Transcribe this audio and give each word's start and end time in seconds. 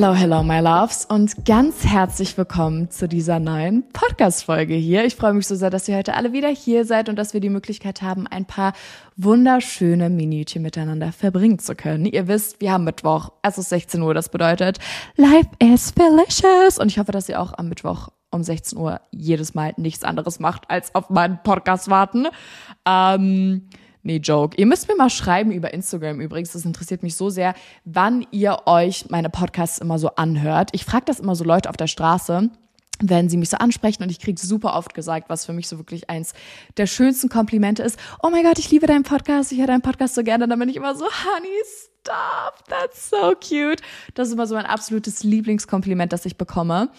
Hello, 0.00 0.14
hello, 0.14 0.44
my 0.44 0.60
loves 0.60 1.04
und 1.06 1.44
ganz 1.44 1.84
herzlich 1.84 2.38
willkommen 2.38 2.88
zu 2.88 3.08
dieser 3.08 3.40
neuen 3.40 3.82
Podcast-Folge 3.92 4.74
hier. 4.74 5.04
Ich 5.04 5.16
freue 5.16 5.32
mich 5.32 5.48
so 5.48 5.56
sehr, 5.56 5.70
dass 5.70 5.88
ihr 5.88 5.96
heute 5.96 6.14
alle 6.14 6.32
wieder 6.32 6.50
hier 6.50 6.84
seid 6.84 7.08
und 7.08 7.16
dass 7.16 7.34
wir 7.34 7.40
die 7.40 7.48
Möglichkeit 7.48 8.00
haben, 8.00 8.28
ein 8.28 8.44
paar 8.44 8.74
wunderschöne 9.16 10.08
Minütchen 10.08 10.62
miteinander 10.62 11.10
verbringen 11.10 11.58
zu 11.58 11.74
können. 11.74 12.06
Ihr 12.06 12.28
wisst, 12.28 12.60
wir 12.60 12.70
haben 12.70 12.84
Mittwoch, 12.84 13.32
es 13.42 13.58
ist 13.58 13.70
16 13.70 14.00
Uhr, 14.00 14.14
das 14.14 14.28
bedeutet, 14.28 14.78
life 15.16 15.50
is 15.58 15.92
delicious 15.94 16.78
und 16.78 16.92
ich 16.92 17.00
hoffe, 17.00 17.10
dass 17.10 17.28
ihr 17.28 17.40
auch 17.40 17.54
am 17.58 17.68
Mittwoch 17.68 18.10
um 18.30 18.44
16 18.44 18.78
Uhr 18.78 19.00
jedes 19.10 19.54
Mal 19.54 19.74
nichts 19.78 20.04
anderes 20.04 20.38
macht, 20.38 20.70
als 20.70 20.94
auf 20.94 21.10
meinen 21.10 21.42
Podcast 21.42 21.90
warten. 21.90 22.28
Ähm, 22.86 23.68
Nee, 24.02 24.18
Joke. 24.18 24.56
Ihr 24.56 24.66
müsst 24.66 24.88
mir 24.88 24.96
mal 24.96 25.10
schreiben 25.10 25.50
über 25.50 25.72
Instagram 25.72 26.20
übrigens. 26.20 26.52
Das 26.52 26.64
interessiert 26.64 27.02
mich 27.02 27.16
so 27.16 27.30
sehr, 27.30 27.54
wann 27.84 28.26
ihr 28.30 28.62
euch 28.66 29.10
meine 29.10 29.30
Podcasts 29.30 29.78
immer 29.78 29.98
so 29.98 30.08
anhört. 30.14 30.70
Ich 30.72 30.84
frage 30.84 31.04
das 31.06 31.20
immer 31.20 31.34
so 31.34 31.44
Leute 31.44 31.68
auf 31.68 31.76
der 31.76 31.88
Straße 31.88 32.50
wenn 33.00 33.28
sie 33.28 33.36
mich 33.36 33.50
so 33.50 33.56
ansprechen 33.58 34.02
und 34.02 34.10
ich 34.10 34.18
kriege 34.18 34.40
super 34.40 34.74
oft 34.74 34.94
gesagt, 34.94 35.30
was 35.30 35.46
für 35.46 35.52
mich 35.52 35.68
so 35.68 35.78
wirklich 35.78 36.10
eins 36.10 36.34
der 36.76 36.86
schönsten 36.86 37.28
Komplimente 37.28 37.82
ist. 37.82 37.98
Oh 38.22 38.30
mein 38.30 38.44
Gott, 38.44 38.58
ich 38.58 38.70
liebe 38.70 38.86
deinen 38.86 39.04
Podcast, 39.04 39.52
ich 39.52 39.58
höre 39.58 39.66
deinen 39.66 39.82
Podcast 39.82 40.14
so 40.14 40.22
gerne. 40.22 40.48
Dann 40.48 40.58
bin 40.58 40.68
ich 40.68 40.76
immer 40.76 40.94
so, 40.94 41.04
Honey, 41.04 41.48
stop, 42.00 42.66
that's 42.68 43.10
so 43.10 43.34
cute. 43.34 43.82
Das 44.14 44.28
ist 44.28 44.34
immer 44.34 44.46
so 44.46 44.54
mein 44.54 44.66
absolutes 44.66 45.22
Lieblingskompliment, 45.22 46.12
das 46.12 46.26
ich 46.26 46.36
bekomme. 46.36 46.90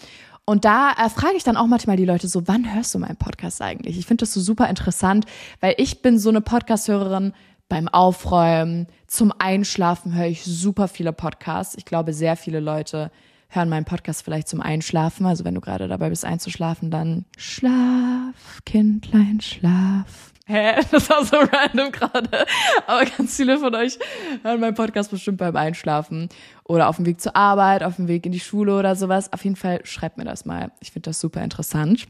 Und 0.50 0.66
da 0.66 0.94
äh, 0.98 1.10
frage 1.10 1.36
ich 1.38 1.44
dann 1.44 1.58
auch 1.58 1.68
manchmal 1.68 1.96
die 1.96 2.06
Leute 2.06 2.28
so, 2.28 2.48
wann 2.48 2.74
hörst 2.74 2.96
du 2.96 2.98
meinen 2.98 3.18
Podcast 3.18 3.62
eigentlich? 3.62 4.00
Ich 4.00 4.08
finde 4.08 4.24
das 4.24 4.34
so 4.34 4.42
super 4.42 4.68
interessant, 4.68 5.28
weil 5.60 5.76
ich 5.78 6.02
bin 6.02 6.18
so 6.18 6.30
eine 6.30 6.42
Podcast-Hörerin 6.42 7.34
beim 7.68 7.88
Aufräumen, 7.88 8.88
zum 9.06 9.32
Einschlafen 9.38 10.16
höre 10.16 10.26
ich 10.26 10.44
super 10.44 10.88
viele 10.88 11.14
Podcasts. 11.14 11.76
Ich 11.78 11.86
glaube, 11.86 12.14
sehr 12.14 12.36
viele 12.36 12.62
Leute 12.62 13.12
hören 13.50 13.70
meinen 13.70 13.86
Podcast 13.86 14.24
vielleicht 14.24 14.48
zum 14.48 14.60
Einschlafen. 14.60 15.28
Also 15.28 15.46
wenn 15.46 15.54
du 15.54 15.62
gerade 15.62 15.88
dabei 15.88 16.10
bist 16.10 16.26
einzuschlafen, 16.26 16.90
dann 16.90 17.26
schlaf, 17.38 18.62
Kindlein, 18.66 19.42
schlaf. 19.42 20.34
Hä? 20.50 20.82
Das 20.92 21.10
war 21.10 21.24
so 21.24 21.38
random 21.38 21.92
gerade. 21.92 22.46
Aber 22.88 23.06
ganz 23.06 23.36
viele 23.36 23.60
von 23.60 23.76
euch 23.76 24.00
hören 24.42 24.60
meinen 24.60 24.74
Podcast 24.74 25.12
bestimmt 25.12 25.38
beim 25.38 25.56
Einschlafen 25.56 26.28
oder 26.64 26.90
auf 26.90 26.96
dem 26.96 27.06
Weg 27.06 27.22
zur 27.22 27.36
Arbeit, 27.36 27.84
auf 27.84 27.98
dem 27.98 28.08
Weg 28.08 28.26
in 28.26 28.32
die 28.32 28.40
Schule 28.40 28.78
oder 28.78 28.96
sowas. 28.96 29.32
Auf 29.32 29.44
jeden 29.44 29.56
Fall 29.56 29.82
schreibt 29.86 30.18
mir 30.18 30.26
das 30.26 30.46
mal. 30.46 30.72
Ich 30.80 30.92
finde 30.92 31.12
das 31.12 31.20
super 31.20 31.44
interessant. 31.44 32.08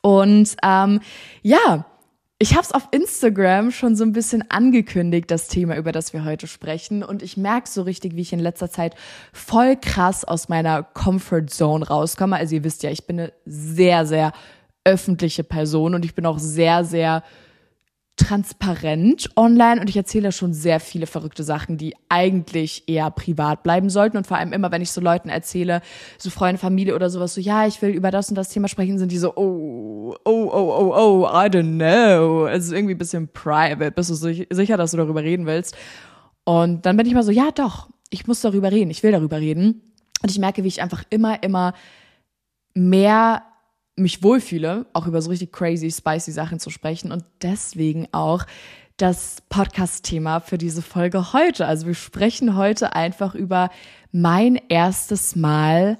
Und 0.00 0.54
ähm, 0.62 1.00
ja, 1.42 1.84
ich 2.38 2.52
habe 2.52 2.62
es 2.62 2.70
auf 2.70 2.86
Instagram 2.92 3.72
schon 3.72 3.96
so 3.96 4.04
ein 4.04 4.12
bisschen 4.12 4.48
angekündigt, 4.48 5.28
das 5.30 5.48
Thema, 5.48 5.76
über 5.76 5.90
das 5.90 6.12
wir 6.12 6.24
heute 6.24 6.46
sprechen. 6.46 7.02
Und 7.02 7.22
ich 7.24 7.36
merke 7.36 7.68
so 7.68 7.82
richtig, 7.82 8.14
wie 8.14 8.20
ich 8.20 8.32
in 8.32 8.38
letzter 8.38 8.70
Zeit 8.70 8.94
voll 9.32 9.74
krass 9.74 10.24
aus 10.24 10.48
meiner 10.48 10.84
Comfort 10.84 11.46
Zone 11.48 11.88
rauskomme. 11.88 12.36
Also 12.36 12.54
ihr 12.54 12.62
wisst 12.62 12.84
ja, 12.84 12.90
ich 12.90 13.06
bin 13.08 13.18
eine 13.18 13.32
sehr, 13.44 14.06
sehr 14.06 14.32
öffentliche 14.84 15.42
Person 15.42 15.96
und 15.96 16.04
ich 16.04 16.14
bin 16.14 16.26
auch 16.26 16.38
sehr, 16.38 16.84
sehr 16.84 17.24
transparent 18.16 19.28
online 19.36 19.80
und 19.80 19.90
ich 19.90 19.96
erzähle 19.96 20.32
schon 20.32 20.54
sehr 20.54 20.80
viele 20.80 21.06
verrückte 21.06 21.44
Sachen, 21.44 21.76
die 21.76 21.94
eigentlich 22.08 22.84
eher 22.86 23.10
privat 23.10 23.62
bleiben 23.62 23.90
sollten. 23.90 24.16
Und 24.16 24.26
vor 24.26 24.38
allem 24.38 24.52
immer, 24.52 24.72
wenn 24.72 24.80
ich 24.80 24.90
so 24.90 25.02
Leuten 25.02 25.28
erzähle, 25.28 25.82
so 26.16 26.30
Freunde, 26.30 26.58
Familie 26.58 26.94
oder 26.94 27.10
sowas, 27.10 27.34
so, 27.34 27.40
ja, 27.40 27.66
ich 27.66 27.80
will 27.82 27.90
über 27.90 28.10
das 28.10 28.30
und 28.30 28.34
das 28.34 28.48
Thema 28.48 28.68
sprechen, 28.68 28.98
sind 28.98 29.12
die 29.12 29.18
so, 29.18 29.36
oh, 29.36 30.16
oh, 30.24 30.50
oh, 30.50 30.50
oh, 30.52 30.94
oh, 30.96 31.26
I 31.26 31.46
don't 31.46 31.76
know. 31.76 32.46
Es 32.46 32.64
ist 32.64 32.72
irgendwie 32.72 32.94
ein 32.94 32.98
bisschen 32.98 33.28
private. 33.28 33.90
Bist 33.90 34.10
du 34.10 34.14
sicher, 34.14 34.76
dass 34.76 34.92
du 34.92 34.96
darüber 34.96 35.22
reden 35.22 35.44
willst? 35.44 35.76
Und 36.44 36.86
dann 36.86 36.96
bin 36.96 37.06
ich 37.06 37.12
mal 37.12 37.22
so, 37.22 37.32
ja, 37.32 37.50
doch, 37.50 37.90
ich 38.08 38.26
muss 38.26 38.40
darüber 38.40 38.72
reden, 38.72 38.90
ich 38.90 39.02
will 39.02 39.12
darüber 39.12 39.38
reden. 39.38 39.82
Und 40.22 40.30
ich 40.30 40.38
merke, 40.38 40.64
wie 40.64 40.68
ich 40.68 40.80
einfach 40.80 41.04
immer, 41.10 41.42
immer 41.42 41.74
mehr 42.72 43.42
mich 43.96 44.22
wohlfühle, 44.22 44.86
auch 44.92 45.06
über 45.06 45.22
so 45.22 45.30
richtig 45.30 45.52
crazy, 45.52 45.90
spicy 45.90 46.30
Sachen 46.30 46.60
zu 46.60 46.70
sprechen 46.70 47.12
und 47.12 47.24
deswegen 47.42 48.08
auch 48.12 48.44
das 48.96 49.42
Podcast-Thema 49.48 50.40
für 50.40 50.58
diese 50.58 50.82
Folge 50.82 51.32
heute. 51.32 51.66
Also 51.66 51.86
wir 51.86 51.94
sprechen 51.94 52.56
heute 52.56 52.94
einfach 52.94 53.34
über 53.34 53.70
mein 54.12 54.58
erstes 54.68 55.36
Mal 55.36 55.98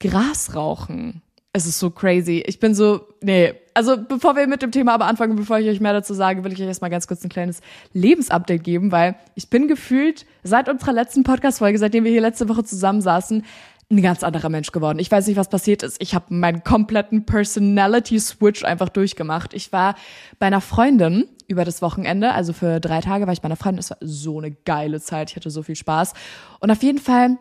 Gras 0.00 0.54
rauchen. 0.54 1.22
Es 1.52 1.66
ist 1.66 1.78
so 1.78 1.90
crazy. 1.90 2.42
Ich 2.46 2.60
bin 2.60 2.74
so, 2.74 3.00
nee, 3.22 3.54
also 3.74 3.96
bevor 3.96 4.36
wir 4.36 4.46
mit 4.46 4.60
dem 4.60 4.70
Thema 4.70 4.94
aber 4.94 5.06
anfangen, 5.06 5.34
bevor 5.34 5.58
ich 5.58 5.68
euch 5.68 5.80
mehr 5.80 5.94
dazu 5.94 6.12
sage, 6.12 6.44
will 6.44 6.52
ich 6.52 6.60
euch 6.60 6.68
erstmal 6.68 6.90
ganz 6.90 7.06
kurz 7.06 7.24
ein 7.24 7.30
kleines 7.30 7.60
Lebensupdate 7.92 8.62
geben, 8.62 8.92
weil 8.92 9.16
ich 9.34 9.48
bin 9.48 9.66
gefühlt 9.66 10.26
seit 10.42 10.68
unserer 10.68 10.92
letzten 10.92 11.24
Podcast-Folge, 11.24 11.78
seitdem 11.78 12.04
wir 12.04 12.12
hier 12.12 12.20
letzte 12.20 12.48
Woche 12.48 12.64
zusammensaßen, 12.64 13.44
ein 13.90 14.02
ganz 14.02 14.22
anderer 14.22 14.50
Mensch 14.50 14.70
geworden. 14.70 14.98
Ich 14.98 15.10
weiß 15.10 15.26
nicht, 15.26 15.36
was 15.36 15.48
passiert 15.48 15.82
ist. 15.82 16.00
Ich 16.00 16.14
habe 16.14 16.26
meinen 16.28 16.62
kompletten 16.62 17.24
Personality 17.24 18.20
Switch 18.20 18.64
einfach 18.64 18.90
durchgemacht. 18.90 19.54
Ich 19.54 19.72
war 19.72 19.94
bei 20.38 20.46
einer 20.46 20.60
Freundin 20.60 21.24
über 21.46 21.64
das 21.64 21.80
Wochenende, 21.80 22.32
also 22.32 22.52
für 22.52 22.80
drei 22.80 23.00
Tage 23.00 23.26
war 23.26 23.32
ich 23.32 23.40
bei 23.40 23.46
einer 23.46 23.56
Freundin. 23.56 23.78
Es 23.78 23.90
war 23.90 23.96
so 24.00 24.38
eine 24.38 24.50
geile 24.50 25.00
Zeit. 25.00 25.30
Ich 25.30 25.36
hatte 25.36 25.50
so 25.50 25.62
viel 25.62 25.76
Spaß. 25.76 26.12
Und 26.60 26.70
auf 26.70 26.82
jeden 26.82 26.98
Fall 26.98 27.38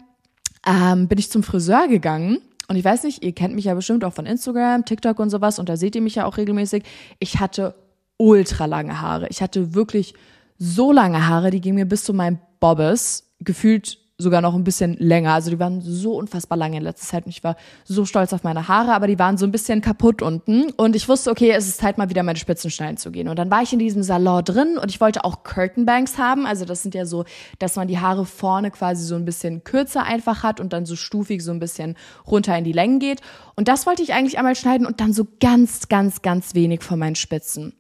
ähm, 0.66 1.10
bin 1.10 1.18
ich 1.18 1.30
zum 1.30 1.44
Friseur 1.44 1.90
gegangen. 1.90 2.40
Und 2.70 2.78
ich 2.78 2.86
weiß 2.86 3.04
nicht, 3.04 3.24
ihr 3.24 3.34
kennt 3.34 3.56
mich 3.56 3.66
ja 3.66 3.74
bestimmt 3.74 4.06
auch 4.06 4.14
von 4.14 4.26
Instagram, 4.26 4.86
TikTok 4.86 5.20
und 5.20 5.30
sowas. 5.30 5.60
Und 5.60 5.68
da 5.68 5.76
seht 5.76 5.96
ihr 5.96 6.02
mich 6.02 6.16
ja 6.16 6.26
auch 6.26 6.38
regelmäßig. 6.38 6.84
Ich 7.20 7.40
hatte 7.42 7.76
ultra 8.16 8.66
lange 8.66 9.02
Haare. 9.02 9.28
Ich 9.30 9.42
hatte 9.42 9.74
wirklich 9.74 10.14
so 10.58 10.94
lange 10.94 11.28
Haare, 11.28 11.52
die 11.52 11.62
gingen 11.62 11.76
mir 11.76 11.86
bis 11.86 12.06
zu 12.06 12.14
meinem 12.14 12.40
Bobbes. 12.62 13.34
Gefühlt 13.40 14.00
sogar 14.20 14.42
noch 14.42 14.56
ein 14.56 14.64
bisschen 14.64 14.96
länger. 14.96 15.34
Also 15.34 15.52
die 15.52 15.60
waren 15.60 15.80
so 15.82 16.16
unfassbar 16.16 16.58
lange 16.58 16.78
in 16.78 16.84
letzter 16.84 17.06
Zeit 17.06 17.26
und 17.26 17.30
ich 17.30 17.44
war 17.44 17.56
so 17.84 18.04
stolz 18.06 18.34
auf 18.34 18.44
meine 18.44 18.68
Haare, 18.68 18.94
aber 18.94 19.06
die 19.06 19.20
waren 19.20 19.38
so 19.38 19.46
ein 19.46 19.52
bisschen 19.52 19.80
kaputt 19.82 20.24
unten 20.24 20.72
und 20.72 20.96
ich 20.96 21.08
wusste, 21.08 21.30
okay, 21.30 21.52
es 21.52 21.68
ist 21.68 21.78
Zeit 21.78 22.00
mal 22.00 22.10
wieder 22.10 22.24
meine 22.24 22.40
Spitzen 22.40 22.72
schneiden 22.72 22.98
zu 22.98 23.12
gehen. 23.12 23.28
Und 23.28 23.38
dann 23.38 23.52
war 23.52 23.62
ich 23.62 23.74
in 23.74 23.80
diesem 23.80 24.02
Salon 24.02 24.44
drin 24.44 24.80
und 24.82 24.90
ich 24.90 25.00
wollte 25.00 25.24
auch 25.24 25.44
Curtain 25.44 25.86
Banks 25.86 26.18
haben. 26.18 26.48
Also 26.48 26.66
das 26.66 26.82
sind 26.82 26.96
ja 26.96 27.06
so, 27.06 27.26
dass 27.60 27.76
man 27.76 27.88
die 27.88 28.00
Haare 28.00 28.26
vorne 28.26 28.72
quasi 28.72 29.04
so 29.04 29.14
ein 29.14 29.26
bisschen 29.26 29.64
kürzer 29.64 30.04
einfach 30.04 30.42
hat 30.42 30.60
und 30.60 30.74
dann 30.74 30.88
so 30.88 30.96
stufig 30.96 31.44
so 31.44 31.52
ein 31.52 31.60
bisschen 31.60 31.96
runter 32.26 32.58
in 32.58 32.64
die 32.64 32.72
Längen 32.72 32.98
geht. 32.98 33.22
Und 33.56 33.68
das 33.68 33.86
wollte 33.86 34.02
ich 34.02 34.14
eigentlich 34.14 34.40
einmal 34.40 34.56
schneiden 34.56 34.88
und 34.88 35.00
dann 35.00 35.14
so 35.14 35.28
ganz, 35.40 35.90
ganz, 35.90 36.24
ganz 36.24 36.56
wenig 36.56 36.82
von 36.82 36.98
meinen 36.98 37.16
Spitzen. 37.16 37.74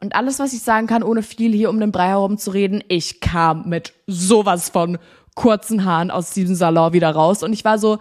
Und 0.00 0.16
alles, 0.16 0.40
was 0.40 0.52
ich 0.52 0.62
sagen 0.62 0.88
kann, 0.88 1.04
ohne 1.04 1.22
viel 1.22 1.52
hier 1.52 1.70
um 1.70 1.78
den 1.78 1.92
Brei 1.92 2.08
herum 2.08 2.36
zu 2.36 2.50
reden, 2.50 2.82
ich 2.88 3.20
kam 3.20 3.68
mit 3.68 3.92
sowas 4.08 4.68
von 4.68 4.98
kurzen 5.34 5.84
Haaren 5.84 6.10
aus 6.10 6.32
diesem 6.32 6.54
Salon 6.54 6.92
wieder 6.92 7.10
raus. 7.10 7.42
Und 7.42 7.52
ich 7.52 7.64
war 7.64 7.78
so, 7.78 7.98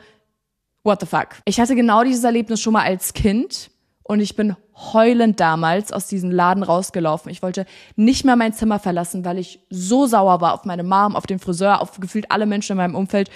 what 0.83 0.99
the 0.99 1.05
fuck? 1.05 1.29
Ich 1.45 1.59
hatte 1.59 1.75
genau 1.75 2.03
dieses 2.03 2.23
Erlebnis 2.23 2.61
schon 2.61 2.73
mal 2.73 2.83
als 2.83 3.13
Kind 3.13 3.71
und 4.03 4.19
ich 4.19 4.35
bin 4.35 4.55
heulend 4.75 5.39
damals 5.39 5.93
aus 5.93 6.07
diesem 6.07 6.31
Laden 6.31 6.63
rausgelaufen. 6.63 7.31
Ich 7.31 7.43
wollte 7.43 7.65
nicht 7.95 8.25
mehr 8.25 8.35
mein 8.35 8.53
Zimmer 8.53 8.79
verlassen, 8.79 9.23
weil 9.23 9.37
ich 9.37 9.59
so 9.69 10.07
sauer 10.07 10.41
war 10.41 10.53
auf 10.53 10.65
meine 10.65 10.83
Mom, 10.83 11.15
auf 11.15 11.27
den 11.27 11.39
Friseur, 11.39 11.81
auf 11.81 11.99
gefühlt 11.99 12.31
alle 12.31 12.45
Menschen 12.45 12.73
in 12.73 12.77
meinem 12.77 12.95
Umfeld, 12.95 13.29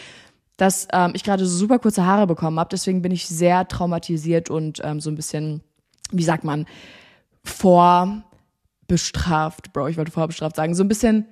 dass 0.57 0.87
ähm, 0.91 1.11
ich 1.13 1.23
gerade 1.23 1.45
so 1.45 1.55
super 1.55 1.79
kurze 1.79 2.05
Haare 2.05 2.27
bekommen 2.27 2.59
habe. 2.59 2.69
Deswegen 2.71 3.01
bin 3.01 3.11
ich 3.11 3.27
sehr 3.27 3.67
traumatisiert 3.67 4.49
und 4.49 4.81
ähm, 4.83 4.99
so 4.99 5.11
ein 5.11 5.15
bisschen, 5.15 5.61
wie 6.11 6.23
sagt 6.23 6.43
man, 6.43 6.65
vorbestraft, 7.43 9.71
Bro, 9.71 9.89
ich 9.89 9.97
wollte 9.97 10.11
vorbestraft 10.11 10.55
sagen, 10.55 10.73
so 10.73 10.83
ein 10.83 10.87
bisschen 10.87 11.27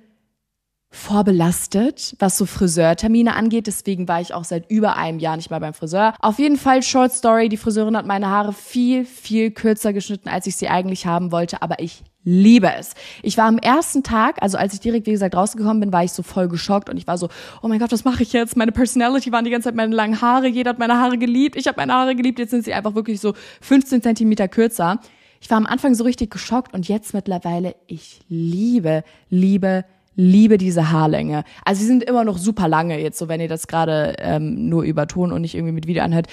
vorbelastet, 0.94 2.14
was 2.20 2.38
so 2.38 2.46
Friseurtermine 2.46 3.34
angeht. 3.34 3.66
Deswegen 3.66 4.06
war 4.06 4.20
ich 4.20 4.32
auch 4.32 4.44
seit 4.44 4.70
über 4.70 4.96
einem 4.96 5.18
Jahr 5.18 5.36
nicht 5.36 5.50
mehr 5.50 5.60
beim 5.60 5.74
Friseur. 5.74 6.14
Auf 6.20 6.38
jeden 6.38 6.56
Fall 6.56 6.82
Short 6.82 7.12
Story. 7.12 7.48
Die 7.48 7.56
Friseurin 7.56 7.96
hat 7.96 8.06
meine 8.06 8.30
Haare 8.30 8.52
viel, 8.52 9.04
viel 9.04 9.50
kürzer 9.50 9.92
geschnitten, 9.92 10.28
als 10.28 10.46
ich 10.46 10.56
sie 10.56 10.68
eigentlich 10.68 11.04
haben 11.04 11.32
wollte. 11.32 11.62
Aber 11.62 11.80
ich 11.80 12.04
liebe 12.22 12.72
es. 12.78 12.94
Ich 13.22 13.36
war 13.36 13.46
am 13.46 13.58
ersten 13.58 14.02
Tag, 14.02 14.40
also 14.40 14.56
als 14.56 14.72
ich 14.72 14.80
direkt, 14.80 15.06
wie 15.06 15.10
gesagt, 15.10 15.34
rausgekommen 15.34 15.80
bin, 15.80 15.92
war 15.92 16.04
ich 16.04 16.12
so 16.12 16.22
voll 16.22 16.48
geschockt 16.48 16.88
und 16.88 16.96
ich 16.96 17.06
war 17.06 17.18
so, 17.18 17.28
oh 17.60 17.68
mein 17.68 17.80
Gott, 17.80 17.92
was 17.92 18.04
mache 18.04 18.22
ich 18.22 18.32
jetzt? 18.32 18.56
Meine 18.56 18.72
Personality 18.72 19.30
waren 19.32 19.44
die 19.44 19.50
ganze 19.50 19.68
Zeit 19.68 19.74
meine 19.74 19.94
langen 19.94 20.20
Haare. 20.20 20.46
Jeder 20.46 20.70
hat 20.70 20.78
meine 20.78 20.98
Haare 20.98 21.18
geliebt. 21.18 21.56
Ich 21.56 21.66
habe 21.66 21.76
meine 21.76 21.92
Haare 21.92 22.14
geliebt. 22.14 22.38
Jetzt 22.38 22.50
sind 22.50 22.64
sie 22.64 22.72
einfach 22.72 22.94
wirklich 22.94 23.20
so 23.20 23.34
15 23.60 24.00
Zentimeter 24.00 24.48
kürzer. 24.48 25.00
Ich 25.40 25.50
war 25.50 25.58
am 25.58 25.66
Anfang 25.66 25.94
so 25.94 26.04
richtig 26.04 26.30
geschockt 26.30 26.72
und 26.72 26.88
jetzt 26.88 27.12
mittlerweile, 27.12 27.74
ich 27.86 28.20
liebe, 28.28 29.04
liebe, 29.28 29.84
liebe 30.14 30.58
diese 30.58 30.90
Haarlänge. 30.90 31.44
Also 31.64 31.80
sie 31.80 31.86
sind 31.86 32.02
immer 32.04 32.24
noch 32.24 32.38
super 32.38 32.68
lange 32.68 33.00
jetzt, 33.00 33.18
so 33.18 33.28
wenn 33.28 33.40
ihr 33.40 33.48
das 33.48 33.66
gerade 33.66 34.14
ähm, 34.18 34.68
nur 34.68 34.82
über 34.82 35.06
Ton 35.06 35.32
und 35.32 35.40
nicht 35.42 35.54
irgendwie 35.54 35.72
mit 35.72 35.86
Video 35.86 36.02
anhört. 36.02 36.26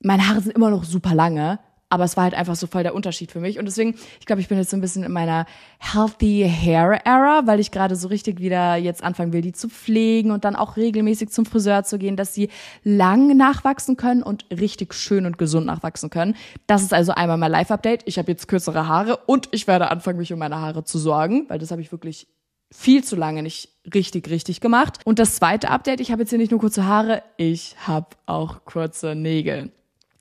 Meine 0.00 0.28
Haare 0.28 0.40
sind 0.40 0.54
immer 0.54 0.70
noch 0.70 0.84
super 0.84 1.14
lange, 1.14 1.58
aber 1.94 2.04
es 2.04 2.16
war 2.16 2.24
halt 2.24 2.34
einfach 2.34 2.56
so 2.56 2.66
voll 2.66 2.82
der 2.82 2.94
Unterschied 2.94 3.30
für 3.30 3.40
mich. 3.40 3.58
Und 3.58 3.66
deswegen, 3.66 3.94
ich 4.18 4.26
glaube, 4.26 4.40
ich 4.40 4.48
bin 4.48 4.58
jetzt 4.58 4.70
so 4.70 4.76
ein 4.76 4.80
bisschen 4.80 5.04
in 5.04 5.12
meiner 5.12 5.46
Healthy 5.78 6.50
Hair 6.50 7.06
Era, 7.06 7.46
weil 7.46 7.60
ich 7.60 7.70
gerade 7.70 7.94
so 7.94 8.08
richtig 8.08 8.40
wieder 8.40 8.74
jetzt 8.74 9.02
anfangen 9.04 9.32
will, 9.32 9.42
die 9.42 9.52
zu 9.52 9.68
pflegen 9.68 10.32
und 10.32 10.44
dann 10.44 10.56
auch 10.56 10.76
regelmäßig 10.76 11.30
zum 11.30 11.46
Friseur 11.46 11.84
zu 11.84 11.98
gehen, 11.98 12.16
dass 12.16 12.34
sie 12.34 12.48
lang 12.82 13.36
nachwachsen 13.36 13.96
können 13.96 14.22
und 14.22 14.44
richtig 14.50 14.92
schön 14.92 15.24
und 15.24 15.38
gesund 15.38 15.66
nachwachsen 15.66 16.10
können. 16.10 16.34
Das 16.66 16.82
ist 16.82 16.92
also 16.92 17.12
einmal 17.12 17.38
mein 17.38 17.52
Live-Update. 17.52 18.02
Ich 18.06 18.18
habe 18.18 18.32
jetzt 18.32 18.48
kürzere 18.48 18.88
Haare 18.88 19.18
und 19.26 19.48
ich 19.52 19.68
werde 19.68 19.90
anfangen, 19.90 20.18
mich 20.18 20.32
um 20.32 20.38
meine 20.40 20.60
Haare 20.60 20.84
zu 20.84 20.98
sorgen, 20.98 21.44
weil 21.48 21.60
das 21.60 21.70
habe 21.70 21.80
ich 21.80 21.92
wirklich 21.92 22.26
viel 22.70 23.04
zu 23.04 23.16
lange 23.16 23.42
nicht 23.42 23.68
richtig, 23.92 24.28
richtig 24.30 24.60
gemacht. 24.60 24.98
Und 25.04 25.18
das 25.18 25.36
zweite 25.36 25.70
Update, 25.70 26.00
ich 26.00 26.10
habe 26.10 26.22
jetzt 26.22 26.30
hier 26.30 26.38
nicht 26.38 26.50
nur 26.50 26.60
kurze 26.60 26.86
Haare, 26.86 27.22
ich 27.36 27.76
habe 27.86 28.08
auch 28.26 28.64
kurze 28.64 29.14
Nägel. 29.14 29.70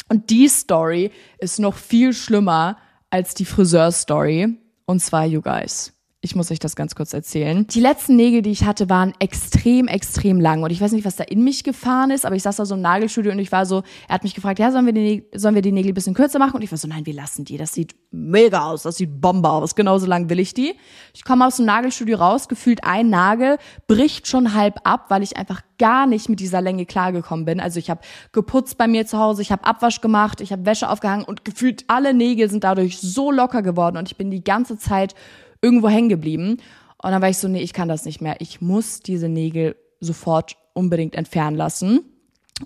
Und 0.10 0.30
die 0.30 0.48
Story 0.48 1.12
ist 1.38 1.60
noch 1.60 1.76
viel 1.76 2.14
schlimmer 2.14 2.78
als 3.10 3.34
die 3.34 3.46
Friseur-Story. 3.46 4.58
Und 4.86 5.00
zwar, 5.00 5.26
you 5.26 5.42
guys. 5.42 5.93
Ich 6.26 6.38
muss 6.38 6.50
euch 6.52 6.60
das 6.60 6.78
ganz 6.78 6.96
kurz 6.96 7.12
erzählen. 7.12 7.68
Die 7.68 7.82
letzten 7.82 8.16
Nägel, 8.16 8.42
die 8.42 8.52
ich 8.52 8.64
hatte, 8.64 8.90
waren 8.90 9.14
extrem, 9.20 9.90
extrem 9.90 10.40
lang. 10.40 10.64
Und 10.64 10.72
ich 10.72 10.80
weiß 10.80 10.94
nicht, 10.94 11.04
was 11.04 11.18
da 11.18 11.26
in 11.26 11.44
mich 11.44 11.66
gefahren 11.66 12.12
ist, 12.12 12.26
aber 12.26 12.38
ich 12.38 12.44
saß 12.44 12.56
da 12.56 12.66
so 12.66 12.76
im 12.76 12.82
Nagelstudio 12.82 13.34
und 13.34 13.40
ich 13.40 13.52
war 13.52 13.66
so, 13.66 13.84
er 14.08 14.16
hat 14.16 14.24
mich 14.24 14.34
gefragt, 14.34 14.58
ja, 14.58 14.72
sollen 14.72 14.86
wir 14.86 14.94
die, 14.94 15.02
Nägel, 15.02 15.26
sollen 15.38 15.54
wir 15.54 15.62
die 15.62 15.74
Nägel 15.74 15.92
ein 15.92 15.96
bisschen 15.96 16.14
kürzer 16.14 16.40
machen? 16.40 16.56
Und 16.56 16.62
ich 16.62 16.72
war 16.72 16.78
so, 16.78 16.88
nein, 16.88 17.06
wir 17.06 17.14
lassen 17.14 17.44
die. 17.44 17.58
Das 17.58 17.74
sieht 17.74 17.94
mega 18.12 18.64
aus. 18.64 18.84
Das 18.84 18.96
sieht 18.96 19.20
Bombe 19.20 19.50
aus. 19.50 19.76
Genauso 19.76 20.06
lang 20.06 20.30
will 20.30 20.40
ich 20.40 20.54
die. 20.54 20.76
Ich 21.14 21.26
komme 21.26 21.46
aus 21.46 21.58
dem 21.58 21.66
Nagelstudio 21.66 22.16
raus, 22.16 22.48
gefühlt 22.48 22.86
ein 22.86 23.10
Nagel 23.10 23.58
bricht 23.88 24.26
schon 24.26 24.54
halb 24.54 24.80
ab, 24.86 25.08
weil 25.10 25.24
ich 25.24 25.36
einfach 25.36 25.62
gar 25.78 26.08
nicht 26.08 26.30
mit 26.30 26.40
dieser 26.40 26.62
Länge 26.62 26.86
klargekommen 26.86 27.44
bin. 27.44 27.60
Also 27.60 27.80
ich 27.80 27.90
habe 27.90 28.00
geputzt 28.32 28.78
bei 28.78 28.88
mir 28.88 29.06
zu 29.06 29.18
Hause, 29.18 29.42
ich 29.42 29.52
habe 29.52 29.66
Abwasch 29.66 30.00
gemacht, 30.00 30.40
ich 30.40 30.54
habe 30.54 30.66
Wäsche 30.66 30.90
aufgehangen 30.90 31.26
und 31.26 31.44
gefühlt 31.44 31.84
alle 31.90 32.14
Nägel 32.14 32.50
sind 32.50 32.64
dadurch 32.64 33.00
so 33.00 33.30
locker 33.32 33.62
geworden 33.62 33.98
und 33.98 34.10
ich 34.10 34.16
bin 34.16 34.32
die 34.32 34.46
ganze 34.46 34.78
Zeit 34.78 35.16
irgendwo 35.64 35.90
hängen 35.90 36.10
geblieben. 36.10 36.58
Und 37.02 37.12
dann 37.12 37.22
war 37.22 37.30
ich 37.30 37.38
so, 37.38 37.48
nee, 37.48 37.62
ich 37.62 37.74
kann 37.74 37.88
das 37.88 38.06
nicht 38.06 38.22
mehr. 38.22 38.36
Ich 38.40 38.62
muss 38.62 39.00
diese 39.00 39.30
Nägel 39.30 39.76
sofort 40.00 40.56
unbedingt 40.74 41.16
entfernen 41.16 41.58
lassen. 41.58 42.02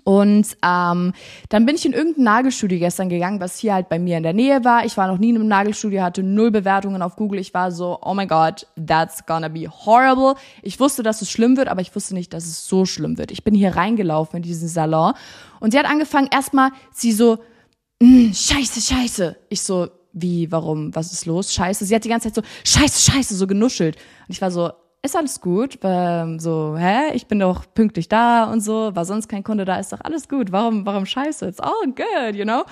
Und 0.04 0.56
ähm, 0.62 1.12
dann 1.48 1.66
bin 1.66 1.74
ich 1.74 1.86
in 1.86 1.92
irgendein 1.92 2.24
Nagelstudio 2.24 2.78
gestern 2.78 3.08
gegangen, 3.08 3.40
was 3.40 3.58
hier 3.58 3.74
halt 3.74 3.88
bei 3.88 3.98
mir 3.98 4.18
in 4.18 4.22
der 4.22 4.34
Nähe 4.34 4.64
war. 4.64 4.84
Ich 4.84 4.96
war 4.96 5.08
noch 5.08 5.18
nie 5.18 5.30
in 5.30 5.36
einem 5.36 5.48
Nagelstudio, 5.48 6.02
hatte 6.02 6.22
null 6.22 6.50
Bewertungen 6.50 7.00
auf 7.00 7.16
Google. 7.16 7.40
Ich 7.40 7.54
war 7.54 7.72
so, 7.72 7.98
oh 8.02 8.14
my 8.14 8.26
God, 8.26 8.66
that's 8.86 9.24
gonna 9.24 9.48
be 9.48 9.68
horrible. 9.68 10.34
Ich 10.62 10.78
wusste, 10.78 11.02
dass 11.02 11.22
es 11.22 11.30
schlimm 11.30 11.56
wird, 11.56 11.68
aber 11.68 11.80
ich 11.80 11.94
wusste 11.96 12.14
nicht, 12.14 12.34
dass 12.34 12.44
es 12.44 12.66
so 12.66 12.84
schlimm 12.84 13.16
wird. 13.16 13.30
Ich 13.30 13.44
bin 13.44 13.54
hier 13.54 13.76
reingelaufen 13.76 14.36
in 14.36 14.42
diesen 14.42 14.68
Salon 14.68 15.14
und 15.58 15.72
sie 15.72 15.78
hat 15.78 15.86
angefangen, 15.86 16.28
erstmal 16.30 16.70
sie 16.92 17.12
so, 17.12 17.38
mm, 18.00 18.32
scheiße, 18.32 18.80
scheiße. 18.80 19.36
Ich 19.48 19.62
so, 19.62 19.88
wie, 20.20 20.50
warum, 20.52 20.94
was 20.94 21.12
ist 21.12 21.26
los? 21.26 21.52
Scheiße. 21.52 21.84
Sie 21.84 21.94
hat 21.94 22.04
die 22.04 22.08
ganze 22.08 22.32
Zeit 22.32 22.44
so, 22.44 22.78
scheiße, 22.78 23.10
scheiße, 23.10 23.34
so 23.34 23.46
genuschelt. 23.46 23.96
Und 23.96 24.34
ich 24.34 24.40
war 24.40 24.50
so, 24.50 24.70
ist 25.02 25.16
alles 25.16 25.40
gut? 25.40 25.78
Ähm, 25.82 26.38
so, 26.38 26.76
hä? 26.76 27.14
Ich 27.14 27.26
bin 27.26 27.38
doch 27.38 27.64
pünktlich 27.74 28.08
da 28.08 28.44
und 28.44 28.60
so, 28.60 28.94
war 28.94 29.04
sonst 29.04 29.28
kein 29.28 29.44
Kunde 29.44 29.64
da, 29.64 29.78
ist 29.78 29.92
doch 29.92 30.00
alles 30.02 30.28
gut. 30.28 30.52
Warum, 30.52 30.84
warum 30.86 31.06
scheiße? 31.06 31.46
It's 31.46 31.60
all 31.60 31.86
good, 31.86 32.34
you 32.34 32.44
know? 32.44 32.64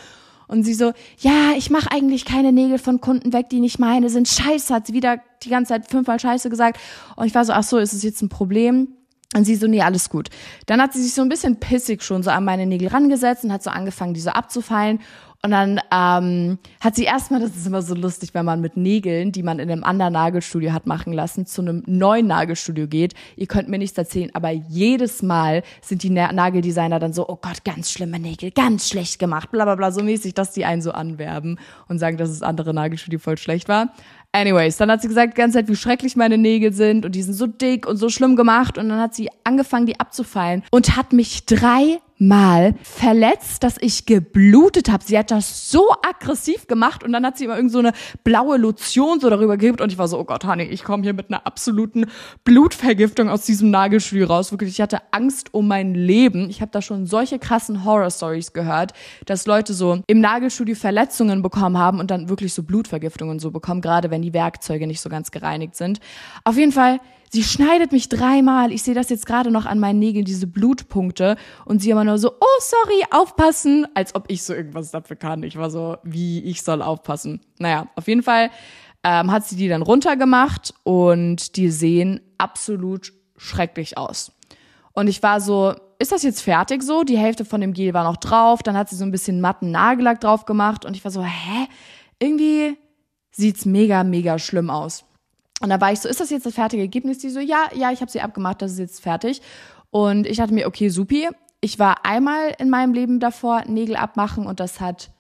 Und 0.48 0.62
sie 0.62 0.74
so, 0.74 0.92
ja, 1.18 1.52
ich 1.56 1.70
mache 1.70 1.90
eigentlich 1.90 2.24
keine 2.24 2.52
Nägel 2.52 2.78
von 2.78 3.00
Kunden 3.00 3.32
weg, 3.32 3.48
die 3.48 3.60
nicht 3.60 3.78
meine 3.78 4.10
sind. 4.10 4.28
Scheiße, 4.28 4.72
hat 4.72 4.86
sie 4.86 4.92
wieder 4.92 5.18
die 5.42 5.50
ganze 5.50 5.70
Zeit 5.70 5.90
fünfmal 5.90 6.20
Scheiße 6.20 6.50
gesagt. 6.50 6.78
Und 7.16 7.26
ich 7.26 7.34
war 7.34 7.44
so, 7.44 7.52
ach 7.52 7.64
so, 7.64 7.78
ist 7.78 7.92
es 7.92 8.02
jetzt 8.02 8.22
ein 8.22 8.28
Problem? 8.28 8.88
Und 9.34 9.44
sie 9.44 9.56
so, 9.56 9.66
nee, 9.66 9.82
alles 9.82 10.08
gut. 10.08 10.28
Dann 10.66 10.80
hat 10.80 10.92
sie 10.92 11.02
sich 11.02 11.14
so 11.14 11.22
ein 11.22 11.28
bisschen 11.28 11.58
pissig 11.58 12.02
schon 12.02 12.22
so 12.22 12.30
an 12.30 12.44
meine 12.44 12.64
Nägel 12.64 12.88
rangesetzt 12.88 13.44
und 13.44 13.52
hat 13.52 13.62
so 13.62 13.70
angefangen, 13.70 14.14
diese 14.14 14.36
abzufallen. 14.36 15.00
Und 15.46 15.52
dann 15.52 15.80
ähm, 15.92 16.58
hat 16.80 16.96
sie 16.96 17.04
erstmal, 17.04 17.38
das 17.38 17.54
ist 17.54 17.68
immer 17.68 17.80
so 17.80 17.94
lustig, 17.94 18.30
wenn 18.32 18.44
man 18.44 18.60
mit 18.60 18.76
Nägeln, 18.76 19.30
die 19.30 19.44
man 19.44 19.60
in 19.60 19.70
einem 19.70 19.84
anderen 19.84 20.14
Nagelstudio 20.14 20.72
hat 20.72 20.88
machen 20.88 21.12
lassen, 21.12 21.46
zu 21.46 21.62
einem 21.62 21.84
neuen 21.86 22.26
Nagelstudio 22.26 22.88
geht. 22.88 23.14
Ihr 23.36 23.46
könnt 23.46 23.68
mir 23.68 23.78
nichts 23.78 23.96
erzählen, 23.96 24.28
aber 24.34 24.50
jedes 24.50 25.22
Mal 25.22 25.62
sind 25.82 26.02
die 26.02 26.10
Nageldesigner 26.10 26.98
dann 26.98 27.12
so, 27.12 27.28
oh 27.28 27.38
Gott, 27.40 27.62
ganz 27.64 27.92
schlimme 27.92 28.18
Nägel, 28.18 28.50
ganz 28.50 28.88
schlecht 28.88 29.20
gemacht, 29.20 29.52
bla 29.52 29.64
bla 29.66 29.76
bla, 29.76 29.92
so 29.92 30.02
mäßig, 30.02 30.34
dass 30.34 30.50
die 30.50 30.64
einen 30.64 30.82
so 30.82 30.90
anwerben 30.90 31.60
und 31.86 32.00
sagen, 32.00 32.16
dass 32.16 32.30
das 32.30 32.42
andere 32.42 32.74
Nagelstudio 32.74 33.20
voll 33.20 33.38
schlecht 33.38 33.68
war. 33.68 33.92
Anyways, 34.32 34.78
dann 34.78 34.90
hat 34.90 35.00
sie 35.00 35.06
gesagt 35.08 35.34
die 35.34 35.40
ganze 35.40 35.58
Zeit, 35.58 35.68
wie 35.68 35.76
schrecklich 35.76 36.16
meine 36.16 36.38
Nägel 36.38 36.72
sind 36.72 37.06
und 37.06 37.14
die 37.14 37.22
sind 37.22 37.34
so 37.34 37.46
dick 37.46 37.86
und 37.86 37.98
so 37.98 38.08
schlimm 38.08 38.34
gemacht. 38.34 38.78
Und 38.78 38.88
dann 38.88 39.00
hat 39.00 39.14
sie 39.14 39.30
angefangen, 39.44 39.86
die 39.86 40.00
abzufallen 40.00 40.64
und 40.72 40.96
hat 40.96 41.12
mich 41.12 41.46
drei 41.46 42.00
Mal 42.18 42.74
verletzt, 42.82 43.62
dass 43.62 43.76
ich 43.78 44.06
geblutet 44.06 44.90
habe. 44.90 45.04
Sie 45.04 45.18
hat 45.18 45.30
das 45.30 45.70
so 45.70 45.90
aggressiv 46.02 46.66
gemacht 46.66 47.04
und 47.04 47.12
dann 47.12 47.26
hat 47.26 47.36
sie 47.36 47.44
immer 47.44 47.56
irgend 47.56 47.72
so 47.72 47.78
eine 47.78 47.92
blaue 48.24 48.56
Lotion 48.56 49.20
so 49.20 49.28
darüber 49.28 49.56
gegeben 49.56 49.82
und 49.82 49.92
ich 49.92 49.98
war 49.98 50.08
so, 50.08 50.18
oh 50.18 50.24
Gott, 50.24 50.44
Honey, 50.44 50.64
ich 50.64 50.82
komme 50.82 51.02
hier 51.02 51.12
mit 51.12 51.28
einer 51.28 51.46
absoluten 51.46 52.06
Blutvergiftung 52.44 53.28
aus 53.28 53.44
diesem 53.44 53.70
Nagelstuhl 53.70 54.24
raus. 54.24 54.50
Wirklich, 54.50 54.70
ich 54.70 54.80
hatte 54.80 55.00
Angst 55.10 55.52
um 55.52 55.68
mein 55.68 55.94
Leben. 55.94 56.48
Ich 56.48 56.60
habe 56.60 56.70
da 56.70 56.80
schon 56.80 57.06
solche 57.06 57.38
krassen 57.38 57.84
Horror-Stories 57.84 58.52
gehört, 58.52 58.92
dass 59.26 59.46
Leute 59.46 59.74
so 59.74 60.00
im 60.06 60.20
Nagelstudio 60.20 60.74
Verletzungen 60.74 61.42
bekommen 61.42 61.76
haben 61.76 62.00
und 62.00 62.10
dann 62.10 62.28
wirklich 62.28 62.54
so 62.54 62.62
Blutvergiftungen 62.62 63.38
so 63.38 63.50
bekommen, 63.50 63.80
gerade 63.82 64.10
wenn 64.10 64.22
die 64.22 64.32
Werkzeuge 64.32 64.86
nicht 64.86 65.00
so 65.00 65.10
ganz 65.10 65.30
gereinigt 65.30 65.76
sind. 65.76 66.00
Auf 66.44 66.56
jeden 66.56 66.72
Fall 66.72 67.00
Sie 67.36 67.44
schneidet 67.44 67.92
mich 67.92 68.08
dreimal. 68.08 68.72
Ich 68.72 68.82
sehe 68.82 68.94
das 68.94 69.10
jetzt 69.10 69.26
gerade 69.26 69.50
noch 69.50 69.66
an 69.66 69.78
meinen 69.78 69.98
Nägeln, 69.98 70.24
diese 70.24 70.46
Blutpunkte. 70.46 71.36
Und 71.66 71.82
sie 71.82 71.90
immer 71.90 72.02
nur 72.02 72.16
so, 72.16 72.30
oh, 72.30 72.60
sorry, 72.60 73.04
aufpassen. 73.10 73.86
Als 73.92 74.14
ob 74.14 74.24
ich 74.28 74.42
so 74.42 74.54
irgendwas 74.54 74.90
dafür 74.90 75.16
kann. 75.16 75.42
Ich 75.42 75.58
war 75.58 75.68
so, 75.68 75.98
wie 76.02 76.42
ich 76.44 76.62
soll 76.62 76.80
aufpassen. 76.80 77.42
Naja, 77.58 77.88
auf 77.94 78.08
jeden 78.08 78.22
Fall 78.22 78.48
ähm, 79.04 79.30
hat 79.30 79.46
sie 79.46 79.54
die 79.54 79.68
dann 79.68 79.82
runtergemacht 79.82 80.72
und 80.82 81.56
die 81.56 81.68
sehen 81.68 82.22
absolut 82.38 83.12
schrecklich 83.36 83.98
aus. 83.98 84.32
Und 84.94 85.06
ich 85.06 85.22
war 85.22 85.42
so, 85.42 85.74
ist 85.98 86.12
das 86.12 86.22
jetzt 86.22 86.40
fertig 86.40 86.82
so? 86.82 87.04
Die 87.04 87.18
Hälfte 87.18 87.44
von 87.44 87.60
dem 87.60 87.74
Gel 87.74 87.92
war 87.92 88.04
noch 88.04 88.16
drauf. 88.16 88.62
Dann 88.62 88.78
hat 88.78 88.88
sie 88.88 88.96
so 88.96 89.04
ein 89.04 89.12
bisschen 89.12 89.42
matten 89.42 89.70
Nagellack 89.70 90.22
drauf 90.22 90.46
gemacht. 90.46 90.86
Und 90.86 90.96
ich 90.96 91.04
war 91.04 91.10
so, 91.10 91.22
hä? 91.22 91.68
Irgendwie 92.18 92.78
sieht's 93.30 93.66
mega, 93.66 94.04
mega 94.04 94.38
schlimm 94.38 94.70
aus. 94.70 95.04
Und 95.60 95.70
da 95.70 95.80
war 95.80 95.92
ich 95.92 96.00
so, 96.00 96.08
ist 96.08 96.20
das 96.20 96.30
jetzt 96.30 96.46
das 96.46 96.54
fertige 96.54 96.82
Ergebnis? 96.82 97.18
Die 97.18 97.30
so, 97.30 97.40
ja, 97.40 97.68
ja, 97.74 97.90
ich 97.90 98.00
habe 98.00 98.10
sie 98.10 98.20
abgemacht, 98.20 98.60
das 98.62 98.72
ist 98.72 98.78
jetzt 98.78 99.02
fertig. 99.02 99.40
Und 99.90 100.26
ich 100.26 100.36
dachte 100.36 100.52
mir, 100.52 100.66
okay, 100.66 100.88
supi. 100.88 101.28
Ich 101.62 101.78
war 101.78 102.04
einmal 102.04 102.54
in 102.58 102.68
meinem 102.68 102.92
Leben 102.92 103.18
davor 103.18 103.64
Nägel 103.66 103.96
abmachen 103.96 104.46
und 104.46 104.60
das 104.60 104.78
hat 104.78 105.10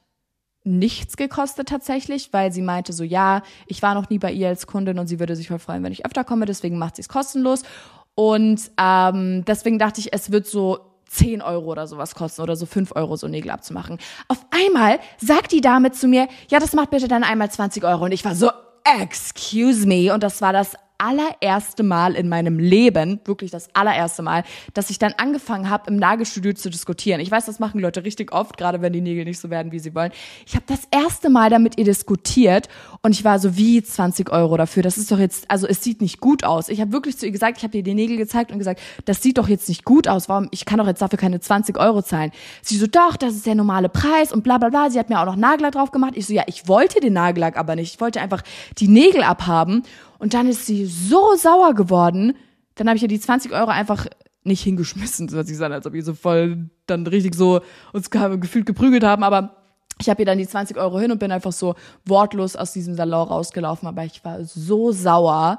nichts 0.64 1.16
gekostet 1.16 1.68
tatsächlich, 1.68 2.32
weil 2.32 2.52
sie 2.52 2.60
meinte 2.60 2.92
so, 2.92 3.04
ja, 3.04 3.42
ich 3.66 3.82
war 3.82 3.94
noch 3.94 4.10
nie 4.10 4.18
bei 4.18 4.32
ihr 4.32 4.48
als 4.48 4.66
Kundin 4.66 4.98
und 4.98 5.06
sie 5.06 5.18
würde 5.18 5.34
sich 5.36 5.48
voll 5.48 5.58
freuen, 5.58 5.82
wenn 5.82 5.92
ich 5.92 6.04
öfter 6.04 6.24
komme, 6.24 6.44
deswegen 6.44 6.76
macht 6.76 6.96
sie 6.96 7.02
es 7.02 7.08
kostenlos. 7.08 7.62
Und 8.14 8.70
ähm, 8.78 9.44
deswegen 9.46 9.78
dachte 9.78 10.00
ich, 10.00 10.12
es 10.12 10.32
wird 10.32 10.46
so 10.46 10.80
10 11.08 11.40
Euro 11.40 11.70
oder 11.70 11.86
sowas 11.86 12.14
kosten 12.14 12.42
oder 12.42 12.56
so 12.56 12.66
5 12.66 12.94
Euro 12.96 13.16
so 13.16 13.28
Nägel 13.28 13.50
abzumachen. 13.50 13.98
Auf 14.28 14.44
einmal 14.50 14.98
sagt 15.18 15.52
die 15.52 15.60
Dame 15.60 15.92
zu 15.92 16.08
mir, 16.08 16.28
ja, 16.48 16.58
das 16.58 16.72
macht 16.72 16.90
bitte 16.90 17.08
dann 17.08 17.24
einmal 17.24 17.50
20 17.50 17.84
Euro. 17.84 18.04
Und 18.04 18.12
ich 18.12 18.24
war 18.24 18.34
so, 18.34 18.50
excuse 19.00 19.86
me. 19.86 20.12
Und 20.12 20.22
das 20.22 20.40
war 20.40 20.52
das 20.52 20.76
allererste 20.98 21.82
Mal 21.82 22.14
in 22.14 22.28
meinem 22.28 22.58
Leben, 22.58 23.20
wirklich 23.24 23.50
das 23.50 23.68
allererste 23.74 24.22
Mal, 24.22 24.44
dass 24.74 24.90
ich 24.90 24.98
dann 24.98 25.14
angefangen 25.16 25.68
habe, 25.70 25.90
im 25.90 25.96
Nagelstudio 25.96 26.52
zu 26.54 26.70
diskutieren. 26.70 27.20
Ich 27.20 27.30
weiß, 27.30 27.46
das 27.46 27.58
machen 27.58 27.80
Leute 27.80 28.04
richtig 28.04 28.32
oft, 28.32 28.56
gerade 28.56 28.82
wenn 28.82 28.92
die 28.92 29.00
Nägel 29.00 29.24
nicht 29.24 29.38
so 29.38 29.50
werden, 29.50 29.72
wie 29.72 29.78
sie 29.78 29.94
wollen. 29.94 30.12
Ich 30.46 30.54
habe 30.54 30.64
das 30.66 30.82
erste 30.90 31.30
Mal 31.30 31.50
damit 31.50 31.78
ihr 31.78 31.84
diskutiert 31.84 32.68
und 33.02 33.12
ich 33.12 33.24
war 33.24 33.38
so, 33.38 33.56
wie 33.56 33.82
20 33.82 34.30
Euro 34.30 34.56
dafür? 34.56 34.82
Das 34.82 34.96
ist 34.98 35.10
doch 35.12 35.18
jetzt, 35.18 35.50
also 35.50 35.66
es 35.66 35.82
sieht 35.82 36.00
nicht 36.00 36.20
gut 36.20 36.44
aus. 36.44 36.68
Ich 36.68 36.80
habe 36.80 36.92
wirklich 36.92 37.18
zu 37.18 37.26
ihr 37.26 37.32
gesagt, 37.32 37.58
ich 37.58 37.64
habe 37.64 37.76
ihr 37.76 37.82
die 37.82 37.94
Nägel 37.94 38.16
gezeigt 38.16 38.52
und 38.52 38.58
gesagt, 38.58 38.80
das 39.04 39.22
sieht 39.22 39.38
doch 39.38 39.48
jetzt 39.48 39.68
nicht 39.68 39.84
gut 39.84 40.08
aus. 40.08 40.28
Warum? 40.28 40.48
Ich 40.50 40.64
kann 40.64 40.78
doch 40.78 40.86
jetzt 40.86 41.02
dafür 41.02 41.18
keine 41.18 41.40
20 41.40 41.78
Euro 41.78 42.02
zahlen. 42.02 42.32
Sie 42.62 42.76
so, 42.76 42.86
doch, 42.86 43.16
das 43.16 43.34
ist 43.34 43.46
der 43.46 43.54
normale 43.54 43.88
Preis 43.88 44.32
und 44.32 44.42
bla 44.42 44.58
bla 44.58 44.68
bla. 44.68 44.90
Sie 44.90 44.98
hat 44.98 45.08
mir 45.08 45.20
auch 45.20 45.26
noch 45.26 45.36
Nagellack 45.36 45.72
drauf 45.72 45.90
gemacht. 45.90 46.12
Ich 46.16 46.26
so, 46.26 46.32
ja, 46.32 46.44
ich 46.46 46.68
wollte 46.68 47.00
den 47.00 47.12
Nagellack 47.12 47.56
aber 47.56 47.76
nicht. 47.76 47.94
Ich 47.94 48.00
wollte 48.00 48.20
einfach 48.20 48.42
die 48.78 48.88
Nägel 48.88 49.22
abhaben 49.22 49.82
und 50.18 50.34
dann 50.34 50.48
ist 50.48 50.66
sie 50.66 50.86
so 50.86 51.34
sauer 51.36 51.74
geworden. 51.74 52.36
Dann 52.74 52.88
habe 52.88 52.96
ich 52.96 53.02
ihr 53.02 53.08
die 53.08 53.20
20 53.20 53.52
Euro 53.52 53.70
einfach 53.70 54.06
nicht 54.44 54.62
hingeschmissen, 54.62 55.28
so 55.28 55.42
sie 55.42 55.54
sagen, 55.54 55.74
als 55.74 55.86
ob 55.86 55.92
wir 55.92 56.04
so 56.04 56.14
voll 56.14 56.70
dann 56.86 57.06
richtig 57.06 57.34
so 57.34 57.60
uns 57.92 58.10
gefühlt 58.10 58.66
geprügelt 58.66 59.02
haben, 59.02 59.22
aber 59.22 59.56
ich 60.00 60.08
habe 60.08 60.22
ihr 60.22 60.26
dann 60.26 60.38
die 60.38 60.46
20 60.46 60.76
Euro 60.76 61.00
hin 61.00 61.10
und 61.10 61.18
bin 61.18 61.32
einfach 61.32 61.52
so 61.52 61.74
wortlos 62.04 62.54
aus 62.54 62.72
diesem 62.72 62.94
Salon 62.94 63.28
rausgelaufen, 63.28 63.88
aber 63.88 64.04
ich 64.04 64.24
war 64.24 64.44
so 64.44 64.92
sauer, 64.92 65.58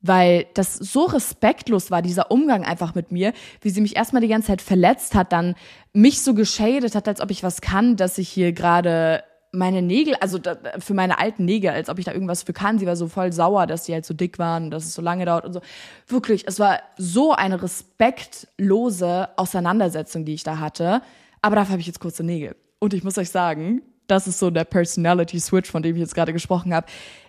weil 0.00 0.46
das 0.54 0.74
so 0.74 1.04
respektlos 1.04 1.90
war, 1.90 2.02
dieser 2.02 2.30
Umgang 2.30 2.64
einfach 2.64 2.94
mit 2.94 3.12
mir, 3.12 3.32
wie 3.60 3.70
sie 3.70 3.80
mich 3.80 3.96
erstmal 3.96 4.22
die 4.22 4.28
ganze 4.28 4.48
Zeit 4.48 4.62
verletzt 4.62 5.14
hat, 5.14 5.32
dann 5.32 5.54
mich 5.92 6.22
so 6.22 6.34
geschadet 6.34 6.94
hat, 6.94 7.08
als 7.08 7.20
ob 7.20 7.30
ich 7.30 7.42
was 7.42 7.60
kann, 7.60 7.96
dass 7.96 8.18
ich 8.18 8.28
hier 8.28 8.52
gerade 8.52 9.22
meine 9.52 9.82
Nägel, 9.82 10.14
also 10.16 10.38
da, 10.38 10.56
für 10.78 10.94
meine 10.94 11.18
alten 11.18 11.44
Nägel, 11.44 11.70
als 11.70 11.90
ob 11.90 11.98
ich 11.98 12.06
da 12.06 12.12
irgendwas 12.12 12.42
für 12.42 12.54
kann. 12.54 12.78
Sie 12.78 12.86
war 12.86 12.96
so 12.96 13.06
voll 13.06 13.32
sauer, 13.32 13.66
dass 13.66 13.84
die 13.84 13.92
halt 13.92 14.06
so 14.06 14.14
dick 14.14 14.38
waren, 14.38 14.70
dass 14.70 14.86
es 14.86 14.94
so 14.94 15.02
lange 15.02 15.26
dauert 15.26 15.44
und 15.44 15.52
so. 15.52 15.60
Wirklich, 16.08 16.48
es 16.48 16.58
war 16.58 16.80
so 16.96 17.32
eine 17.32 17.62
respektlose 17.62 19.28
Auseinandersetzung, 19.36 20.24
die 20.24 20.34
ich 20.34 20.42
da 20.42 20.58
hatte. 20.58 21.02
Aber 21.42 21.56
dafür 21.56 21.72
habe 21.72 21.80
ich 21.80 21.86
jetzt 21.86 22.00
kurze 22.00 22.24
Nägel. 22.24 22.56
Und 22.78 22.94
ich 22.94 23.04
muss 23.04 23.18
euch 23.18 23.30
sagen, 23.30 23.82
das 24.06 24.26
ist 24.26 24.38
so 24.38 24.50
der 24.50 24.64
Personality 24.64 25.38
Switch, 25.38 25.70
von 25.70 25.82
dem 25.82 25.96
ich 25.96 26.00
jetzt 26.00 26.14
gerade 26.14 26.32
gesprochen 26.32 26.74
habe. 26.74 26.86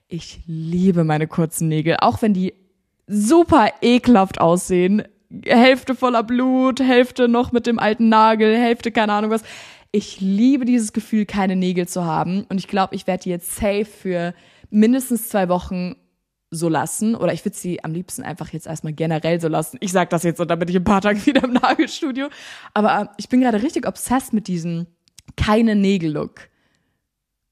Ich 0.07 0.39
liebe 0.47 1.03
meine 1.03 1.27
kurzen 1.27 1.67
Nägel, 1.67 1.97
auch 1.99 2.21
wenn 2.21 2.33
die 2.33 2.53
super 3.07 3.69
ekelhaft 3.81 4.39
aussehen. 4.39 5.03
Hälfte 5.45 5.95
voller 5.95 6.23
Blut, 6.23 6.79
Hälfte 6.79 7.27
noch 7.27 7.51
mit 7.51 7.67
dem 7.67 7.79
alten 7.79 8.07
Nagel, 8.07 8.55
Hälfte 8.55 8.91
keine 8.91 9.13
Ahnung 9.13 9.31
was 9.31 9.43
ich 9.95 10.19
liebe 10.19 10.65
dieses 10.65 10.91
Gefühl, 10.91 11.25
keine 11.25 11.55
Nägel 11.55 11.87
zu 11.87 12.03
haben. 12.03 12.45
Und 12.49 12.57
ich 12.57 12.67
glaube, 12.67 12.95
ich 12.95 13.05
werde 13.05 13.23
die 13.23 13.29
jetzt 13.29 13.55
safe 13.55 13.85
für 13.85 14.33
mindestens 14.71 15.29
zwei 15.29 15.47
Wochen 15.49 15.95
so 16.49 16.67
lassen 16.67 17.15
oder 17.15 17.33
ich 17.33 17.45
würde 17.45 17.57
sie 17.57 17.83
am 17.83 17.93
liebsten 17.93 18.23
einfach 18.23 18.49
jetzt 18.49 18.67
erstmal 18.67 18.93
generell 18.93 19.39
so 19.39 19.47
lassen. 19.47 19.77
Ich 19.81 19.91
sag 19.91 20.09
das 20.09 20.23
jetzt 20.23 20.39
und 20.39 20.49
dann 20.49 20.59
bin 20.59 20.67
ich 20.67 20.75
ein 20.75 20.83
paar 20.83 21.01
Tage 21.01 21.23
wieder 21.25 21.43
im 21.43 21.53
Nagelstudio. 21.53 22.29
Aber 22.73 23.01
äh, 23.01 23.05
ich 23.17 23.29
bin 23.29 23.41
gerade 23.41 23.61
richtig 23.61 23.87
obsessed 23.87 24.33
mit 24.33 24.47
diesem 24.47 24.87
keine 25.37 25.75
Nägel-Look. 25.75 26.49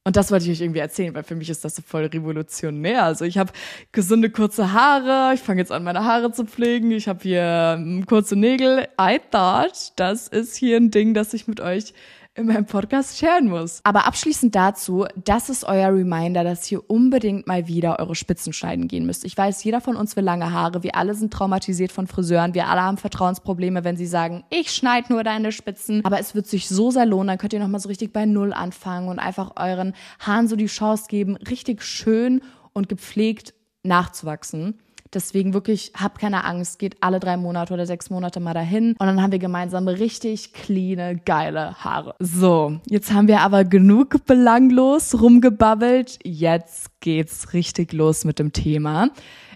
Und 0.03 0.15
das 0.15 0.31
wollte 0.31 0.45
ich 0.45 0.51
euch 0.51 0.61
irgendwie 0.61 0.79
erzählen, 0.79 1.13
weil 1.13 1.23
für 1.23 1.35
mich 1.35 1.51
ist 1.51 1.63
das 1.63 1.75
so 1.75 1.83
voll 1.83 2.05
revolutionär. 2.05 3.03
Also 3.03 3.23
ich 3.23 3.37
habe 3.37 3.51
gesunde 3.91 4.31
kurze 4.31 4.73
Haare, 4.73 5.35
ich 5.35 5.41
fange 5.41 5.61
jetzt 5.61 5.71
an, 5.71 5.83
meine 5.83 6.03
Haare 6.03 6.31
zu 6.31 6.45
pflegen, 6.45 6.89
ich 6.89 7.07
habe 7.07 7.19
hier 7.21 7.75
ähm, 7.77 8.07
kurze 8.07 8.35
Nägel. 8.35 8.87
I 8.99 9.19
thought, 9.29 9.93
das 9.97 10.27
ist 10.27 10.55
hier 10.55 10.77
ein 10.77 10.89
Ding, 10.89 11.13
das 11.13 11.35
ich 11.35 11.47
mit 11.47 11.59
euch 11.59 11.93
in 12.33 12.45
meinem 12.45 12.65
Podcast 12.65 13.17
scheren 13.17 13.49
muss. 13.49 13.81
Aber 13.83 14.07
abschließend 14.07 14.55
dazu, 14.55 15.05
das 15.21 15.49
ist 15.49 15.65
euer 15.65 15.89
Reminder, 15.89 16.43
dass 16.43 16.71
ihr 16.71 16.89
unbedingt 16.89 17.45
mal 17.45 17.67
wieder 17.67 17.99
eure 17.99 18.15
Spitzen 18.15 18.53
schneiden 18.53 18.87
gehen 18.87 19.05
müsst. 19.05 19.25
Ich 19.25 19.37
weiß, 19.37 19.63
jeder 19.63 19.81
von 19.81 19.97
uns 19.97 20.15
will 20.15 20.23
lange 20.23 20.51
Haare. 20.51 20.81
Wir 20.81 20.95
alle 20.95 21.13
sind 21.13 21.33
traumatisiert 21.33 21.91
von 21.91 22.07
Friseuren. 22.07 22.53
Wir 22.53 22.67
alle 22.67 22.81
haben 22.81 22.97
Vertrauensprobleme, 22.97 23.83
wenn 23.83 23.97
sie 23.97 24.07
sagen, 24.07 24.45
ich 24.49 24.71
schneide 24.71 25.11
nur 25.11 25.23
deine 25.23 25.51
Spitzen. 25.51 26.05
Aber 26.05 26.19
es 26.19 26.33
wird 26.33 26.47
sich 26.47 26.69
so 26.69 26.89
sehr 26.89 27.05
lohnen. 27.05 27.27
Dann 27.27 27.37
könnt 27.37 27.53
ihr 27.53 27.59
nochmal 27.59 27.81
so 27.81 27.89
richtig 27.89 28.13
bei 28.13 28.25
Null 28.25 28.53
anfangen 28.53 29.09
und 29.09 29.19
einfach 29.19 29.51
euren 29.57 29.93
Haaren 30.19 30.47
so 30.47 30.55
die 30.55 30.67
Chance 30.67 31.05
geben, 31.09 31.35
richtig 31.35 31.83
schön 31.83 32.41
und 32.71 32.87
gepflegt 32.87 33.53
nachzuwachsen. 33.83 34.79
Deswegen 35.13 35.53
wirklich, 35.53 35.91
habt 35.95 36.19
keine 36.19 36.45
Angst, 36.45 36.79
geht 36.79 36.97
alle 37.01 37.19
drei 37.19 37.37
Monate 37.37 37.73
oder 37.73 37.85
sechs 37.85 38.09
Monate 38.09 38.39
mal 38.39 38.53
dahin 38.53 38.95
und 38.97 39.05
dann 39.07 39.21
haben 39.21 39.31
wir 39.31 39.39
gemeinsam 39.39 39.87
richtig 39.87 40.53
cleane, 40.53 41.17
geile 41.25 41.75
Haare. 41.83 42.15
So, 42.19 42.79
jetzt 42.87 43.11
haben 43.11 43.27
wir 43.27 43.41
aber 43.41 43.65
genug 43.65 44.25
belanglos 44.25 45.21
rumgebabbelt. 45.21 46.19
Jetzt 46.23 46.99
geht's 47.01 47.53
richtig 47.53 47.93
los 47.93 48.23
mit 48.23 48.39
dem 48.39 48.53
Thema. 48.53 49.09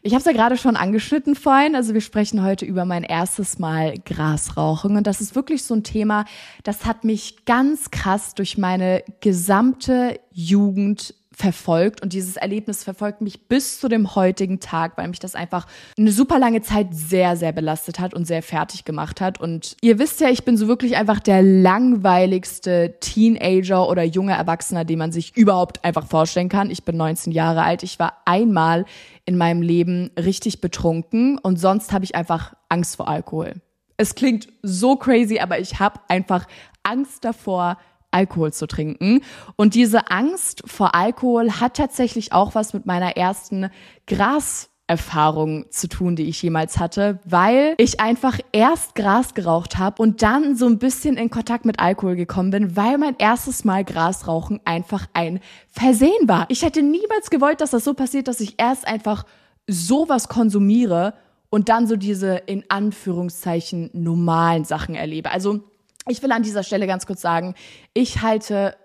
Ich 0.06 0.14
habe 0.14 0.20
es 0.20 0.26
ja 0.26 0.34
gerade 0.34 0.56
schon 0.56 0.76
angeschnitten 0.76 1.34
vorhin. 1.34 1.76
Also 1.76 1.96
wir 1.96 2.02
sprechen 2.02 2.44
heute 2.44 2.64
über 2.64 2.86
mein 2.86 3.02
erstes 3.02 3.58
Mal 3.58 3.96
Grasrauchen. 4.06 4.98
Und 4.98 5.08
das 5.08 5.20
ist 5.20 5.34
wirklich 5.34 5.64
so 5.64 5.74
ein 5.74 5.84
Thema, 5.84 6.26
das 6.62 6.86
hat 6.86 7.04
mich 7.04 7.46
ganz 7.46 7.90
krass 7.90 8.36
durch 8.36 8.56
meine 8.60 9.04
gesamte 9.22 10.20
Jugend 10.32 11.16
verfolgt 11.36 12.02
und 12.02 12.14
dieses 12.14 12.38
Erlebnis 12.38 12.84
verfolgt 12.84 13.22
mich 13.22 13.48
bis 13.48 13.80
zu 13.80 13.90
dem 13.90 14.16
heutigen 14.16 14.60
Tag, 14.60 14.98
weil 14.98 15.08
mich 15.10 15.20
das 15.20 15.36
einfach 15.36 15.68
eine 15.98 16.12
super 16.12 16.40
lange 16.40 16.62
Zeit 16.62 16.88
sehr, 16.92 17.36
sehr 17.36 17.52
belastet 17.52 18.00
hat 18.00 18.14
und 18.14 18.26
sehr 18.26 18.42
fertig 18.42 18.86
gemacht 18.86 19.20
hat. 19.20 19.40
Und 19.40 19.76
ihr 19.82 20.00
wisst 20.00 20.22
ja, 20.22 20.30
ich 20.30 20.46
bin 20.46 20.58
so 20.58 20.68
wirklich 20.68 20.96
einfach 20.96 21.20
der 21.20 21.42
langweiligste 21.42 22.96
Teenager 23.00 23.90
oder 23.90 24.04
junge 24.04 24.34
Erwachsener, 24.34 24.86
den 24.86 25.00
man 25.00 25.12
sich 25.12 25.36
überhaupt 25.36 25.84
einfach 25.84 26.08
vorstellen 26.08 26.50
kann. 26.50 26.72
Ich 26.72 26.84
bin 26.84 26.96
19 26.98 27.34
Jahre 27.34 27.64
alt. 27.64 27.84
Ich 27.84 28.00
war 28.00 28.22
einmal 28.26 28.86
in 29.26 29.38
meinem 29.38 29.62
Leben 29.62 30.12
richtig 30.18 30.62
betrunken 30.62 31.38
und 31.38 31.60
sonst 31.60 31.92
habe 31.92 32.06
ich 32.06 32.16
einfach 32.16 32.54
Angst 32.70 32.96
vor 32.96 33.08
Alkohol. 33.08 33.56
Es 33.98 34.16
klingt 34.16 34.48
so 34.62 34.96
crazy, 34.96 35.40
aber 35.40 35.60
ich 35.60 35.80
habe 35.80 36.00
einfach 36.08 36.48
Angst 36.84 37.26
davor, 37.26 37.78
Alkohol 38.16 38.54
zu 38.54 38.66
trinken. 38.66 39.22
Und 39.56 39.76
diese 39.76 40.10
Angst 40.10 40.64
vor 40.66 40.96
Alkohol 40.96 41.52
hat 41.60 41.76
tatsächlich 41.76 42.32
auch 42.32 42.56
was 42.56 42.74
mit 42.74 42.86
meiner 42.86 43.18
ersten 43.18 43.70
Gras 44.08 44.70
Erfahrung 44.88 45.66
zu 45.72 45.90
tun, 45.90 46.16
die 46.16 46.30
ich 46.30 46.42
jemals 46.44 46.78
hatte, 46.78 47.20
weil 47.26 47.74
ich 47.78 48.00
einfach 48.00 48.40
erst 48.52 48.94
Gras 48.94 49.34
geraucht 49.34 49.80
habe 49.80 50.02
und 50.02 50.22
dann 50.22 50.56
so 50.56 50.68
ein 50.68 50.78
bisschen 50.78 51.18
in 51.18 51.32
Kontakt 51.32 51.66
mit 51.66 51.80
Alkohol 51.80 52.16
gekommen 52.16 52.52
bin, 52.52 52.76
weil 52.76 53.00
mein 53.00 53.16
erstes 53.18 53.64
Mal 53.64 53.84
Grasrauchen 53.84 54.60
einfach 54.64 55.08
ein 55.14 55.40
Versehen 55.70 56.28
war. 56.28 56.46
Ich 56.50 56.62
hätte 56.62 56.84
niemals 56.84 57.32
gewollt, 57.32 57.62
dass 57.62 57.72
das 57.72 57.84
so 57.84 57.96
passiert, 57.96 58.28
dass 58.28 58.40
ich 58.42 58.56
erst 58.58 58.88
einfach 58.88 59.26
sowas 59.68 60.30
konsumiere 60.30 61.16
und 61.50 61.70
dann 61.70 61.88
so 61.88 61.96
diese 61.96 62.36
in 62.36 62.64
Anführungszeichen 62.70 63.90
normalen 63.94 64.66
Sachen 64.66 64.94
erlebe. 64.94 65.32
Also 65.32 65.64
ich 66.08 66.22
will 66.22 66.32
an 66.32 66.44
dieser 66.44 66.64
Stelle 66.64 66.88
ganz 66.88 67.06
kurz 67.06 67.22
sagen, 67.22 67.56
ich 67.94 68.22
halte 68.22 68.76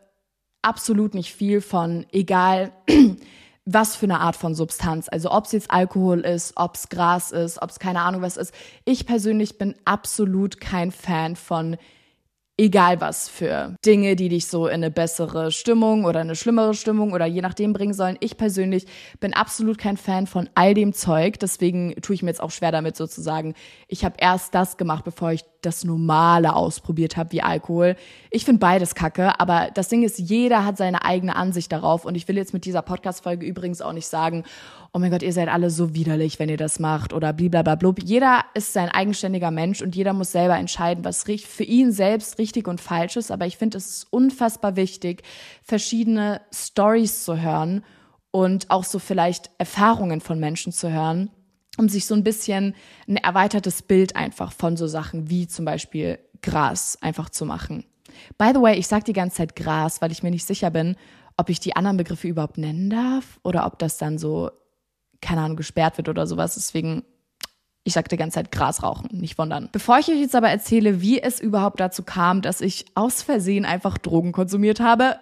absolut 0.63 1.15
nicht 1.15 1.35
viel 1.35 1.61
von, 1.61 2.07
egal 2.13 2.73
was 3.65 3.95
für 3.95 4.07
eine 4.07 4.21
Art 4.21 4.37
von 4.37 4.55
Substanz. 4.55 5.09
Also 5.09 5.31
ob 5.31 5.45
es 5.45 5.53
jetzt 5.53 5.71
Alkohol 5.71 6.21
ist, 6.21 6.55
ob 6.57 6.75
es 6.75 6.89
Gras 6.89 7.31
ist, 7.31 7.63
ob 7.63 7.71
es 7.71 7.79
keine 7.79 8.01
Ahnung 8.01 8.23
was 8.23 8.37
ist. 8.37 8.53
Ich 8.85 9.07
persönlich 9.07 9.59
bin 9.59 9.75
absolut 9.85 10.61
kein 10.61 10.91
Fan 10.91 11.37
von 11.37 11.77
egal 12.61 13.01
was 13.01 13.27
für 13.27 13.75
Dinge, 13.87 14.17
die 14.17 14.29
dich 14.29 14.47
so 14.47 14.67
in 14.67 14.75
eine 14.75 14.91
bessere 14.91 15.51
Stimmung 15.51 16.05
oder 16.05 16.21
eine 16.21 16.37
schlimmere 16.37 16.75
Stimmung 16.75 17.15
oder 17.15 17.25
je 17.25 17.41
nachdem 17.41 17.73
bringen 17.73 17.95
sollen. 17.95 18.19
Ich 18.21 18.37
persönlich 18.37 18.87
bin 19.19 19.33
absolut 19.33 19.79
kein 19.79 19.97
Fan 19.97 20.27
von 20.27 20.51
all 20.55 20.75
dem 20.75 20.93
Zeug. 20.93 21.39
Deswegen 21.39 21.95
tue 22.03 22.15
ich 22.15 22.23
mir 22.23 22.29
jetzt 22.29 22.43
auch 22.43 22.51
schwer 22.51 22.71
damit 22.71 22.97
sozusagen. 22.97 23.55
Ich 23.89 24.05
habe 24.05 24.17
erst 24.19 24.55
das 24.55 24.77
gemacht, 24.77 25.07
bevor 25.07 25.33
ich 25.33 25.43
das 25.63 25.85
Normale 25.85 26.55
ausprobiert 26.55 27.17
habe, 27.17 27.33
wie 27.33 27.43
Alkohol. 27.43 27.97
Ich 28.31 28.45
finde 28.45 28.61
beides 28.61 28.95
kacke, 28.95 29.41
aber 29.41 29.71
das 29.73 29.89
Ding 29.89 30.03
ist, 30.03 30.19
jeder 30.19 30.65
hat 30.67 30.77
seine 30.77 31.05
eigene 31.05 31.37
Ansicht 31.37 31.73
darauf. 31.73 32.05
Und 32.05 32.15
ich 32.15 32.29
will 32.29 32.37
jetzt 32.37 32.53
mit 32.53 32.67
dieser 32.67 32.83
Podcast-Folge 32.83 33.47
übrigens 33.47 33.81
auch 33.81 33.95
nicht 33.95 34.07
sagen, 34.07 34.45
oh 34.93 34.99
mein 34.99 35.11
Gott, 35.11 35.23
ihr 35.23 35.33
seid 35.33 35.49
alle 35.49 35.71
so 35.71 35.95
widerlich, 35.95 36.39
wenn 36.39 36.49
ihr 36.49 36.57
das 36.57 36.79
macht 36.79 37.13
oder 37.13 37.33
blablabla. 37.33 37.95
Jeder 38.03 38.45
ist 38.55 38.73
sein 38.73 38.89
eigenständiger 38.89 39.51
Mensch 39.51 39.83
und 39.83 39.95
jeder 39.95 40.13
muss 40.13 40.33
selber 40.33 40.57
entscheiden, 40.57 41.05
was 41.05 41.23
für 41.23 41.65
ihn 41.65 41.93
selbst 41.93 42.39
richtig 42.39 42.67
und 42.67 42.81
falsch 42.81 43.17
ist. 43.17 43.31
Aber 43.31 43.47
ich 43.47 43.57
finde, 43.57 43.79
es 43.79 43.91
ist 43.91 44.07
unfassbar 44.11 44.77
wichtig, 44.77 45.23
verschiedene 45.63 46.41
Stories 46.53 47.25
zu 47.25 47.41
hören 47.41 47.85
und 48.31 48.71
auch 48.71 48.85
so 48.85 48.99
vielleicht 48.99 49.51
Erfahrungen 49.59 50.21
von 50.21 50.41
Menschen 50.41 50.73
zu 50.73 50.91
hören, 50.91 51.31
um 51.79 51.89
sich 51.89 52.07
so 52.07 52.15
ein 52.15 52.25
bisschen 52.25 52.75
ein 53.09 53.17
erweitertes 53.17 53.83
Bild 53.83 54.17
einfach 54.17 54.53
von 54.53 54.77
so 54.77 54.87
Sachen 54.87 55.31
wie 55.31 55.47
zum 55.47 55.65
Beispiel 55.65 56.19
Gras 56.43 56.99
einfach 57.01 57.31
zu 57.31 57.47
machen. 57.47 57.85
By 58.39 58.51
the 58.55 58.61
way, 58.61 58.77
ich 58.77 58.89
sage 58.89 59.05
die 59.05 59.13
ganze 59.13 59.39
Zeit 59.39 59.57
Gras, 59.57 60.03
weil 60.03 60.11
ich 60.11 60.23
mir 60.23 60.31
nicht 60.31 60.47
sicher 60.47 60.71
bin, 60.71 60.97
ob 61.37 61.49
ich 61.49 61.61
die 61.61 61.77
anderen 61.77 61.97
Begriffe 61.97 62.29
überhaupt 62.29 62.59
nennen 62.59 62.91
darf 62.91 63.39
oder 63.43 63.67
ob 63.67 63.79
das 63.79 63.99
dann 63.99 64.19
so 64.19 64.51
keine 65.21 65.43
Ahnung, 65.43 65.57
gesperrt 65.57 65.97
wird 65.97 66.09
oder 66.09 66.27
sowas. 66.27 66.55
Deswegen, 66.55 67.05
ich 67.85 67.93
sage 67.93 68.09
die 68.09 68.17
ganze 68.17 68.37
Zeit 68.37 68.53
Gras 68.53 68.83
rauchen, 68.83 69.09
nicht 69.13 69.39
wundern. 69.39 69.69
Bevor 69.73 69.99
ich 69.99 70.09
euch 70.09 70.21
jetzt 70.21 70.35
aber 70.35 70.51
erzähle, 70.51 71.01
wie 71.01 71.21
es 71.23 71.41
überhaupt 71.41 71.81
dazu 71.81 72.03
kam, 72.03 72.43
dass 72.43 72.61
ich 72.61 72.87
aus 72.95 73.23
Versehen 73.23 73.65
einfach 73.65 73.99
Drogen 73.99 74.33
konsumiert 74.33 74.81
habe, 74.81 75.17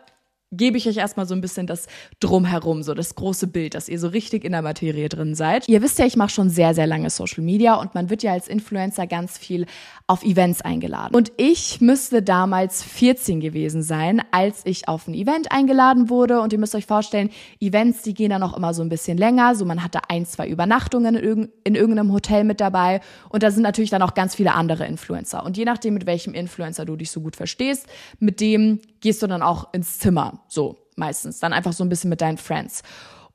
gebe 0.51 0.79
ich 0.79 0.89
euch 0.89 0.97
erstmal 0.97 1.27
so 1.27 1.35
ein 1.35 1.41
bisschen 1.41 1.67
das 1.67 1.87
Drumherum, 2.21 2.83
so 2.83 2.95
das 2.95 3.15
große 3.15 3.49
Bild, 3.49 3.75
dass 3.75 3.89
ihr 3.89 3.99
so 3.99 4.09
richtig 4.09 4.45
in 4.45 4.53
der 4.53 4.63
Materie 4.63 5.09
drin 5.09 5.35
seid. 5.35 5.69
Ihr 5.69 5.83
wisst 5.83 5.99
ja, 5.99 6.07
ich 6.07 6.17
mache 6.17 6.31
schon 6.31 6.49
sehr, 6.49 6.75
sehr 6.75 6.87
lange 6.87 7.11
Social 7.11 7.45
Media 7.45 7.75
und 7.75 7.95
man 7.95 8.09
wird 8.09 8.23
ja 8.23 8.33
als 8.33 8.49
Influencer 8.49 9.07
ganz 9.07 9.37
viel 9.37 9.67
auf 10.07 10.23
Events 10.23 10.63
eingeladen. 10.63 11.15
Und 11.15 11.33
ich 11.37 11.83
müsste 11.83 12.23
damals 12.23 12.83
14 12.83 13.41
gewesen 13.41 13.83
sein, 13.83 14.23
als 14.31 14.63
ich 14.65 14.89
auf 14.89 15.07
ein 15.07 15.13
Event 15.13 15.53
eingeladen 15.53 16.09
wurde. 16.09 16.41
Und 16.41 16.53
ihr 16.55 16.59
müsst 16.59 16.75
euch 16.75 16.87
vorstellen, 16.87 17.29
Events, 17.61 18.03
die 18.03 18.15
gehen 18.15 18.31
dann 18.31 18.43
auch 18.43 18.57
immer 18.57 18.73
so 18.73 18.83
ein 18.83 18.89
bisschen 18.89 19.19
länger. 19.19 19.55
So 19.55 19.67
man 19.67 19.85
hatte 19.85 20.01
ein, 20.09 20.25
zwei 20.25 20.49
Übernachtungen 20.49 21.15
in, 21.15 21.53
in 21.63 21.75
irgendeinem 21.75 22.11
Hotel 22.11 22.45
mit 22.45 22.59
dabei. 22.59 23.01
Und 23.29 23.43
da 23.43 23.51
sind 23.51 23.63
natürlich 23.63 23.91
dann 23.91 24.01
auch 24.01 24.15
ganz 24.15 24.35
viele 24.35 24.55
andere 24.55 24.87
Influencer. 24.87 25.45
Und 25.45 25.59
je 25.59 25.67
nachdem, 25.67 25.93
mit 25.93 26.07
welchem 26.07 26.33
Influencer 26.33 26.87
du 26.87 26.97
dich 26.97 27.11
so 27.11 27.21
gut 27.21 27.37
verstehst, 27.37 27.87
mit 28.19 28.41
dem 28.41 28.81
gehst 29.01 29.23
du 29.23 29.27
dann 29.27 29.43
auch 29.43 29.73
ins 29.73 29.99
Zimmer. 29.99 30.41
So 30.49 30.77
meistens. 30.97 31.39
Dann 31.39 31.53
einfach 31.53 31.73
so 31.73 31.85
ein 31.85 31.89
bisschen 31.89 32.11
mit 32.11 32.21
deinen 32.21 32.39
Friends. 32.39 32.83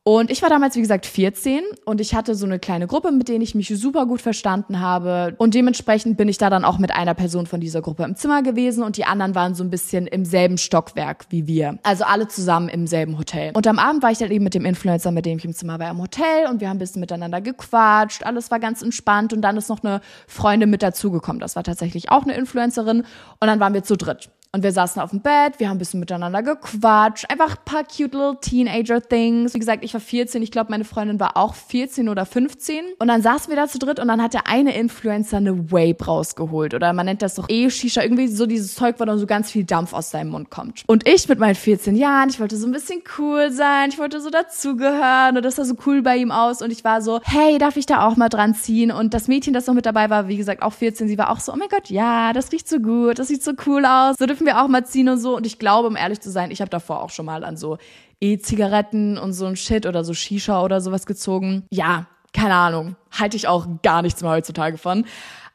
Und 0.06 0.30
ich 0.32 0.42
war 0.42 0.50
damals, 0.50 0.76
wie 0.76 0.82
gesagt, 0.82 1.06
14 1.06 1.62
und 1.86 2.02
ich 2.02 2.14
hatte 2.14 2.36
so 2.36 2.46
eine 2.46 2.60
kleine 2.60 2.88
Gruppe, 2.88 3.14
mit 3.14 3.30
denen 3.30 3.42
ich 3.42 3.56
mich 3.56 3.70
super 3.70 4.06
gut 4.06 4.22
verstanden 4.22 4.82
habe. 4.82 5.34
Und 5.38 5.54
dementsprechend 5.54 6.18
bin 6.18 6.28
ich 6.28 6.38
da 6.38 6.50
dann 6.50 6.66
auch 6.66 6.78
mit 6.78 6.92
einer 6.92 7.14
Person 7.14 7.46
von 7.46 7.62
dieser 7.62 7.82
Gruppe 7.82 8.04
im 8.04 8.18
Zimmer 8.18 8.44
gewesen 8.44 8.84
und 8.84 8.98
die 8.98 9.06
anderen 9.06 9.34
waren 9.34 9.56
so 9.56 9.64
ein 9.64 9.70
bisschen 9.70 10.06
im 10.06 10.26
selben 10.26 10.58
Stockwerk 10.58 11.28
wie 11.30 11.48
wir. 11.48 11.80
Also 11.84 12.04
alle 12.04 12.28
zusammen 12.28 12.68
im 12.68 12.86
selben 12.86 13.18
Hotel. 13.18 13.54
Und 13.54 13.66
am 13.66 13.80
Abend 13.80 14.04
war 14.04 14.12
ich 14.12 14.18
dann 14.18 14.30
eben 14.30 14.44
mit 14.44 14.56
dem 14.56 14.66
Influencer, 14.66 15.12
mit 15.12 15.26
dem 15.26 15.38
ich 15.38 15.46
im 15.46 15.54
Zimmer 15.54 15.80
war, 15.80 15.90
im 15.90 16.02
Hotel 16.02 16.48
und 16.50 16.60
wir 16.60 16.68
haben 16.68 16.76
ein 16.76 16.80
bisschen 16.80 17.00
miteinander 17.00 17.40
gequatscht. 17.40 18.26
Alles 18.26 18.52
war 18.52 18.60
ganz 18.60 18.82
entspannt 18.82 19.32
und 19.32 19.42
dann 19.42 19.56
ist 19.56 19.70
noch 19.70 19.86
eine 19.86 20.02
Freundin 20.28 20.70
mit 20.70 20.84
dazugekommen. 20.84 21.40
Das 21.40 21.56
war 21.56 21.64
tatsächlich 21.64 22.12
auch 22.12 22.24
eine 22.24 22.34
Influencerin 22.34 23.06
und 23.40 23.48
dann 23.48 23.62
waren 23.62 23.74
wir 23.74 23.84
zu 23.84 23.96
dritt. 23.96 24.30
Und 24.56 24.62
wir 24.62 24.72
saßen 24.72 25.02
auf 25.02 25.10
dem 25.10 25.22
Bett, 25.22 25.56
wir 25.58 25.68
haben 25.68 25.78
ein 25.78 25.80
bisschen 25.80 26.00
miteinander 26.00 26.44
gequatscht, 26.44 27.26
einfach 27.28 27.58
ein 27.58 27.66
paar 27.66 27.84
cute 27.84 28.14
little 28.14 28.38
Teenager-Things. 28.40 29.56
Wie 29.56 29.60
gesagt, 29.60 29.84
ich 29.84 29.96
war 29.96 30.00
14, 30.00 30.44
ich 30.44 30.52
glaube, 30.52 30.70
meine 30.70 30.86
Freundin 30.86 31.20
war 31.20 31.38
auch 31.38 31.56
14 31.56 32.08
oder 32.08 32.24
15. 32.28 32.84
Und 33.00 33.08
dann 33.08 33.24
saßen 33.24 33.50
wir 33.50 33.56
da 33.56 33.68
zu 33.68 33.80
dritt 33.80 34.00
und 34.00 34.10
dann 34.10 34.22
hat 34.22 34.36
der 34.36 34.46
eine 34.46 34.78
Influencer 34.78 35.38
eine 35.38 35.72
Vape 35.72 36.06
rausgeholt. 36.06 36.76
Oder 36.76 36.94
man 36.94 37.08
nennt 37.08 37.24
das 37.24 37.34
doch 37.34 37.50
E-Shisha, 37.50 38.04
irgendwie 38.04 38.28
so 38.28 38.46
dieses 38.46 38.76
Zeug, 38.76 38.98
wo 39.00 39.06
dann 39.06 39.18
so 39.18 39.26
ganz 39.26 39.50
viel 39.50 39.64
Dampf 39.64 39.92
aus 39.92 40.12
seinem 40.12 40.30
Mund 40.30 40.52
kommt. 40.52 40.84
Und 40.86 41.10
ich 41.10 41.28
mit 41.28 41.40
meinen 41.40 41.56
14 41.56 41.96
Jahren, 41.96 42.30
ich 42.30 42.40
wollte 42.40 42.56
so 42.56 42.68
ein 42.68 42.74
bisschen 42.74 43.02
cool 43.18 43.52
sein, 43.52 43.90
ich 43.90 43.98
wollte 43.98 44.22
so 44.22 44.30
dazugehören 44.30 45.36
und 45.36 45.44
das 45.44 45.56
sah 45.56 45.66
so 45.66 45.74
cool 45.88 46.04
bei 46.04 46.18
ihm 46.18 46.30
aus. 46.30 46.62
Und 46.62 46.70
ich 46.72 46.84
war 46.84 47.02
so, 47.02 47.22
hey, 47.24 47.58
darf 47.58 47.76
ich 47.76 47.88
da 47.88 48.06
auch 48.06 48.18
mal 48.18 48.30
dran 48.30 48.54
ziehen? 48.54 48.92
Und 48.92 49.16
das 49.16 49.28
Mädchen, 49.28 49.52
das 49.56 49.66
noch 49.66 49.74
mit 49.74 49.88
dabei 49.88 50.12
war, 50.12 50.28
wie 50.28 50.38
gesagt, 50.38 50.62
auch 50.62 50.74
14, 50.74 51.08
sie 51.08 51.18
war 51.18 51.32
auch 51.32 51.40
so, 51.40 51.52
oh 51.52 51.56
mein 51.56 51.70
Gott, 51.70 51.90
ja, 51.90 52.34
das 52.34 52.52
riecht 52.52 52.70
so 52.70 52.80
gut, 52.80 53.18
das 53.18 53.30
sieht 53.30 53.42
so 53.42 53.54
cool 53.66 53.84
aus. 53.88 54.16
So 54.20 54.28
dürfen 54.28 54.43
wir 54.46 54.62
auch 54.62 54.68
mal 54.68 54.86
ziehen 54.86 55.10
und 55.10 55.20
so. 55.20 55.36
Und 55.36 55.46
ich 55.46 55.60
glaube, 55.60 55.88
um 55.88 55.96
ehrlich 55.96 56.22
zu 56.22 56.32
sein, 56.32 56.52
ich 56.52 56.62
habe 56.62 56.70
davor 56.70 57.02
auch 57.02 57.10
schon 57.10 57.26
mal 57.26 57.44
an 57.44 57.58
so 57.58 57.78
E-Zigaretten 58.22 59.18
und 59.18 59.34
so 59.34 59.46
ein 59.46 59.56
Shit 59.56 59.86
oder 59.86 60.04
so 60.04 60.14
Shisha 60.14 60.64
oder 60.64 60.82
sowas 60.82 61.06
gezogen. 61.06 61.64
Ja, 61.72 62.08
keine 62.34 62.56
Ahnung. 62.56 62.96
Halte 63.12 63.38
ich 63.38 63.48
auch 63.48 63.68
gar 63.82 64.02
nichts 64.02 64.22
mehr 64.22 64.32
heutzutage 64.32 64.78
von. 64.78 65.06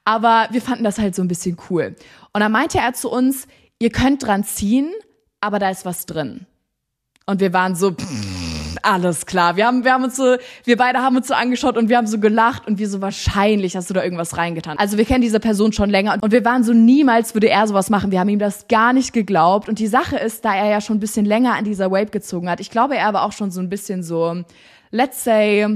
Aber 0.05 0.49
wir 0.51 0.63
fanden 0.63 0.85
das 0.85 0.99
halt 0.99 1.15
so 1.15 1.23
ein 1.23 1.29
bisschen 1.29 1.57
cool. 1.69 1.95
Und 2.33 2.41
dann 2.41 2.53
meinte 2.53 2.79
er 2.79 2.95
zu 2.95 3.11
uns, 3.11 3.47
ihr 3.79 3.91
könnt 3.91 4.27
dran 4.27 4.45
ziehen, 4.45 4.93
aber 5.41 5.59
da 5.59 5.71
ist 5.71 5.85
was 5.85 6.07
drin. 6.07 6.47
Und 7.27 7.41
wir 7.41 7.53
waren 7.53 7.75
so, 7.75 7.93
pff, 7.93 8.48
alles 8.89 9.27
klar. 9.27 9.57
Wir 9.57 9.67
haben, 9.67 9.85
wir 9.85 9.93
haben 9.93 10.05
uns 10.05 10.17
so, 10.17 10.37
wir 10.65 10.77
beide 10.77 11.01
haben 11.01 11.17
uns 11.17 11.29
so 11.29 11.35
angeschaut 11.35 11.77
und 11.77 11.89
wir 11.89 11.97
haben 11.99 12.07
so 12.07 12.19
gelacht 12.19 12.67
und 12.67 12.79
wir 12.79 12.89
so 12.89 13.01
wahrscheinlich 13.01 13.77
hast 13.77 13.91
du 13.91 13.95
da 13.95 14.03
irgendwas 14.03 14.37
reingetan. 14.37 14.79
Also 14.79 14.97
wir 14.97 15.05
kennen 15.05 15.21
diese 15.21 15.41
Person 15.41 15.73
schon 15.73 15.91
länger 15.91 16.17
und 16.21 16.33
wir 16.33 16.45
waren 16.45 16.65
so 16.65 16.73
niemals 16.73 17.35
würde 17.35 17.49
er 17.51 17.67
sowas 17.67 17.91
machen. 17.91 18.11
Wir 18.11 18.21
haben 18.21 18.29
ihm 18.29 18.39
das 18.39 18.67
gar 18.69 18.93
nicht 18.93 19.13
geglaubt. 19.13 19.69
Und 19.69 19.79
die 19.79 19.87
Sache 19.87 20.17
ist, 20.17 20.45
da 20.45 20.55
er 20.55 20.71
ja 20.71 20.81
schon 20.81 20.97
ein 20.97 21.01
bisschen 21.01 21.27
länger 21.27 21.55
an 21.55 21.65
dieser 21.65 21.91
Wave 21.91 22.07
gezogen 22.07 22.49
hat, 22.49 22.61
ich 22.61 22.71
glaube, 22.71 22.97
er 22.97 23.13
war 23.13 23.25
auch 23.25 23.33
schon 23.33 23.51
so 23.51 23.61
ein 23.61 23.69
bisschen 23.69 24.03
so, 24.03 24.43
let's 24.91 25.23
say, 25.23 25.67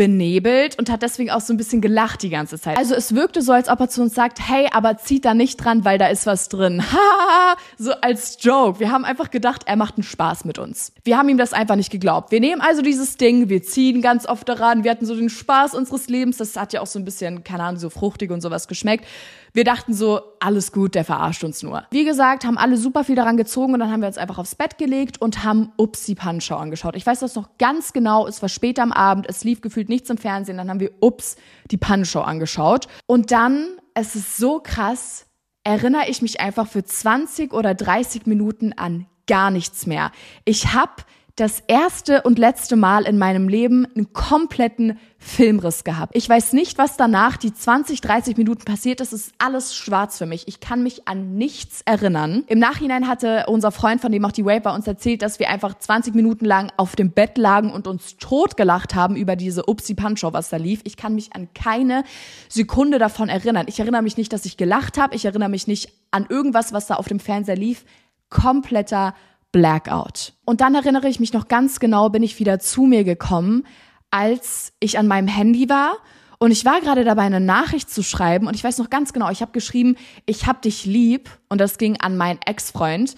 benebelt 0.00 0.78
und 0.78 0.88
hat 0.88 1.02
deswegen 1.02 1.30
auch 1.30 1.42
so 1.42 1.52
ein 1.52 1.58
bisschen 1.58 1.82
gelacht 1.82 2.22
die 2.22 2.30
ganze 2.30 2.58
Zeit. 2.58 2.78
Also 2.78 2.94
es 2.94 3.14
wirkte 3.14 3.42
so, 3.42 3.52
als 3.52 3.68
ob 3.68 3.80
er 3.80 3.90
zu 3.90 4.00
uns 4.00 4.14
sagt, 4.14 4.38
hey, 4.40 4.66
aber 4.72 4.96
zieht 4.96 5.26
da 5.26 5.34
nicht 5.34 5.62
dran, 5.62 5.84
weil 5.84 5.98
da 5.98 6.06
ist 6.06 6.24
was 6.24 6.48
drin. 6.48 6.82
Haha, 6.82 7.56
so 7.76 7.92
als 7.92 8.38
Joke. 8.40 8.80
Wir 8.80 8.90
haben 8.90 9.04
einfach 9.04 9.30
gedacht, 9.30 9.64
er 9.66 9.76
macht 9.76 9.96
einen 9.98 10.02
Spaß 10.02 10.46
mit 10.46 10.58
uns. 10.58 10.94
Wir 11.04 11.18
haben 11.18 11.28
ihm 11.28 11.36
das 11.36 11.52
einfach 11.52 11.76
nicht 11.76 11.90
geglaubt. 11.90 12.30
Wir 12.30 12.40
nehmen 12.40 12.62
also 12.62 12.80
dieses 12.80 13.18
Ding, 13.18 13.50
wir 13.50 13.62
ziehen 13.62 14.00
ganz 14.00 14.24
oft 14.24 14.48
daran, 14.48 14.84
wir 14.84 14.90
hatten 14.90 15.04
so 15.04 15.14
den 15.14 15.28
Spaß 15.28 15.74
unseres 15.74 16.08
Lebens. 16.08 16.38
Das 16.38 16.56
hat 16.56 16.72
ja 16.72 16.80
auch 16.80 16.86
so 16.86 16.98
ein 16.98 17.04
bisschen, 17.04 17.44
keine 17.44 17.64
Ahnung, 17.64 17.78
so 17.78 17.90
fruchtig 17.90 18.30
und 18.30 18.40
sowas 18.40 18.68
geschmeckt. 18.68 19.04
Wir 19.52 19.64
dachten 19.64 19.94
so, 19.94 20.20
alles 20.38 20.70
gut, 20.70 20.94
der 20.94 21.04
verarscht 21.04 21.42
uns 21.42 21.62
nur. 21.62 21.82
Wie 21.90 22.04
gesagt, 22.04 22.44
haben 22.44 22.56
alle 22.56 22.76
super 22.76 23.02
viel 23.02 23.16
daran 23.16 23.36
gezogen 23.36 23.74
und 23.74 23.80
dann 23.80 23.90
haben 23.90 24.00
wir 24.00 24.06
uns 24.06 24.16
einfach 24.16 24.38
aufs 24.38 24.54
Bett 24.54 24.78
gelegt 24.78 25.20
und 25.20 25.42
haben 25.44 25.72
Upsi 25.76 26.14
Punchau 26.14 26.56
angeschaut. 26.56 26.94
Ich 26.94 27.04
weiß 27.04 27.18
das 27.20 27.34
noch 27.34 27.48
ganz 27.58 27.92
genau, 27.92 28.28
es 28.28 28.40
war 28.40 28.48
später 28.48 28.82
am 28.82 28.92
Abend, 28.92 29.26
es 29.28 29.42
lief 29.42 29.60
gefühlt 29.60 29.88
nichts 29.90 30.08
im 30.08 30.16
Fernsehen, 30.16 30.56
dann 30.56 30.70
haben 30.70 30.80
wir 30.80 30.92
Ups 31.00 31.36
die 31.70 31.76
Punchau 31.76 32.22
angeschaut. 32.22 32.88
Und 33.06 33.30
dann, 33.30 33.66
es 33.92 34.16
ist 34.16 34.38
so 34.38 34.60
krass, 34.60 35.26
erinnere 35.64 36.08
ich 36.08 36.22
mich 36.22 36.40
einfach 36.40 36.66
für 36.66 36.82
20 36.82 37.52
oder 37.52 37.74
30 37.74 38.26
Minuten 38.26 38.72
an 38.72 39.06
gar 39.26 39.50
nichts 39.50 39.86
mehr. 39.86 40.10
Ich 40.44 40.72
habe 40.72 41.02
das 41.40 41.62
erste 41.66 42.20
und 42.22 42.38
letzte 42.38 42.76
Mal 42.76 43.04
in 43.06 43.16
meinem 43.16 43.48
Leben 43.48 43.86
einen 43.96 44.12
kompletten 44.12 44.98
Filmriss 45.16 45.84
gehabt. 45.84 46.14
Ich 46.14 46.28
weiß 46.28 46.52
nicht, 46.52 46.76
was 46.76 46.98
danach 46.98 47.38
die 47.38 47.52
20, 47.52 48.02
30 48.02 48.36
Minuten 48.36 48.64
passiert 48.64 49.00
ist. 49.00 49.14
Es 49.14 49.28
ist 49.28 49.34
alles 49.38 49.74
schwarz 49.74 50.18
für 50.18 50.26
mich. 50.26 50.48
Ich 50.48 50.60
kann 50.60 50.82
mich 50.82 51.08
an 51.08 51.36
nichts 51.36 51.80
erinnern. 51.86 52.44
Im 52.46 52.58
Nachhinein 52.58 53.08
hatte 53.08 53.44
unser 53.48 53.72
Freund, 53.72 54.02
von 54.02 54.12
dem 54.12 54.24
auch 54.26 54.32
die 54.32 54.44
Wave 54.44 54.60
bei 54.60 54.74
uns 54.74 54.86
erzählt, 54.86 55.22
dass 55.22 55.38
wir 55.38 55.48
einfach 55.48 55.78
20 55.78 56.14
Minuten 56.14 56.44
lang 56.44 56.70
auf 56.76 56.94
dem 56.94 57.10
Bett 57.10 57.38
lagen 57.38 57.72
und 57.72 57.86
uns 57.86 58.18
totgelacht 58.18 58.94
haben 58.94 59.16
über 59.16 59.34
diese 59.34 59.64
Upsi 59.64 59.94
Punch 59.94 60.22
was 60.22 60.50
da 60.50 60.58
lief. 60.58 60.80
Ich 60.84 60.98
kann 60.98 61.14
mich 61.14 61.32
an 61.32 61.48
keine 61.54 62.04
Sekunde 62.50 62.98
davon 62.98 63.30
erinnern. 63.30 63.64
Ich 63.68 63.80
erinnere 63.80 64.02
mich 64.02 64.18
nicht, 64.18 64.32
dass 64.32 64.44
ich 64.44 64.58
gelacht 64.58 64.98
habe. 64.98 65.16
Ich 65.16 65.24
erinnere 65.24 65.48
mich 65.48 65.66
nicht 65.66 65.90
an 66.10 66.26
irgendwas, 66.28 66.74
was 66.74 66.86
da 66.86 66.96
auf 66.96 67.08
dem 67.08 67.20
Fernseher 67.20 67.56
lief. 67.56 67.84
Kompletter 68.28 69.14
Blackout. 69.52 70.34
Und 70.44 70.60
dann 70.60 70.74
erinnere 70.74 71.08
ich 71.08 71.20
mich 71.20 71.32
noch 71.32 71.48
ganz 71.48 71.80
genau, 71.80 72.08
bin 72.08 72.22
ich 72.22 72.38
wieder 72.38 72.58
zu 72.58 72.82
mir 72.82 73.04
gekommen, 73.04 73.64
als 74.10 74.72
ich 74.80 74.98
an 74.98 75.06
meinem 75.06 75.28
Handy 75.28 75.68
war 75.68 75.96
und 76.42 76.52
ich 76.52 76.64
war 76.64 76.80
gerade 76.80 77.04
dabei, 77.04 77.22
eine 77.22 77.38
Nachricht 77.38 77.90
zu 77.90 78.02
schreiben 78.02 78.46
und 78.46 78.56
ich 78.56 78.64
weiß 78.64 78.78
noch 78.78 78.88
ganz 78.88 79.12
genau, 79.12 79.30
ich 79.30 79.42
habe 79.42 79.52
geschrieben, 79.52 79.96
ich 80.24 80.46
hab 80.46 80.62
dich 80.62 80.86
lieb 80.86 81.28
und 81.50 81.60
das 81.60 81.76
ging 81.76 81.98
an 82.00 82.16
meinen 82.16 82.38
Ex-Freund, 82.44 83.14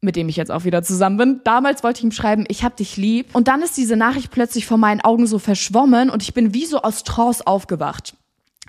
mit 0.00 0.14
dem 0.14 0.28
ich 0.28 0.36
jetzt 0.36 0.52
auch 0.52 0.62
wieder 0.62 0.84
zusammen 0.84 1.16
bin. 1.16 1.40
Damals 1.42 1.82
wollte 1.82 1.98
ich 1.98 2.04
ihm 2.04 2.12
schreiben, 2.12 2.44
ich 2.46 2.62
hab 2.62 2.76
dich 2.76 2.96
lieb 2.96 3.34
und 3.34 3.48
dann 3.48 3.60
ist 3.60 3.76
diese 3.76 3.96
Nachricht 3.96 4.30
plötzlich 4.30 4.66
vor 4.66 4.78
meinen 4.78 5.00
Augen 5.00 5.26
so 5.26 5.40
verschwommen 5.40 6.10
und 6.10 6.22
ich 6.22 6.32
bin 6.32 6.54
wie 6.54 6.64
so 6.64 6.82
aus 6.82 7.02
Trance 7.02 7.44
aufgewacht. 7.44 8.14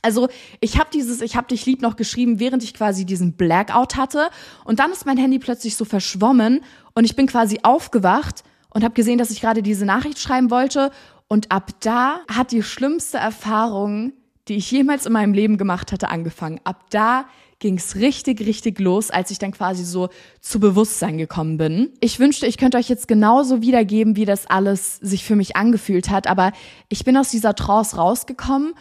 Also 0.05 0.29
ich 0.62 0.77
habe 0.77 0.89
dieses 0.93 1.19
Ich 1.21 1.35
hab 1.35 1.47
dich 1.47 1.65
lieb 1.65 1.81
noch 1.81 1.95
geschrieben, 1.95 2.39
während 2.39 2.63
ich 2.63 2.75
quasi 2.75 3.05
diesen 3.05 3.34
Blackout 3.34 3.95
hatte. 3.95 4.27
Und 4.63 4.80
dann 4.80 4.91
ist 4.91 5.08
mein 5.08 5.17
Handy 5.17 5.39
plötzlich 5.39 5.75
so 5.75 5.84
verschwommen 5.84 6.62
und 6.93 7.06
ich 7.06 7.15
bin 7.15 7.25
quasi 7.25 7.60
aufgewacht 7.63 8.43
und 8.69 8.84
habe 8.84 8.93
gesehen, 8.93 9.17
dass 9.17 9.32
ich 9.32 9.41
gerade 9.41 9.63
diese 9.63 9.84
Nachricht 9.84 10.19
schreiben 10.19 10.51
wollte. 10.51 10.91
Und 11.27 11.51
ab 11.51 11.71
da 11.80 12.19
hat 12.32 12.51
die 12.51 12.62
schlimmste 12.62 13.17
Erfahrung, 13.17 14.13
die 14.47 14.58
ich 14.58 14.69
jemals 14.69 15.08
in 15.08 15.13
meinem 15.13 15.34
Leben 15.34 15.58
gemacht 15.58 15.91
hatte, 15.91 16.10
angefangen. 16.10 16.62
Ab 16.65 16.86
da 16.91 17.25
ging's 17.58 17.95
richtig, 17.95 18.41
richtig 18.41 18.80
los, 18.80 19.10
als 19.10 19.32
ich 19.32 19.39
dann 19.39 19.53
quasi 19.53 19.84
so 19.84 20.10
zu 20.39 20.60
Bewusstsein 20.60 21.17
gekommen 21.17 21.58
bin. 21.58 21.93
Ich 21.99 22.19
wünschte, 22.19 22.45
ich 22.45 22.58
könnte 22.58 22.77
euch 22.77 22.89
jetzt 22.89 23.08
genauso 23.08 23.63
wiedergeben, 23.63 24.15
wie 24.15 24.25
das 24.25 24.45
alles 24.45 24.97
sich 24.97 25.23
für 25.23 25.36
mich 25.36 25.56
angefühlt 25.56 26.12
hat, 26.12 26.27
aber 26.27 26.51
ich 26.89 27.06
bin 27.06 27.17
aus 27.17 27.30
dieser 27.30 27.56
Trance 27.56 27.95
rausgekommen 27.95 28.75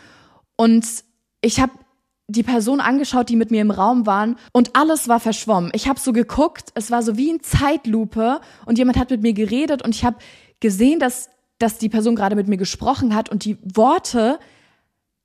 und 0.56 0.84
ich 1.44 1.60
habe 1.60 1.72
die 2.26 2.42
Person 2.42 2.80
angeschaut, 2.80 3.28
die 3.28 3.36
mit 3.36 3.50
mir 3.50 3.60
im 3.60 3.70
Raum 3.70 4.06
waren 4.06 4.36
und 4.52 4.74
alles 4.76 5.08
war 5.08 5.20
verschwommen. 5.20 5.70
Ich 5.74 5.88
habe 5.88 6.00
so 6.00 6.12
geguckt, 6.12 6.70
es 6.74 6.90
war 6.90 7.02
so 7.02 7.18
wie 7.18 7.28
in 7.28 7.42
Zeitlupe 7.42 8.40
und 8.64 8.78
jemand 8.78 8.98
hat 8.98 9.10
mit 9.10 9.20
mir 9.20 9.34
geredet 9.34 9.82
und 9.82 9.94
ich 9.94 10.04
habe 10.04 10.16
gesehen, 10.60 10.98
dass 10.98 11.28
dass 11.58 11.78
die 11.78 11.88
Person 11.88 12.16
gerade 12.16 12.34
mit 12.34 12.48
mir 12.48 12.56
gesprochen 12.56 13.14
hat 13.14 13.28
und 13.30 13.44
die 13.44 13.58
Worte 13.62 14.38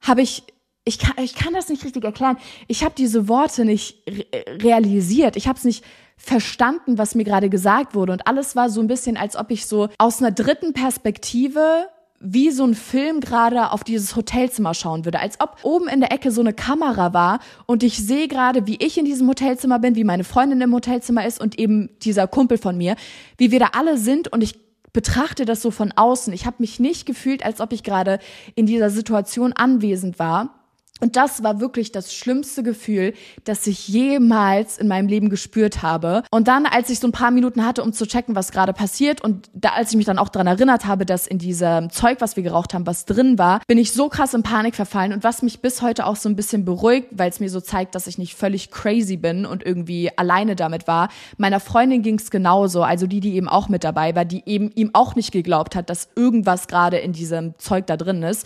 habe 0.01 0.21
ich 0.21 0.43
ich 0.83 0.99
kann 0.99 1.23
ich 1.23 1.35
kann 1.35 1.53
das 1.53 1.69
nicht 1.69 1.83
richtig 1.85 2.03
erklären. 2.03 2.37
Ich 2.67 2.83
habe 2.83 2.93
diese 2.97 3.27
Worte 3.27 3.65
nicht 3.65 4.03
re 4.07 4.25
realisiert. 4.61 5.37
Ich 5.37 5.47
habe 5.47 5.57
es 5.57 5.63
nicht 5.63 5.85
verstanden, 6.17 6.97
was 6.97 7.15
mir 7.15 7.23
gerade 7.23 7.49
gesagt 7.49 7.95
wurde 7.95 8.11
und 8.11 8.27
alles 8.27 8.57
war 8.57 8.69
so 8.69 8.81
ein 8.81 8.87
bisschen 8.87 9.15
als 9.15 9.37
ob 9.37 9.51
ich 9.51 9.65
so 9.65 9.87
aus 9.97 10.21
einer 10.21 10.31
dritten 10.31 10.73
Perspektive 10.73 11.87
wie 12.19 12.51
so 12.51 12.65
ein 12.65 12.75
Film 12.75 13.21
gerade 13.21 13.71
auf 13.71 13.83
dieses 13.83 14.15
Hotelzimmer 14.15 14.73
schauen 14.73 15.05
würde, 15.05 15.19
als 15.19 15.39
ob 15.39 15.57
oben 15.63 15.87
in 15.87 16.01
der 16.01 16.11
Ecke 16.11 16.31
so 16.31 16.41
eine 16.41 16.53
Kamera 16.53 17.13
war 17.13 17.39
und 17.65 17.81
ich 17.81 17.97
sehe 17.97 18.27
gerade, 18.27 18.67
wie 18.67 18.77
ich 18.77 18.97
in 18.97 19.05
diesem 19.05 19.27
Hotelzimmer 19.27 19.79
bin, 19.79 19.95
wie 19.95 20.03
meine 20.03 20.23
Freundin 20.23 20.61
im 20.61 20.73
Hotelzimmer 20.73 21.25
ist 21.25 21.39
und 21.39 21.57
eben 21.57 21.89
dieser 22.01 22.27
Kumpel 22.27 22.57
von 22.57 22.77
mir, 22.77 22.95
wie 23.37 23.51
wir 23.51 23.59
da 23.59 23.69
alle 23.73 23.97
sind 23.97 24.31
und 24.31 24.43
ich 24.43 24.59
betrachte 24.91 25.45
das 25.45 25.61
so 25.61 25.71
von 25.71 25.93
außen. 25.95 26.33
Ich 26.33 26.45
habe 26.45 26.57
mich 26.59 26.79
nicht 26.79 27.05
gefühlt, 27.05 27.45
als 27.45 27.61
ob 27.61 27.71
ich 27.71 27.83
gerade 27.83 28.19
in 28.55 28.65
dieser 28.65 28.89
Situation 28.89 29.53
anwesend 29.53 30.19
war 30.19 30.58
und 30.99 31.15
das 31.15 31.43
war 31.43 31.59
wirklich 31.59 31.91
das 31.91 32.13
schlimmste 32.13 32.63
Gefühl, 32.63 33.13
das 33.45 33.65
ich 33.67 33.87
jemals 33.87 34.77
in 34.77 34.87
meinem 34.87 35.07
Leben 35.07 35.29
gespürt 35.29 35.81
habe. 35.81 36.23
Und 36.31 36.47
dann, 36.47 36.65
als 36.65 36.89
ich 36.89 36.99
so 36.99 37.07
ein 37.07 37.11
paar 37.11 37.31
Minuten 37.31 37.65
hatte, 37.65 37.83
um 37.83 37.93
zu 37.93 38.05
checken, 38.05 38.35
was 38.35 38.51
gerade 38.51 38.73
passiert, 38.73 39.21
und 39.21 39.49
da, 39.53 39.69
als 39.69 39.91
ich 39.91 39.97
mich 39.97 40.05
dann 40.05 40.19
auch 40.19 40.29
daran 40.29 40.47
erinnert 40.47 40.85
habe, 40.85 41.05
dass 41.05 41.27
in 41.27 41.37
diesem 41.37 41.89
Zeug, 41.89 42.17
was 42.19 42.35
wir 42.35 42.43
geraucht 42.43 42.73
haben, 42.73 42.85
was 42.85 43.05
drin 43.05 43.37
war, 43.37 43.61
bin 43.67 43.77
ich 43.77 43.93
so 43.93 44.09
krass 44.09 44.33
in 44.33 44.43
Panik 44.43 44.75
verfallen. 44.75 45.13
Und 45.13 45.23
was 45.23 45.41
mich 45.41 45.61
bis 45.61 45.81
heute 45.81 46.05
auch 46.05 46.15
so 46.15 46.27
ein 46.27 46.35
bisschen 46.35 46.65
beruhigt, 46.65 47.07
weil 47.11 47.29
es 47.29 47.39
mir 47.39 47.49
so 47.49 47.61
zeigt, 47.61 47.95
dass 47.95 48.07
ich 48.07 48.17
nicht 48.17 48.35
völlig 48.35 48.71
crazy 48.71 49.17
bin 49.17 49.45
und 49.45 49.65
irgendwie 49.65 50.11
alleine 50.17 50.55
damit 50.55 50.87
war. 50.87 51.09
Meiner 51.37 51.59
Freundin 51.59 52.01
ging 52.01 52.19
es 52.19 52.29
genauso, 52.31 52.83
also 52.83 53.07
die, 53.07 53.19
die 53.19 53.35
eben 53.35 53.47
auch 53.47 53.69
mit 53.69 53.83
dabei 53.83 54.15
war, 54.15 54.25
die 54.25 54.43
eben 54.45 54.71
ihm 54.75 54.91
auch 54.93 55.15
nicht 55.15 55.31
geglaubt 55.31 55.75
hat, 55.75 55.89
dass 55.89 56.09
irgendwas 56.15 56.67
gerade 56.67 56.97
in 56.97 57.13
diesem 57.13 57.57
Zeug 57.57 57.87
da 57.87 57.95
drin 57.95 58.23
ist. 58.23 58.45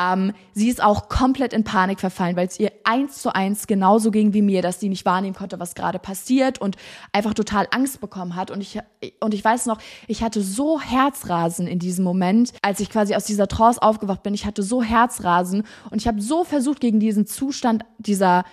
Ähm, 0.00 0.32
sie 0.54 0.68
ist 0.68 0.82
auch 0.82 1.08
komplett 1.08 1.52
in 1.52 1.64
Panik 1.64 1.91
verfallen, 2.00 2.36
weil 2.36 2.46
es 2.46 2.58
ihr 2.58 2.72
eins 2.84 3.22
zu 3.22 3.34
eins 3.34 3.66
genauso 3.66 4.10
ging 4.10 4.32
wie 4.32 4.42
mir, 4.42 4.62
dass 4.62 4.80
sie 4.80 4.88
nicht 4.88 5.04
wahrnehmen 5.04 5.34
konnte, 5.34 5.60
was 5.60 5.74
gerade 5.74 5.98
passiert 5.98 6.60
und 6.60 6.76
einfach 7.12 7.34
total 7.34 7.66
Angst 7.70 8.00
bekommen 8.00 8.36
hat. 8.36 8.50
Und 8.50 8.60
ich, 8.60 8.78
und 9.20 9.34
ich 9.34 9.44
weiß 9.44 9.66
noch, 9.66 9.78
ich 10.06 10.22
hatte 10.22 10.42
so 10.42 10.80
Herzrasen 10.80 11.66
in 11.66 11.78
diesem 11.78 12.04
Moment, 12.04 12.52
als 12.62 12.80
ich 12.80 12.90
quasi 12.90 13.14
aus 13.14 13.24
dieser 13.24 13.48
Trance 13.48 13.82
aufgewacht 13.82 14.22
bin. 14.22 14.34
Ich 14.34 14.46
hatte 14.46 14.62
so 14.62 14.82
Herzrasen 14.82 15.64
und 15.90 16.00
ich 16.00 16.06
habe 16.08 16.20
so 16.20 16.44
versucht, 16.44 16.80
gegen 16.80 17.00
diesen 17.00 17.26
Zustand 17.26 17.84
dieser, 17.98 18.44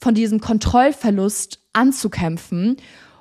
von 0.00 0.14
diesem 0.14 0.40
Kontrollverlust 0.40 1.60
anzukämpfen. 1.72 2.76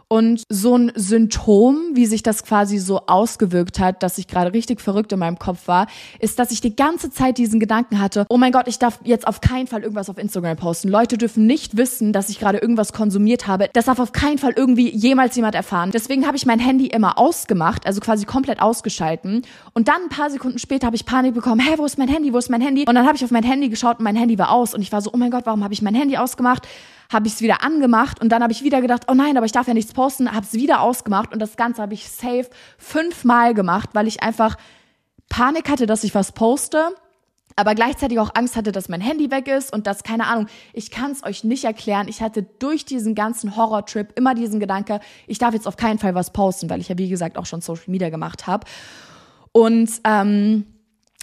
Und 0.08 0.44
so 0.50 0.78
ein 0.78 0.92
Symptom, 0.96 1.78
wie 1.94 2.06
sich 2.06 2.22
das 2.22 2.44
quasi 2.44 2.78
so 2.78 3.08
ausgewirkt 3.08 3.80
hat, 3.80 4.04
dass 4.04 4.18
ich 4.18 4.28
gerade 4.28 4.54
richtig 4.54 4.80
verrückt 4.80 5.12
in 5.12 5.20
meinem 5.20 5.40
Kopf 5.40 5.68
war, 5.68 5.88
ist, 6.20 6.38
dass 6.38 6.52
ich 6.52 6.62
die 6.62 6.76
ganze 6.76 7.10
Zeit 7.10 7.38
diesen 7.38 7.60
Gedanken 7.60 8.00
hatte, 8.00 8.26
oh 8.30 8.38
mein 8.38 8.52
Gott, 8.52 8.68
ich 8.68 8.78
darf 8.78 9.00
jetzt 9.04 9.28
auf 9.28 9.42
keinen 9.42 9.66
Fall 9.66 9.82
irgendwas 9.82 10.10
auf 10.10 10.18
Instagram 10.18 10.58
posten. 10.58 10.90
Leute 10.90 11.18
dürfen 11.18 11.48
nicht 11.48 11.76
wissen, 11.76 12.14
dass 12.14 12.30
ich 12.30 12.40
gerade 12.40 12.60
irgendwas 12.60 12.94
konsumiert 12.94 13.48
habe. 13.48 13.70
Das 13.74 13.86
darf 13.86 14.00
auf 14.00 14.12
keinen 14.12 14.38
Fall 14.38 14.54
irgendwie 14.56 14.90
jemals 14.90 15.36
jemand 15.36 15.56
erfahren. 15.56 15.90
Deswegen 15.92 16.28
habe 16.28 16.38
ich 16.38 16.46
mein 16.46 16.60
Handy 16.60 16.88
immer 16.88 17.18
ausgemacht, 17.18 17.88
also 17.88 18.00
quasi 18.00 18.26
komplett 18.26 18.62
ausgeschalten. 18.62 19.42
Und 19.74 19.88
dann 19.88 20.04
ein 20.04 20.10
paar 20.10 20.30
Sekunden 20.30 20.60
später 20.60 20.86
habe 20.86 20.96
ich 20.96 21.06
Panik 21.06 21.34
bekommen, 21.34 21.60
hä, 21.60 21.74
wo 21.78 21.86
ist 21.86 21.98
mein 21.98 22.10
Handy, 22.10 22.32
wo 22.32 22.38
ist 22.38 22.50
mein 22.50 22.62
Handy? 22.62 22.86
Und 22.88 22.94
dann 22.94 23.08
habe 23.08 23.16
ich 23.16 23.24
auf 23.24 23.32
mein 23.32 23.44
Handy 23.44 23.70
geschaut 23.70 23.98
und 23.98 24.04
mein 24.04 24.16
Handy 24.16 24.38
war 24.38 24.52
aus. 24.52 24.76
Und 24.76 24.82
ich 24.82 24.92
war 24.92 25.02
so, 25.02 25.10
oh 25.14 25.18
mein 25.18 25.32
Gott, 25.32 25.46
warum 25.46 25.64
habe 25.64 25.74
ich 25.74 25.82
mein 25.82 25.96
Handy 25.96 26.18
ausgemacht? 26.18 26.68
Habe 27.12 27.28
ich 27.28 27.34
es 27.34 27.42
wieder 27.42 27.64
angemacht 27.64 28.22
und 28.22 28.30
dann 28.30 28.42
habe 28.42 28.54
ich 28.54 28.64
wieder 28.64 28.82
gedacht, 28.82 29.04
oh 29.10 29.14
nein, 29.14 29.38
aber 29.38 29.46
ich 29.46 29.52
darf 29.52 29.68
ja 29.68 29.74
nichts 29.74 29.94
posten, 29.94 30.32
habe 30.32 30.46
es 30.46 30.54
wieder 30.54 30.82
ausgemacht 30.82 31.34
und 31.34 31.40
das 31.40 31.58
Ganze 31.58 31.82
habe 31.82 31.94
ich 31.94 32.10
safe 32.10 32.50
fünfmal 32.78 33.54
gemacht, 33.54 33.90
weil 33.94 34.08
ich 34.08 34.24
einfach 34.24 34.58
Panik 35.30 35.70
hatte, 35.70 35.86
dass 35.86 36.04
ich 36.04 36.14
was 36.16 36.32
poste 36.32 36.96
aber 37.56 37.74
gleichzeitig 37.74 38.20
auch 38.20 38.32
Angst 38.34 38.56
hatte, 38.56 38.72
dass 38.72 38.90
mein 38.90 39.02
Handy 39.02 39.32
weg 39.32 39.48
ist 39.48 39.72
und 39.72 39.88
das, 39.88 40.04
keine 40.04 40.28
Ahnung, 40.28 40.48
ich 40.74 40.92
kann 40.92 41.12
es 41.12 41.24
euch 41.24 41.44
nicht 41.44 41.64
erklären. 41.64 42.08
Ich 42.10 42.22
hatte 42.22 42.44
durch 42.44 42.86
diesen 42.86 43.16
ganzen 43.16 43.56
Horrortrip 43.56 44.18
immer 44.18 44.36
diesen 44.36 44.60
Gedanke, 44.60 45.00
ich 45.26 45.38
darf 45.38 45.54
jetzt 45.54 45.68
auf 45.68 45.78
keinen 45.78 45.98
Fall 45.98 46.16
was 46.16 46.34
posten, 46.34 46.70
weil 46.70 46.82
ich 46.82 46.90
ja, 46.90 46.98
wie 46.98 47.08
gesagt, 47.08 47.38
auch 47.38 47.46
schon 47.46 47.62
Social 47.62 47.86
Media 47.88 48.10
gemacht 48.10 48.46
habe. 48.46 48.68
Und 49.54 49.90
ähm, 50.04 50.66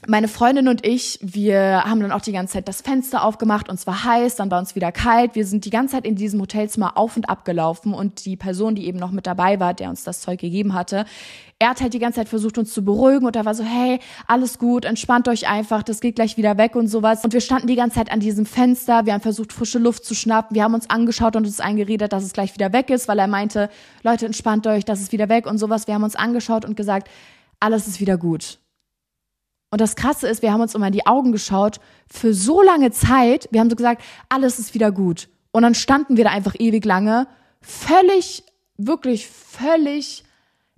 meine 0.08 0.26
Freundin 0.26 0.66
und 0.66 0.84
ich, 0.84 1.18
wir 1.22 1.84
haben 1.84 2.00
dann 2.00 2.10
auch 2.10 2.20
die 2.20 2.32
ganze 2.32 2.54
Zeit 2.54 2.66
das 2.66 2.80
Fenster 2.80 3.24
aufgemacht, 3.24 3.68
uns 3.68 3.86
war 3.86 4.04
heiß, 4.04 4.36
dann 4.36 4.50
war 4.50 4.58
uns 4.58 4.74
wieder 4.74 4.90
kalt. 4.90 5.34
Wir 5.34 5.46
sind 5.46 5.64
die 5.64 5.70
ganze 5.70 5.94
Zeit 5.94 6.06
in 6.06 6.16
diesem 6.16 6.40
Hotelzimmer 6.40 6.96
auf 6.98 7.16
und 7.16 7.28
ab 7.28 7.44
gelaufen 7.44 7.94
und 7.94 8.24
die 8.24 8.36
Person, 8.36 8.74
die 8.74 8.86
eben 8.86 8.98
noch 8.98 9.12
mit 9.12 9.26
dabei 9.26 9.60
war, 9.60 9.74
der 9.74 9.90
uns 9.90 10.02
das 10.02 10.20
Zeug 10.20 10.40
gegeben 10.40 10.74
hatte, 10.74 11.04
er 11.60 11.70
hat 11.70 11.80
halt 11.80 11.94
die 11.94 12.00
ganze 12.00 12.16
Zeit 12.16 12.28
versucht, 12.28 12.58
uns 12.58 12.72
zu 12.72 12.84
beruhigen 12.84 13.24
und 13.24 13.36
er 13.36 13.44
war 13.44 13.54
so, 13.54 13.62
hey, 13.62 14.00
alles 14.26 14.58
gut, 14.58 14.84
entspannt 14.84 15.28
euch 15.28 15.48
einfach, 15.48 15.84
das 15.84 16.00
geht 16.00 16.16
gleich 16.16 16.36
wieder 16.36 16.58
weg 16.58 16.74
und 16.74 16.88
sowas. 16.88 17.22
Und 17.22 17.32
wir 17.32 17.40
standen 17.40 17.68
die 17.68 17.76
ganze 17.76 17.96
Zeit 17.96 18.10
an 18.10 18.18
diesem 18.18 18.46
Fenster, 18.46 19.06
wir 19.06 19.12
haben 19.12 19.20
versucht, 19.20 19.52
frische 19.52 19.78
Luft 19.78 20.04
zu 20.04 20.16
schnappen, 20.16 20.56
wir 20.56 20.64
haben 20.64 20.74
uns 20.74 20.90
angeschaut 20.90 21.36
und 21.36 21.46
uns 21.46 21.60
eingeredet, 21.60 22.12
dass 22.12 22.24
es 22.24 22.32
gleich 22.32 22.52
wieder 22.54 22.72
weg 22.72 22.90
ist, 22.90 23.06
weil 23.06 23.20
er 23.20 23.28
meinte, 23.28 23.70
Leute, 24.02 24.26
entspannt 24.26 24.66
euch, 24.66 24.84
das 24.84 25.00
ist 25.00 25.12
wieder 25.12 25.28
weg 25.28 25.46
und 25.46 25.58
sowas. 25.58 25.86
Wir 25.86 25.94
haben 25.94 26.02
uns 26.02 26.16
angeschaut 26.16 26.64
und 26.64 26.76
gesagt, 26.76 27.08
alles 27.60 27.86
ist 27.86 28.00
wieder 28.00 28.18
gut. 28.18 28.58
Und 29.72 29.80
das 29.80 29.96
Krasse 29.96 30.28
ist, 30.28 30.42
wir 30.42 30.52
haben 30.52 30.60
uns 30.60 30.74
immer 30.74 30.88
in 30.88 30.92
die 30.92 31.06
Augen 31.06 31.32
geschaut 31.32 31.80
für 32.06 32.34
so 32.34 32.60
lange 32.60 32.90
Zeit. 32.90 33.48
Wir 33.52 33.60
haben 33.60 33.70
so 33.70 33.76
gesagt, 33.76 34.02
alles 34.28 34.58
ist 34.58 34.74
wieder 34.74 34.92
gut. 34.92 35.30
Und 35.50 35.62
dann 35.62 35.74
standen 35.74 36.18
wir 36.18 36.24
da 36.24 36.30
einfach 36.30 36.54
ewig 36.58 36.84
lange, 36.84 37.26
völlig, 37.62 38.44
wirklich 38.76 39.26
völlig 39.26 40.24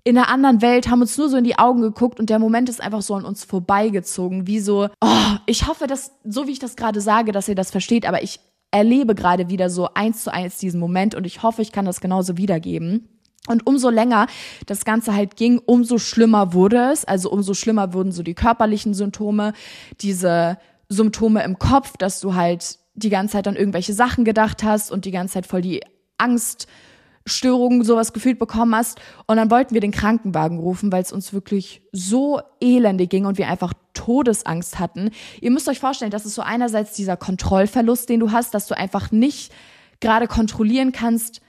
in 0.05 0.17
einer 0.17 0.29
anderen 0.29 0.63
Welt, 0.63 0.89
haben 0.89 1.01
uns 1.01 1.19
nur 1.19 1.29
so 1.29 1.37
in 1.37 1.45
die 1.45 1.59
Augen 1.59 1.81
geguckt 1.81 2.21
und 2.21 2.31
der 2.31 2.39
Moment 2.39 2.69
ist 2.69 2.81
einfach 2.81 3.03
so 3.03 3.15
an 3.15 3.25
uns 3.25 3.43
vorbeigezogen, 3.43 4.47
wie 4.47 4.61
so, 4.61 4.89
oh, 5.01 5.37
ich 5.47 5.67
hoffe, 5.67 5.87
dass, 5.87 6.13
so 6.25 6.47
wie 6.47 6.53
ich 6.53 6.59
das 6.59 6.77
gerade 6.77 7.01
sage, 7.01 7.33
dass 7.33 7.49
ihr 7.49 7.55
das 7.55 7.71
versteht, 7.71 8.07
aber 8.07 8.23
ich 8.23 8.39
erlebe 8.71 9.15
gerade 9.15 9.49
wieder 9.49 9.71
so 9.71 9.89
eins 9.95 10.23
zu 10.23 10.33
eins 10.33 10.59
diesen 10.59 10.79
Moment 10.79 11.15
und 11.15 11.25
ich 11.25 11.43
hoffe, 11.43 11.63
ich 11.63 11.73
kann 11.73 11.87
das 11.87 12.03
genauso 12.03 12.37
wiedergeben. 12.37 13.09
Und 13.47 13.67
umso 13.67 13.91
länger 13.91 14.27
das 14.67 14.85
Ganze 14.85 15.15
halt 15.15 15.37
ging, 15.37 15.61
umso 15.65 15.99
schlimmer 15.99 16.55
wurde 16.55 16.91
es. 16.93 17.05
Also 17.05 17.31
umso 17.31 17.53
schlimmer 17.53 17.93
wurden 17.93 18.11
so 18.11 18.23
die 18.23 18.35
körperlichen 18.35 18.95
Symptome, 18.95 19.53
diese 20.01 20.59
Symptome 20.89 21.43
im 21.45 21.59
Kopf, 21.59 21.97
dass 21.99 22.21
du 22.21 22.35
halt 22.35 22.79
die 22.95 23.11
ganze 23.11 23.33
Zeit 23.33 23.49
an 23.49 23.57
irgendwelche 23.57 23.93
Sachen 23.93 24.25
gedacht 24.25 24.63
hast 24.63 24.91
und 24.91 25.05
die 25.05 25.11
ganze 25.11 25.35
Zeit 25.35 25.47
voll 25.47 25.61
die 25.61 25.83
Angststörungen 26.17 27.85
sowas 27.85 28.13
gefühlt 28.13 28.39
bekommen 28.39 28.75
hast. 28.75 28.99
Und 29.27 29.37
dann 29.37 29.51
wollten 29.51 29.75
wir 29.75 29.81
den 29.81 29.91
Krankenwagen 29.91 30.59
rufen, 30.59 30.91
weil 30.91 31.03
es 31.03 31.13
uns 31.13 31.35
wirklich 31.35 31.83
so 31.93 32.41
elende 32.61 33.07
ging 33.07 33.27
und 33.27 33.37
wir 33.37 33.49
einfach 33.49 33.75
Todesangst 33.93 34.79
hatten. 34.79 35.11
Ihr 35.41 35.51
müsst 35.51 35.69
euch 35.69 35.81
vorstellen, 35.81 36.11
das 36.11 36.25
ist 36.25 36.35
so 36.35 36.43
einerseits 36.43 36.95
dieser 36.95 37.17
Kontrollverlust, 37.17 38.09
den 38.09 38.21
du 38.21 38.33
hast, 38.33 38.55
dass 38.55 38.67
du 38.67 38.77
einfach 38.77 39.11
nicht 39.11 39.53
gerade 40.01 40.29
kontrollieren 40.29 40.93
kannst, 40.93 41.41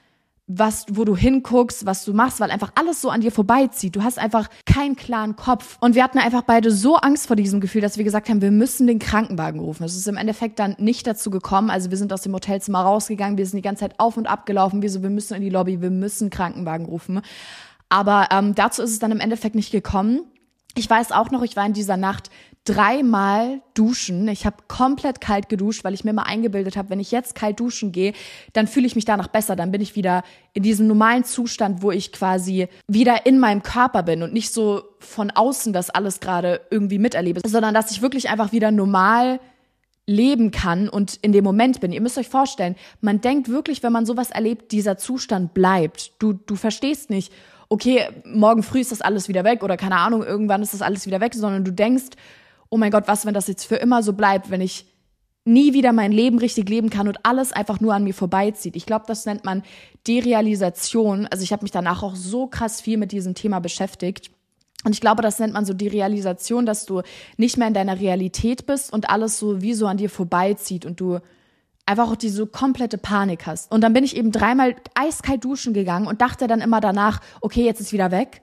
was, 0.47 0.85
wo 0.91 1.05
du 1.05 1.15
hinguckst, 1.15 1.87
was 1.87 2.05
du 2.05 2.13
machst, 2.13 2.39
weil 2.39 2.51
einfach 2.51 2.71
alles 2.75 3.01
so 3.01 3.09
an 3.09 3.21
dir 3.21 3.31
vorbeizieht. 3.31 3.95
Du 3.95 4.03
hast 4.03 4.19
einfach 4.19 4.47
keinen 4.65 4.95
klaren 4.95 5.35
Kopf. 5.35 5.77
Und 5.79 5.95
wir 5.95 6.03
hatten 6.03 6.19
einfach 6.19 6.43
beide 6.43 6.69
so 6.69 6.97
Angst 6.97 7.25
vor 7.25 7.35
diesem 7.35 7.61
Gefühl, 7.61 7.81
dass 7.81 7.97
wir 7.97 8.03
gesagt 8.03 8.29
haben, 8.29 8.41
wir 8.41 8.51
müssen 8.51 8.85
den 8.85 8.99
Krankenwagen 8.99 9.59
rufen. 9.59 9.83
Es 9.83 9.95
ist 9.95 10.07
im 10.07 10.17
Endeffekt 10.17 10.59
dann 10.59 10.75
nicht 10.77 11.07
dazu 11.07 11.31
gekommen. 11.31 11.71
Also 11.71 11.89
wir 11.89 11.97
sind 11.97 12.13
aus 12.13 12.21
dem 12.21 12.33
Hotelzimmer 12.33 12.81
rausgegangen, 12.81 13.39
wir 13.39 13.45
sind 13.47 13.57
die 13.57 13.63
ganze 13.63 13.81
Zeit 13.81 13.99
auf 13.99 14.17
und 14.17 14.27
ab 14.27 14.45
gelaufen. 14.45 14.83
Wir 14.83 14.91
so, 14.91 15.01
wir 15.01 15.09
müssen 15.09 15.33
in 15.33 15.41
die 15.41 15.49
Lobby, 15.49 15.81
wir 15.81 15.89
müssen 15.89 16.29
Krankenwagen 16.29 16.85
rufen. 16.85 17.21
Aber 17.89 18.27
ähm, 18.31 18.53
dazu 18.53 18.83
ist 18.83 18.91
es 18.91 18.99
dann 18.99 19.11
im 19.11 19.19
Endeffekt 19.19 19.55
nicht 19.55 19.71
gekommen. 19.71 20.21
Ich 20.75 20.89
weiß 20.89 21.11
auch 21.11 21.31
noch, 21.31 21.41
ich 21.41 21.55
war 21.55 21.65
in 21.65 21.73
dieser 21.73 21.97
Nacht 21.97 22.29
dreimal 22.65 23.61
duschen. 23.75 24.27
Ich 24.27 24.45
habe 24.45 24.57
komplett 24.67 25.21
kalt 25.21 25.49
geduscht, 25.49 25.83
weil 25.83 25.93
ich 25.93 26.03
mir 26.03 26.13
mal 26.13 26.23
eingebildet 26.23 26.75
habe, 26.75 26.89
wenn 26.89 26.99
ich 26.99 27.11
jetzt 27.11 27.35
kalt 27.35 27.59
duschen 27.59 27.91
gehe, 27.91 28.13
dann 28.53 28.67
fühle 28.67 28.87
ich 28.87 28.95
mich 28.95 29.05
danach 29.05 29.27
besser. 29.27 29.55
Dann 29.55 29.71
bin 29.71 29.81
ich 29.81 29.95
wieder 29.95 30.23
in 30.53 30.63
diesem 30.63 30.87
normalen 30.87 31.23
Zustand, 31.23 31.83
wo 31.83 31.91
ich 31.91 32.11
quasi 32.11 32.67
wieder 32.87 33.27
in 33.27 33.39
meinem 33.39 33.61
Körper 33.61 34.01
bin 34.01 34.23
und 34.23 34.33
nicht 34.33 34.51
so 34.51 34.81
von 34.99 35.29
außen 35.29 35.73
das 35.73 35.91
alles 35.91 36.19
gerade 36.19 36.61
irgendwie 36.71 36.97
miterlebe, 36.97 37.41
sondern 37.45 37.75
dass 37.75 37.91
ich 37.91 38.01
wirklich 38.01 38.29
einfach 38.29 38.51
wieder 38.51 38.71
normal 38.71 39.39
leben 40.07 40.51
kann 40.51 40.89
und 40.89 41.17
in 41.21 41.31
dem 41.31 41.43
Moment 41.43 41.79
bin. 41.81 41.91
Ihr 41.91 42.01
müsst 42.01 42.17
euch 42.17 42.29
vorstellen, 42.29 42.75
man 43.01 43.21
denkt 43.21 43.49
wirklich, 43.49 43.83
wenn 43.83 43.93
man 43.93 44.05
sowas 44.05 44.31
erlebt, 44.31 44.71
dieser 44.71 44.97
Zustand 44.97 45.53
bleibt. 45.53 46.13
Du, 46.19 46.33
du 46.33 46.55
verstehst 46.55 47.09
nicht, 47.09 47.31
okay, 47.69 48.07
morgen 48.23 48.63
früh 48.63 48.81
ist 48.81 48.91
das 48.91 49.01
alles 49.01 49.27
wieder 49.27 49.43
weg 49.43 49.63
oder 49.63 49.77
keine 49.77 49.97
Ahnung, 49.97 50.23
irgendwann 50.23 50.61
ist 50.61 50.73
das 50.73 50.81
alles 50.81 51.05
wieder 51.05 51.21
weg, 51.21 51.33
sondern 51.33 51.63
du 51.63 51.71
denkst, 51.71 52.15
oh 52.75 52.77
mein 52.77 52.91
Gott, 52.91 53.07
was, 53.07 53.25
wenn 53.25 53.33
das 53.33 53.47
jetzt 53.47 53.63
für 53.63 53.77
immer 53.77 54.03
so 54.03 54.11
bleibt, 54.11 54.51
wenn 54.51 54.59
ich 54.59 54.85
nie 55.45 55.71
wieder 55.71 55.93
mein 55.93 56.11
Leben 56.11 56.39
richtig 56.39 56.67
leben 56.67 56.89
kann 56.89 57.07
und 57.07 57.25
alles 57.25 57.53
einfach 57.53 57.79
nur 57.79 57.93
an 57.93 58.03
mir 58.03 58.13
vorbeizieht. 58.13 58.75
Ich 58.75 58.85
glaube, 58.85 59.05
das 59.07 59.25
nennt 59.25 59.45
man 59.45 59.63
Derealisation. 60.05 61.25
Also 61.27 61.41
ich 61.45 61.53
habe 61.53 61.63
mich 61.63 61.71
danach 61.71 62.03
auch 62.03 62.15
so 62.17 62.47
krass 62.47 62.81
viel 62.81 62.97
mit 62.97 63.13
diesem 63.13 63.33
Thema 63.33 63.59
beschäftigt. 63.59 64.29
Und 64.83 64.91
ich 64.91 64.99
glaube, 64.99 65.21
das 65.21 65.39
nennt 65.39 65.53
man 65.53 65.63
so 65.63 65.73
die 65.73 65.87
Realisation, 65.87 66.65
dass 66.65 66.85
du 66.85 67.01
nicht 67.37 67.55
mehr 67.55 67.69
in 67.69 67.73
deiner 67.73 67.97
Realität 67.97 68.65
bist 68.65 68.91
und 68.91 69.09
alles 69.09 69.39
so 69.39 69.61
wie 69.61 69.73
so 69.73 69.87
an 69.87 69.95
dir 69.95 70.09
vorbeizieht 70.09 70.85
und 70.85 70.99
du 70.99 71.19
einfach 71.85 72.11
auch 72.11 72.17
diese 72.17 72.45
komplette 72.45 72.97
Panik 72.97 73.45
hast. 73.45 73.71
Und 73.71 73.85
dann 73.85 73.93
bin 73.93 74.03
ich 74.03 74.17
eben 74.17 74.33
dreimal 74.33 74.75
eiskalt 74.95 75.45
duschen 75.45 75.73
gegangen 75.73 76.07
und 76.07 76.19
dachte 76.19 76.47
dann 76.47 76.59
immer 76.59 76.81
danach, 76.81 77.21
okay, 77.39 77.63
jetzt 77.63 77.79
ist 77.79 77.93
wieder 77.93 78.11
weg. 78.11 78.41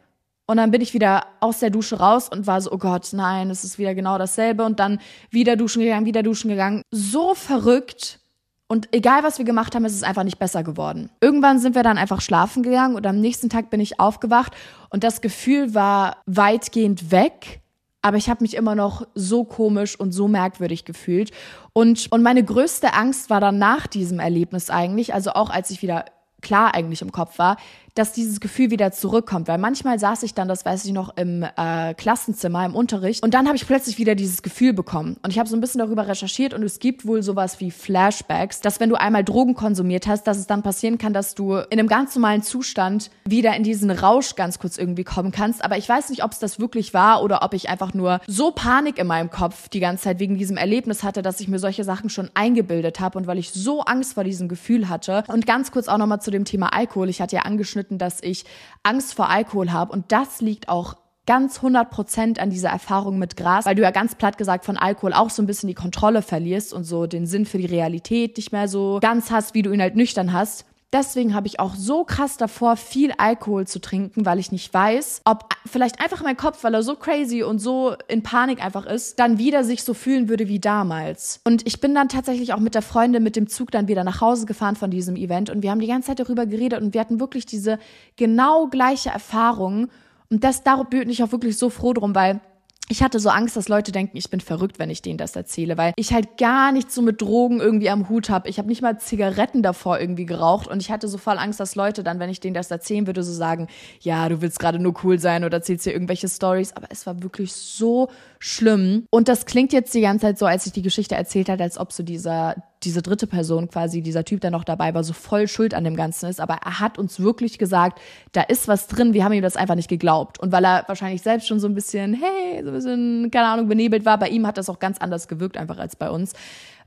Und 0.53 0.59
dann 0.59 0.71
bin 0.71 0.83
ich 0.83 0.93
wieder 0.93 1.25
aus 1.41 1.61
der 1.61 1.71
Dusche 1.71 1.99
raus 1.99 2.29
und 2.29 2.47
war 2.47 2.61
so, 2.61 2.71
oh 2.73 2.77
Gott, 2.77 3.09
nein, 3.13 3.49
es 3.49 3.65
ist 3.65 3.79
wieder 3.79 3.95
genau 3.95 4.19
dasselbe. 4.19 4.65
Und 4.65 4.81
dann 4.81 5.01
wieder 5.31 5.57
duschen 5.57 5.81
gegangen, 5.81 6.05
wieder 6.05 6.23
duschen 6.23 6.51
gegangen. 6.51 6.83
So 6.91 7.35
verrückt. 7.35 8.21
Und 8.69 8.91
egal, 8.93 9.23
was 9.23 9.39
wir 9.39 9.47
gemacht 9.47 9.75
haben, 9.75 9.87
ist 9.87 9.95
es 9.95 10.03
einfach 10.03 10.25
nicht 10.25 10.39
besser 10.39 10.63
geworden. 10.63 11.09
Irgendwann 11.23 11.59
sind 11.59 11.75
wir 11.75 11.83
dann 11.83 11.97
einfach 11.97 12.21
schlafen 12.21 12.63
gegangen 12.63 12.97
und 12.97 13.07
am 13.07 13.19
nächsten 13.19 13.49
Tag 13.49 13.71
bin 13.71 13.81
ich 13.81 13.99
aufgewacht 13.99 14.53
und 14.91 15.05
das 15.05 15.23
Gefühl 15.23 15.73
war 15.75 16.19
weitgehend 16.27 17.11
weg. 17.11 17.63
Aber 18.03 18.19
ich 18.19 18.29
habe 18.29 18.45
mich 18.45 18.55
immer 18.55 18.75
noch 18.75 19.07
so 19.15 19.45
komisch 19.45 19.99
und 19.99 20.13
so 20.13 20.29
merkwürdig 20.29 20.85
gefühlt. 20.85 21.31
Und, 21.73 22.13
und 22.13 22.23
meine 22.23 22.45
größte 22.45 22.93
Angst 22.93 23.31
war 23.31 23.41
dann 23.41 23.57
nach 23.57 23.87
diesem 23.87 24.21
Erlebnis 24.21 24.69
eigentlich, 24.69 25.15
also 25.15 25.31
auch 25.31 25.49
als 25.49 25.71
ich 25.71 25.81
wieder 25.81 26.05
klar 26.43 26.75
eigentlich 26.75 27.01
im 27.01 27.13
Kopf 27.13 27.39
war, 27.39 27.57
dass 27.95 28.13
dieses 28.13 28.41
Gefühl 28.41 28.71
wieder 28.71 28.93
zurückkommt. 28.93 29.49
Weil 29.49 29.59
manchmal 29.59 29.99
saß 29.99 30.23
ich 30.23 30.35
dann, 30.35 30.49
das 30.49 30.65
weiß 30.65 30.85
ich 30.85 30.93
noch, 30.93 31.17
im 31.17 31.45
äh, 31.57 31.95
Klassenzimmer, 31.95 32.65
im 32.65 32.75
Unterricht 32.75 33.23
und 33.23 33.35
dann 33.35 33.47
habe 33.47 33.57
ich 33.57 33.67
plötzlich 33.67 33.99
wieder 33.99 34.15
dieses 34.15 34.43
Gefühl 34.43 34.73
bekommen. 34.73 35.17
Und 35.23 35.31
ich 35.31 35.39
habe 35.39 35.49
so 35.49 35.57
ein 35.57 35.61
bisschen 35.61 35.81
darüber 35.81 36.07
recherchiert 36.09 36.55
und 36.55 36.63
es 36.63 36.79
gibt 36.79 37.07
wohl 37.07 37.23
sowas 37.23 37.61
wie 37.61 37.71
Flashbacks, 37.71 38.61
dass 38.61 38.81
wenn 38.81 38.89
du 38.89 38.97
einmal 38.97 39.25
Drogen 39.25 39.55
konsumiert 39.55 40.07
hast, 40.07 40.27
dass 40.27 40.39
es 40.39 40.47
dann 40.47 40.63
passieren 40.63 40.99
kann, 40.99 41.13
dass 41.13 41.35
du 41.35 41.55
in 41.55 41.79
einem 41.79 41.89
ganz 41.89 42.15
normalen 42.15 42.43
Zustand 42.43 43.11
wieder 43.25 43.55
in 43.57 43.63
diesen 43.63 43.91
Rausch 43.91 44.35
ganz 44.37 44.59
kurz 44.59 44.79
irgendwie 44.79 45.05
kommen 45.05 45.33
kannst. 45.33 45.65
Aber 45.65 45.77
ich 45.77 45.89
weiß 45.89 46.11
nicht, 46.11 46.25
ob 46.25 46.33
es 46.33 46.39
das 46.39 46.59
wirklich 46.59 46.95
war 46.95 47.23
oder 47.23 47.43
ob 47.43 47.55
ich 47.55 47.69
einfach 47.69 47.95
nur 47.95 48.21
so 48.27 48.51
Panik 48.51 48.99
in 48.99 49.07
meinem 49.07 49.31
Kopf 49.31 49.69
die 49.69 49.81
ganze 49.81 50.05
Zeit 50.05 50.19
wegen 50.19 50.39
diesem 50.39 50.57
Erlebnis 50.57 51.03
hatte, 51.03 51.23
dass 51.23 51.41
ich 51.41 51.49
mir 51.49 51.59
solche 51.59 51.85
Sachen 51.85 52.11
schon 52.11 52.31
eingebildet 52.35 53.01
habe 53.01 53.19
und 53.19 53.27
weil 53.27 53.39
ich 53.39 53.51
so 53.51 53.83
Angst 53.83 54.15
vor 54.15 54.25
diesem 54.25 54.49
Gefühl 54.49 54.89
hatte. 54.89 55.25
Und 55.29 55.47
ganz 55.47 55.71
kurz 55.71 55.89
auch 55.89 55.99
nochmal 55.99 56.21
zu 56.21 56.31
dem 56.31 56.45
Thema 56.45 56.73
Alkohol. 56.73 57.09
Ich 57.09 57.21
hatte 57.21 57.37
ja 57.37 57.43
angeschnitten, 57.43 57.82
dass 57.99 58.23
ich 58.23 58.45
Angst 58.83 59.15
vor 59.15 59.29
Alkohol 59.29 59.73
habe. 59.73 59.93
Und 59.93 60.13
das 60.13 60.41
liegt 60.41 60.69
auch 60.69 60.97
ganz 61.27 61.59
100 61.59 61.91
Prozent 61.91 62.39
an 62.41 62.51
dieser 62.51 62.71
Erfahrung 62.71 63.19
mit 63.19 63.37
Gras, 63.37 63.65
weil 63.65 63.77
du 63.77 63.83
ja 63.83 63.91
ganz 63.91 64.15
platt 64.17 64.39
gesagt 64.39 64.65
von 64.65 64.77
Alkohol 64.77 65.13
auch 65.13 65.31
so 65.31 65.43
ein 65.43 65.47
bisschen 65.47 65.69
die 65.69 65.75
Kontrolle 65.75 66.23
verlierst 66.23 66.73
und 66.73 66.85
so 66.85 67.07
den 67.07 67.27
Sinn 67.27 67.47
für 67.47 67.59
die 67.59 67.67
Realität 67.67 68.37
nicht 68.37 68.53
mehr 68.53 68.67
so 68.67 68.99
ganz 69.01 69.31
hast, 69.31 69.55
wie 69.55 69.63
du 69.63 69.73
ihn 69.73 69.81
halt 69.81 69.95
nüchtern 69.95 70.33
hast. 70.33 70.65
Deswegen 70.93 71.35
habe 71.35 71.47
ich 71.47 71.59
auch 71.59 71.75
so 71.75 72.05
krass 72.05 72.37
davor, 72.37 72.77
viel 72.77 73.13
Alkohol 73.17 73.67
zu 73.67 73.81
trinken, 73.81 74.27
weil 74.27 74.39
ich 74.39 74.53
nicht 74.53 74.75
weiß, 74.75 75.23
ob 75.25 75.49
vielleicht 75.65 76.03
einfach 76.03 76.23
mein 76.23 76.37
Kopf, 76.37 76.63
weil 76.65 76.75
er 76.75 76.83
so 76.83 76.97
crazy 76.97 77.43
und 77.43 77.61
so 77.61 77.97
in 78.09 78.23
Panik 78.23 78.63
einfach 78.63 78.85
ist, 78.85 79.19
dann 79.19 79.39
wieder 79.39 79.65
sich 79.65 79.85
so 79.85 79.95
fühlen 79.95 80.29
würde 80.29 80.49
wie 80.49 80.61
damals. 80.61 81.41
Und 81.45 81.67
ich 81.67 81.81
bin 81.81 81.95
dann 81.95 82.11
tatsächlich 82.11 82.53
auch 82.53 82.61
mit 82.61 82.75
der 82.75 82.83
Freundin 82.83 83.23
mit 83.23 83.37
dem 83.37 83.49
Zug 83.49 83.71
dann 83.71 83.89
wieder 83.89 84.05
nach 84.05 84.21
Hause 84.21 84.45
gefahren 84.45 84.77
von 84.77 84.91
diesem 84.91 85.17
Event 85.17 85.49
und 85.49 85.63
wir 85.63 85.71
haben 85.71 85.81
die 85.81 85.87
ganze 85.87 86.09
Zeit 86.09 86.21
darüber 86.21 86.45
geredet 86.45 86.83
und 86.83 86.93
wir 86.93 87.01
hatten 87.01 87.21
wirklich 87.21 87.47
diese 87.47 87.79
genau 88.17 88.67
gleiche 88.67 89.09
Erfahrung. 89.09 89.89
Und 90.31 90.45
das, 90.45 90.63
darum 90.63 90.89
bin 90.91 91.09
ich 91.09 91.23
auch 91.23 91.33
wirklich 91.33 91.57
so 91.57 91.71
froh 91.71 91.95
drum, 91.95 92.15
weil 92.15 92.41
ich 92.89 93.03
hatte 93.03 93.19
so 93.21 93.31
Angst, 93.31 93.57
dass 93.57 93.69
Leute 93.69 93.91
denken, 93.91 94.17
ich 94.17 94.29
bin 94.29 94.41
verrückt, 94.41 94.79
wenn 94.79 94.91
ich 94.91 95.01
denen 95.03 95.17
das 95.17 95.35
erzähle, 95.35 95.79
weil 95.79 95.93
ich 95.97 96.13
halt 96.13 96.37
gar 96.37 96.73
nichts 96.73 96.95
so 96.95 97.01
mit 97.01 97.23
Drogen 97.23 97.61
irgendwie 97.61 97.89
am 97.89 98.09
Hut 98.09 98.29
habe. 98.29 98.49
Ich 98.49 98.59
habe 98.59 98.69
nicht 98.69 98.83
mal 98.83 98.99
Zigaretten 98.99 99.63
davor 99.63 99.99
irgendwie 99.99 100.27
geraucht 100.27 100.69
und 100.69 100.81
ich 100.83 100.91
hatte 100.91 101.09
so 101.09 101.17
voll 101.17 101.39
Angst, 101.39 101.59
dass 101.59 101.75
Leute 101.75 102.03
dann, 102.03 102.19
wenn 102.19 102.29
ich 102.29 102.41
denen 102.41 102.55
das 102.55 102.71
erzählen 102.71 103.07
würde, 103.07 103.23
so 103.23 103.33
sagen, 103.33 103.69
ja, 104.01 104.29
du 104.29 104.43
willst 104.43 104.59
gerade 104.59 104.79
nur 104.79 104.95
cool 105.05 105.19
sein 105.19 105.45
oder 105.45 105.59
erzählst 105.59 105.87
dir 105.87 105.93
irgendwelche 105.93 106.29
Stories. 106.29 106.75
Aber 106.75 106.89
es 106.91 107.07
war 107.07 107.23
wirklich 107.23 107.53
so 107.53 108.09
schlimm. 108.39 109.07
Und 109.11 109.29
das 109.29 109.47
klingt 109.47 109.73
jetzt 109.73 109.95
die 109.95 110.01
ganze 110.03 110.27
Zeit 110.27 110.39
so, 110.39 110.47
als 110.47 110.67
ich 110.67 110.73
die 110.73 110.83
Geschichte 110.83 111.15
erzählt 111.15 111.49
hatte, 111.49 111.63
als 111.63 111.79
ob 111.79 111.93
so 111.93 112.03
dieser 112.03 112.57
diese 112.85 113.03
dritte 113.03 113.27
Person 113.27 113.69
quasi, 113.69 114.03
dieser 114.03 114.25
Typ, 114.25 114.41
der 114.41 114.51
noch 114.51 114.65
dabei 114.65 114.95
war, 114.95 115.05
so 115.05 115.13
voll 115.13 115.49
schuld 115.49 115.75
an 115.75 115.85
dem 115.85 115.97
Ganzen 115.97 116.29
ist. 116.29 116.41
Aber 116.41 116.55
er 116.65 116.81
hat 116.81 116.99
uns 116.99 117.21
wirklich 117.21 117.59
gesagt, 117.59 118.01
da 118.33 118.43
ist 118.43 118.69
was 118.69 118.87
drin. 118.87 119.15
Wir 119.15 119.25
haben 119.25 119.33
ihm 119.33 119.43
das 119.43 119.57
einfach 119.57 119.75
nicht 119.75 119.89
geglaubt. 119.89 120.41
Und 120.41 120.53
weil 120.53 120.65
er 120.65 120.85
wahrscheinlich 120.87 121.23
selbst 121.23 121.47
schon 121.47 121.61
so 121.61 121.69
ein 121.69 121.75
bisschen, 121.75 122.15
hey, 122.15 122.63
so 122.63 122.71
ein 122.71 122.75
bisschen, 122.75 123.31
keine 123.31 123.49
Ahnung, 123.49 123.69
benebelt 123.69 124.05
war, 124.05 124.19
bei 124.19 124.29
ihm 124.29 124.47
hat 124.47 124.59
das 124.59 124.69
auch 124.69 124.79
ganz 124.79 124.99
anders 124.99 125.29
gewirkt 125.29 125.57
einfach 125.57 125.79
als 125.79 125.97
bei 125.97 126.11
uns 126.11 126.33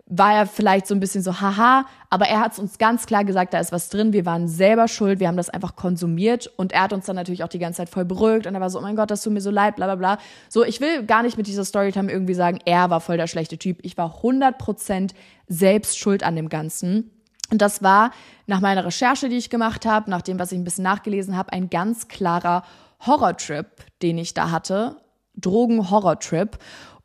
war 0.08 0.34
er 0.36 0.46
vielleicht 0.46 0.86
so 0.86 0.94
ein 0.94 1.00
bisschen 1.00 1.24
so, 1.24 1.42
haha, 1.42 1.86
aber 2.12 2.28
er 2.28 2.40
hat 2.40 2.54
es 2.54 2.60
uns 2.60 2.78
ganz 2.78 3.08
klar 3.08 3.26
gesagt, 3.26 3.56
da 3.56 3.60
ist 3.60 3.72
was 3.72 3.90
drin, 3.90 4.14
wir 4.14 4.26
waren 4.26 4.48
selber 4.48 4.88
schuld, 4.88 5.20
wir 5.20 5.28
haben 5.28 5.38
das 5.38 5.50
einfach 5.50 5.76
konsumiert 5.76 6.52
und 6.58 6.74
er 6.74 6.84
hat 6.84 6.94
uns 6.94 7.08
dann 7.08 7.16
natürlich 7.16 7.44
auch 7.44 7.50
die 7.50 7.58
ganze 7.58 7.78
Zeit 7.78 7.90
voll 7.90 8.06
beruhigt 8.06 8.46
und 8.46 8.54
er 8.54 8.62
war 8.62 8.70
so, 8.70 8.78
oh 8.78 8.84
mein 8.84 8.96
Gott, 8.96 9.10
das 9.10 9.24
tut 9.24 9.34
mir 9.34 9.42
so 9.42 9.50
leid, 9.50 9.78
bla 9.78 9.88
bla 9.88 9.96
bla. 9.96 10.18
So, 10.48 10.64
ich 10.64 10.80
will 10.80 11.04
gar 11.06 11.24
nicht 11.24 11.38
mit 11.38 11.48
dieser 11.48 11.66
Storytime 11.66 12.12
irgendwie 12.12 12.36
sagen, 12.36 12.60
er 12.66 12.92
war 12.92 13.02
voll 13.02 13.18
der 13.18 13.28
schlechte 13.28 13.58
Typ. 13.58 13.80
Ich 13.82 13.98
war 13.98 14.22
100% 14.22 15.12
selbst 15.48 15.98
schuld 15.98 16.24
an 16.24 16.36
dem 16.36 16.50
Ganzen. 16.50 17.10
Und 17.52 17.62
das 17.62 17.82
war 17.82 18.12
nach 18.46 18.62
meiner 18.62 18.86
Recherche, 18.86 19.30
die 19.30 19.38
ich 19.38 19.50
gemacht 19.50 19.86
habe, 19.88 20.10
nach 20.10 20.22
dem, 20.22 20.38
was 20.38 20.52
ich 20.52 20.60
ein 20.60 20.64
bisschen 20.64 20.84
nachgelesen 20.84 21.36
habe, 21.36 21.52
ein 21.54 21.70
ganz 21.70 22.08
klarer 22.08 22.64
Horrortrip, 23.06 23.68
den 24.02 24.18
ich 24.20 24.34
da 24.34 24.52
hatte. 24.52 24.98
Drogen-Horrortrip. 25.38 26.58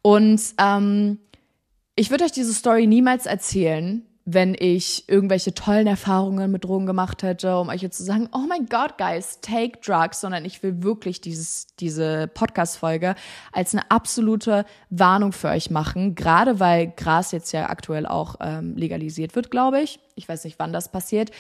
Und 0.03 0.41
ähm, 0.59 1.19
ich 2.01 2.11
würde 2.11 2.25
euch 2.25 2.33
diese 2.33 2.55
Story 2.55 2.87
niemals 2.87 3.27
erzählen, 3.27 4.03
wenn 4.25 4.57
ich 4.59 5.07
irgendwelche 5.07 5.53
tollen 5.53 5.87
Erfahrungen 5.87 6.51
mit 6.51 6.65
Drogen 6.65 6.87
gemacht 6.87 7.23
hätte, 7.23 7.59
um 7.59 7.69
euch 7.69 7.83
jetzt 7.83 7.99
zu 7.99 8.05
sagen, 8.05 8.27
oh 8.33 8.47
mein 8.49 8.71
Gott, 8.71 8.97
guys, 8.97 9.41
take 9.43 9.81
drugs, 9.85 10.23
sondern 10.23 10.47
ich 10.47 10.63
will 10.63 10.83
wirklich 10.83 11.21
dieses, 11.21 11.67
diese 11.79 12.27
Podcast-Folge 12.29 13.17
als 13.53 13.75
eine 13.75 13.91
absolute 13.91 14.65
Warnung 14.89 15.33
für 15.33 15.49
euch 15.49 15.69
machen, 15.69 16.15
gerade 16.15 16.59
weil 16.59 16.91
Gras 16.97 17.33
jetzt 17.33 17.53
ja 17.53 17.69
aktuell 17.69 18.07
auch 18.07 18.37
ähm, 18.41 18.77
legalisiert 18.77 19.37
wird, 19.37 19.51
glaube 19.51 19.83
ich. 19.83 20.01
Ich 20.15 20.27
weiß 20.27 20.45
nicht, 20.45 20.59
wann 20.59 20.73
das 20.73 20.91
passiert, 20.91 21.33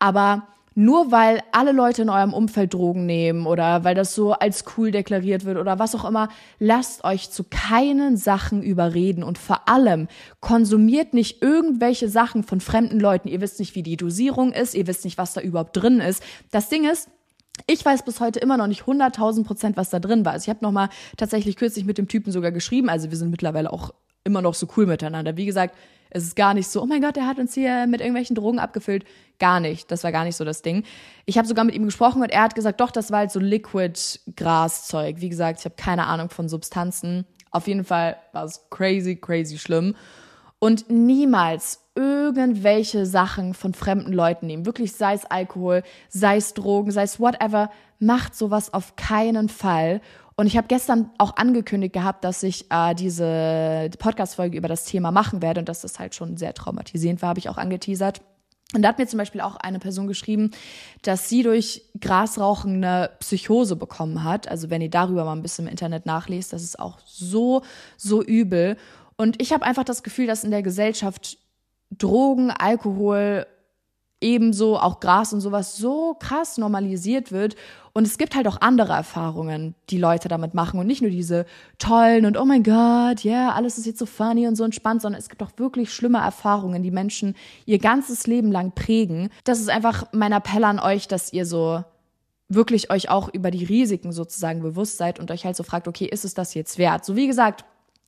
aber 0.00 0.48
nur 0.78 1.10
weil 1.10 1.40
alle 1.50 1.72
Leute 1.72 2.02
in 2.02 2.08
eurem 2.08 2.32
Umfeld 2.32 2.72
Drogen 2.72 3.04
nehmen 3.04 3.46
oder 3.46 3.82
weil 3.82 3.96
das 3.96 4.14
so 4.14 4.30
als 4.34 4.64
cool 4.76 4.92
deklariert 4.92 5.44
wird 5.44 5.58
oder 5.58 5.80
was 5.80 5.96
auch 5.96 6.04
immer, 6.04 6.28
lasst 6.60 7.02
euch 7.02 7.32
zu 7.32 7.42
keinen 7.42 8.16
Sachen 8.16 8.62
überreden 8.62 9.24
und 9.24 9.38
vor 9.38 9.68
allem 9.68 10.06
konsumiert 10.38 11.14
nicht 11.14 11.42
irgendwelche 11.42 12.08
Sachen 12.08 12.44
von 12.44 12.60
fremden 12.60 13.00
Leuten. 13.00 13.26
Ihr 13.26 13.40
wisst 13.40 13.58
nicht, 13.58 13.74
wie 13.74 13.82
die 13.82 13.96
Dosierung 13.96 14.52
ist, 14.52 14.74
ihr 14.76 14.86
wisst 14.86 15.04
nicht, 15.04 15.18
was 15.18 15.32
da 15.32 15.40
überhaupt 15.40 15.76
drin 15.76 15.98
ist. 15.98 16.22
Das 16.52 16.68
Ding 16.68 16.88
ist, 16.88 17.10
ich 17.66 17.84
weiß 17.84 18.04
bis 18.04 18.20
heute 18.20 18.38
immer 18.38 18.56
noch 18.56 18.68
nicht 18.68 18.82
100.000 18.82 19.42
Prozent, 19.42 19.76
was 19.76 19.90
da 19.90 19.98
drin 19.98 20.24
war. 20.24 20.34
Also 20.34 20.44
ich 20.44 20.50
habe 20.50 20.64
noch 20.64 20.70
mal 20.70 20.90
tatsächlich 21.16 21.56
kürzlich 21.56 21.86
mit 21.86 21.98
dem 21.98 22.06
Typen 22.06 22.30
sogar 22.30 22.52
geschrieben. 22.52 22.88
Also 22.88 23.10
wir 23.10 23.18
sind 23.18 23.30
mittlerweile 23.30 23.72
auch 23.72 23.94
immer 24.24 24.42
noch 24.42 24.54
so 24.54 24.66
cool 24.76 24.86
miteinander. 24.86 25.36
Wie 25.36 25.46
gesagt, 25.46 25.74
es 26.10 26.24
ist 26.24 26.36
gar 26.36 26.54
nicht 26.54 26.68
so, 26.68 26.82
oh 26.82 26.86
mein 26.86 27.02
Gott, 27.02 27.16
der 27.16 27.26
hat 27.26 27.38
uns 27.38 27.54
hier 27.54 27.86
mit 27.86 28.00
irgendwelchen 28.00 28.34
Drogen 28.34 28.58
abgefüllt. 28.58 29.04
Gar 29.38 29.60
nicht. 29.60 29.90
Das 29.90 30.04
war 30.04 30.12
gar 30.12 30.24
nicht 30.24 30.36
so 30.36 30.44
das 30.44 30.62
Ding. 30.62 30.84
Ich 31.26 31.36
habe 31.36 31.46
sogar 31.46 31.64
mit 31.64 31.74
ihm 31.74 31.84
gesprochen 31.84 32.22
und 32.22 32.30
er 32.30 32.42
hat 32.42 32.54
gesagt, 32.54 32.80
doch, 32.80 32.90
das 32.90 33.10
war 33.10 33.18
halt 33.20 33.30
so 33.30 33.40
Liquid-Graszeug. 33.40 35.20
Wie 35.20 35.28
gesagt, 35.28 35.60
ich 35.60 35.64
habe 35.64 35.76
keine 35.76 36.06
Ahnung 36.06 36.30
von 36.30 36.48
Substanzen. 36.48 37.26
Auf 37.50 37.66
jeden 37.66 37.84
Fall 37.84 38.16
war 38.32 38.44
es 38.44 38.68
crazy, 38.70 39.16
crazy 39.16 39.58
schlimm. 39.58 39.94
Und 40.58 40.90
niemals 40.90 41.80
irgendwelche 41.94 43.06
Sachen 43.06 43.54
von 43.54 43.74
fremden 43.74 44.12
Leuten 44.12 44.46
nehmen. 44.46 44.66
Wirklich, 44.66 44.92
sei 44.92 45.14
es 45.14 45.24
Alkohol, 45.24 45.82
sei 46.08 46.36
es 46.36 46.54
Drogen, 46.54 46.90
sei 46.90 47.02
es 47.02 47.20
whatever. 47.20 47.70
Macht 47.98 48.34
sowas 48.34 48.72
auf 48.72 48.96
keinen 48.96 49.48
Fall. 49.48 50.00
Und 50.38 50.46
ich 50.46 50.56
habe 50.56 50.68
gestern 50.68 51.10
auch 51.18 51.36
angekündigt 51.36 51.92
gehabt, 51.92 52.22
dass 52.22 52.44
ich 52.44 52.70
äh, 52.70 52.94
diese 52.94 53.90
Podcast-Folge 53.98 54.56
über 54.56 54.68
das 54.68 54.84
Thema 54.84 55.10
machen 55.10 55.42
werde 55.42 55.58
und 55.58 55.68
dass 55.68 55.80
das 55.80 55.98
halt 55.98 56.14
schon 56.14 56.36
sehr 56.36 56.54
traumatisierend 56.54 57.20
war, 57.20 57.30
habe 57.30 57.40
ich 57.40 57.48
auch 57.48 57.58
angeteasert. 57.58 58.20
Und 58.72 58.82
da 58.82 58.90
hat 58.90 58.98
mir 58.98 59.08
zum 59.08 59.18
Beispiel 59.18 59.40
auch 59.40 59.56
eine 59.56 59.80
Person 59.80 60.06
geschrieben, 60.06 60.52
dass 61.02 61.28
sie 61.28 61.42
durch 61.42 61.82
Grasrauchen 62.00 62.84
eine 62.84 63.10
Psychose 63.18 63.74
bekommen 63.74 64.22
hat. 64.22 64.46
Also 64.46 64.70
wenn 64.70 64.80
ihr 64.80 64.90
darüber 64.90 65.24
mal 65.24 65.32
ein 65.32 65.42
bisschen 65.42 65.66
im 65.66 65.72
Internet 65.72 66.06
nachlest, 66.06 66.52
das 66.52 66.62
ist 66.62 66.78
auch 66.78 67.00
so, 67.04 67.62
so 67.96 68.22
übel. 68.22 68.76
Und 69.16 69.42
ich 69.42 69.52
habe 69.52 69.64
einfach 69.64 69.82
das 69.82 70.04
Gefühl, 70.04 70.28
dass 70.28 70.44
in 70.44 70.52
der 70.52 70.62
Gesellschaft 70.62 71.38
Drogen, 71.90 72.52
Alkohol 72.52 73.44
ebenso 74.20 74.78
auch 74.78 75.00
Gras 75.00 75.32
und 75.32 75.40
sowas 75.40 75.76
so 75.76 76.16
krass 76.18 76.58
normalisiert 76.58 77.32
wird. 77.32 77.56
Und 77.92 78.06
es 78.06 78.18
gibt 78.18 78.36
halt 78.36 78.46
auch 78.46 78.60
andere 78.60 78.92
Erfahrungen, 78.92 79.74
die 79.90 79.98
Leute 79.98 80.28
damit 80.28 80.54
machen 80.54 80.78
und 80.78 80.86
nicht 80.86 81.02
nur 81.02 81.10
diese 81.10 81.46
tollen 81.78 82.26
und 82.26 82.36
oh 82.36 82.44
mein 82.44 82.62
Gott, 82.62 83.24
ja, 83.24 83.32
yeah, 83.32 83.52
alles 83.52 83.78
ist 83.78 83.86
jetzt 83.86 83.98
so 83.98 84.06
funny 84.06 84.46
und 84.46 84.56
so 84.56 84.64
entspannt, 84.64 85.02
sondern 85.02 85.18
es 85.20 85.28
gibt 85.28 85.42
auch 85.42 85.50
wirklich 85.56 85.92
schlimme 85.92 86.18
Erfahrungen, 86.18 86.82
die 86.82 86.90
Menschen 86.90 87.34
ihr 87.66 87.78
ganzes 87.78 88.26
Leben 88.26 88.52
lang 88.52 88.72
prägen. 88.72 89.30
Das 89.44 89.58
ist 89.58 89.70
einfach 89.70 90.04
mein 90.12 90.32
Appell 90.32 90.64
an 90.64 90.78
euch, 90.78 91.08
dass 91.08 91.32
ihr 91.32 91.44
so 91.44 91.82
wirklich 92.48 92.90
euch 92.90 93.10
auch 93.10 93.28
über 93.32 93.50
die 93.50 93.64
Risiken 93.64 94.12
sozusagen 94.12 94.62
bewusst 94.62 94.96
seid 94.96 95.18
und 95.18 95.30
euch 95.30 95.44
halt 95.44 95.56
so 95.56 95.62
fragt, 95.62 95.88
okay, 95.88 96.06
ist 96.06 96.24
es 96.24 96.34
das 96.34 96.54
jetzt 96.54 96.78
wert? 96.78 97.04
So 97.04 97.16
wie 97.16 97.26
gesagt, 97.26 97.64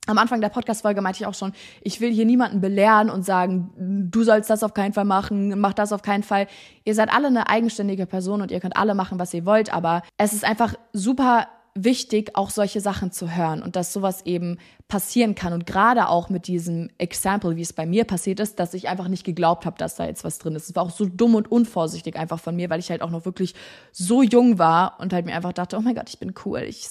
am 0.07 0.17
Anfang 0.17 0.41
der 0.41 0.49
Podcast-Folge 0.49 1.01
meinte 1.01 1.21
ich 1.21 1.27
auch 1.27 1.35
schon, 1.35 1.53
ich 1.81 2.01
will 2.01 2.11
hier 2.11 2.25
niemanden 2.25 2.59
belehren 2.59 3.09
und 3.09 3.23
sagen, 3.23 4.09
du 4.11 4.23
sollst 4.23 4.49
das 4.49 4.63
auf 4.63 4.73
keinen 4.73 4.93
Fall 4.93 5.05
machen, 5.05 5.59
mach 5.59 5.73
das 5.73 5.93
auf 5.93 6.01
keinen 6.01 6.23
Fall. 6.23 6.47
Ihr 6.85 6.95
seid 6.95 7.13
alle 7.13 7.27
eine 7.27 7.49
eigenständige 7.49 8.07
Person 8.07 8.41
und 8.41 8.51
ihr 8.51 8.59
könnt 8.59 8.77
alle 8.77 8.95
machen, 8.95 9.19
was 9.19 9.33
ihr 9.33 9.45
wollt, 9.45 9.71
aber 9.71 10.01
es 10.17 10.33
ist 10.33 10.43
einfach 10.43 10.73
super 10.91 11.47
wichtig, 11.73 12.35
auch 12.35 12.49
solche 12.49 12.81
Sachen 12.81 13.11
zu 13.11 13.33
hören 13.33 13.63
und 13.63 13.75
dass 13.75 13.93
sowas 13.93 14.25
eben 14.25 14.57
passieren 14.89 15.35
kann. 15.35 15.53
Und 15.53 15.65
gerade 15.65 16.09
auch 16.09 16.29
mit 16.29 16.47
diesem 16.47 16.89
Example, 16.97 17.55
wie 17.55 17.61
es 17.61 17.71
bei 17.71 17.85
mir 17.85 18.03
passiert 18.03 18.41
ist, 18.41 18.59
dass 18.59 18.73
ich 18.73 18.89
einfach 18.89 19.07
nicht 19.07 19.23
geglaubt 19.23 19.65
habe, 19.65 19.77
dass 19.77 19.95
da 19.95 20.05
jetzt 20.05 20.25
was 20.25 20.37
drin 20.37 20.55
ist. 20.55 20.69
Es 20.69 20.75
war 20.75 20.83
auch 20.83 20.89
so 20.89 21.05
dumm 21.05 21.35
und 21.35 21.49
unvorsichtig 21.49 22.17
einfach 22.17 22.39
von 22.39 22.57
mir, 22.57 22.69
weil 22.69 22.81
ich 22.81 22.89
halt 22.89 23.01
auch 23.01 23.09
noch 23.09 23.23
wirklich 23.23 23.55
so 23.93 24.21
jung 24.21 24.59
war 24.59 24.99
und 24.99 25.13
halt 25.13 25.25
mir 25.25 25.33
einfach 25.33 25.53
dachte, 25.53 25.77
oh 25.77 25.81
mein 25.81 25.95
Gott, 25.95 26.09
ich 26.09 26.19
bin 26.19 26.33
cool. 26.45 26.59
Ich 26.67 26.87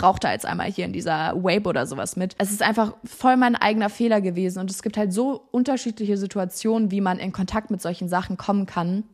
rauche 0.00 0.20
da 0.20 0.32
jetzt 0.32 0.44
einmal 0.44 0.70
hier 0.70 0.84
in 0.84 0.92
dieser 0.92 1.34
Wave 1.42 1.66
oder 1.66 1.86
sowas 1.86 2.16
mit. 2.16 2.34
Es 2.36 2.50
ist 2.50 2.62
einfach 2.62 2.94
voll 3.04 3.38
mein 3.38 3.56
eigener 3.56 3.88
Fehler 3.88 4.20
gewesen 4.20 4.58
und 4.58 4.70
es 4.70 4.82
gibt 4.82 4.98
halt 4.98 5.14
so 5.14 5.42
unterschiedliche 5.50 6.18
Situationen, 6.18 6.90
wie 6.90 7.00
man 7.00 7.18
in 7.18 7.32
Kontakt 7.32 7.70
mit 7.70 7.80
solchen 7.80 8.08
Sachen 8.08 8.36
kommen 8.36 8.66
kann. 8.66 9.04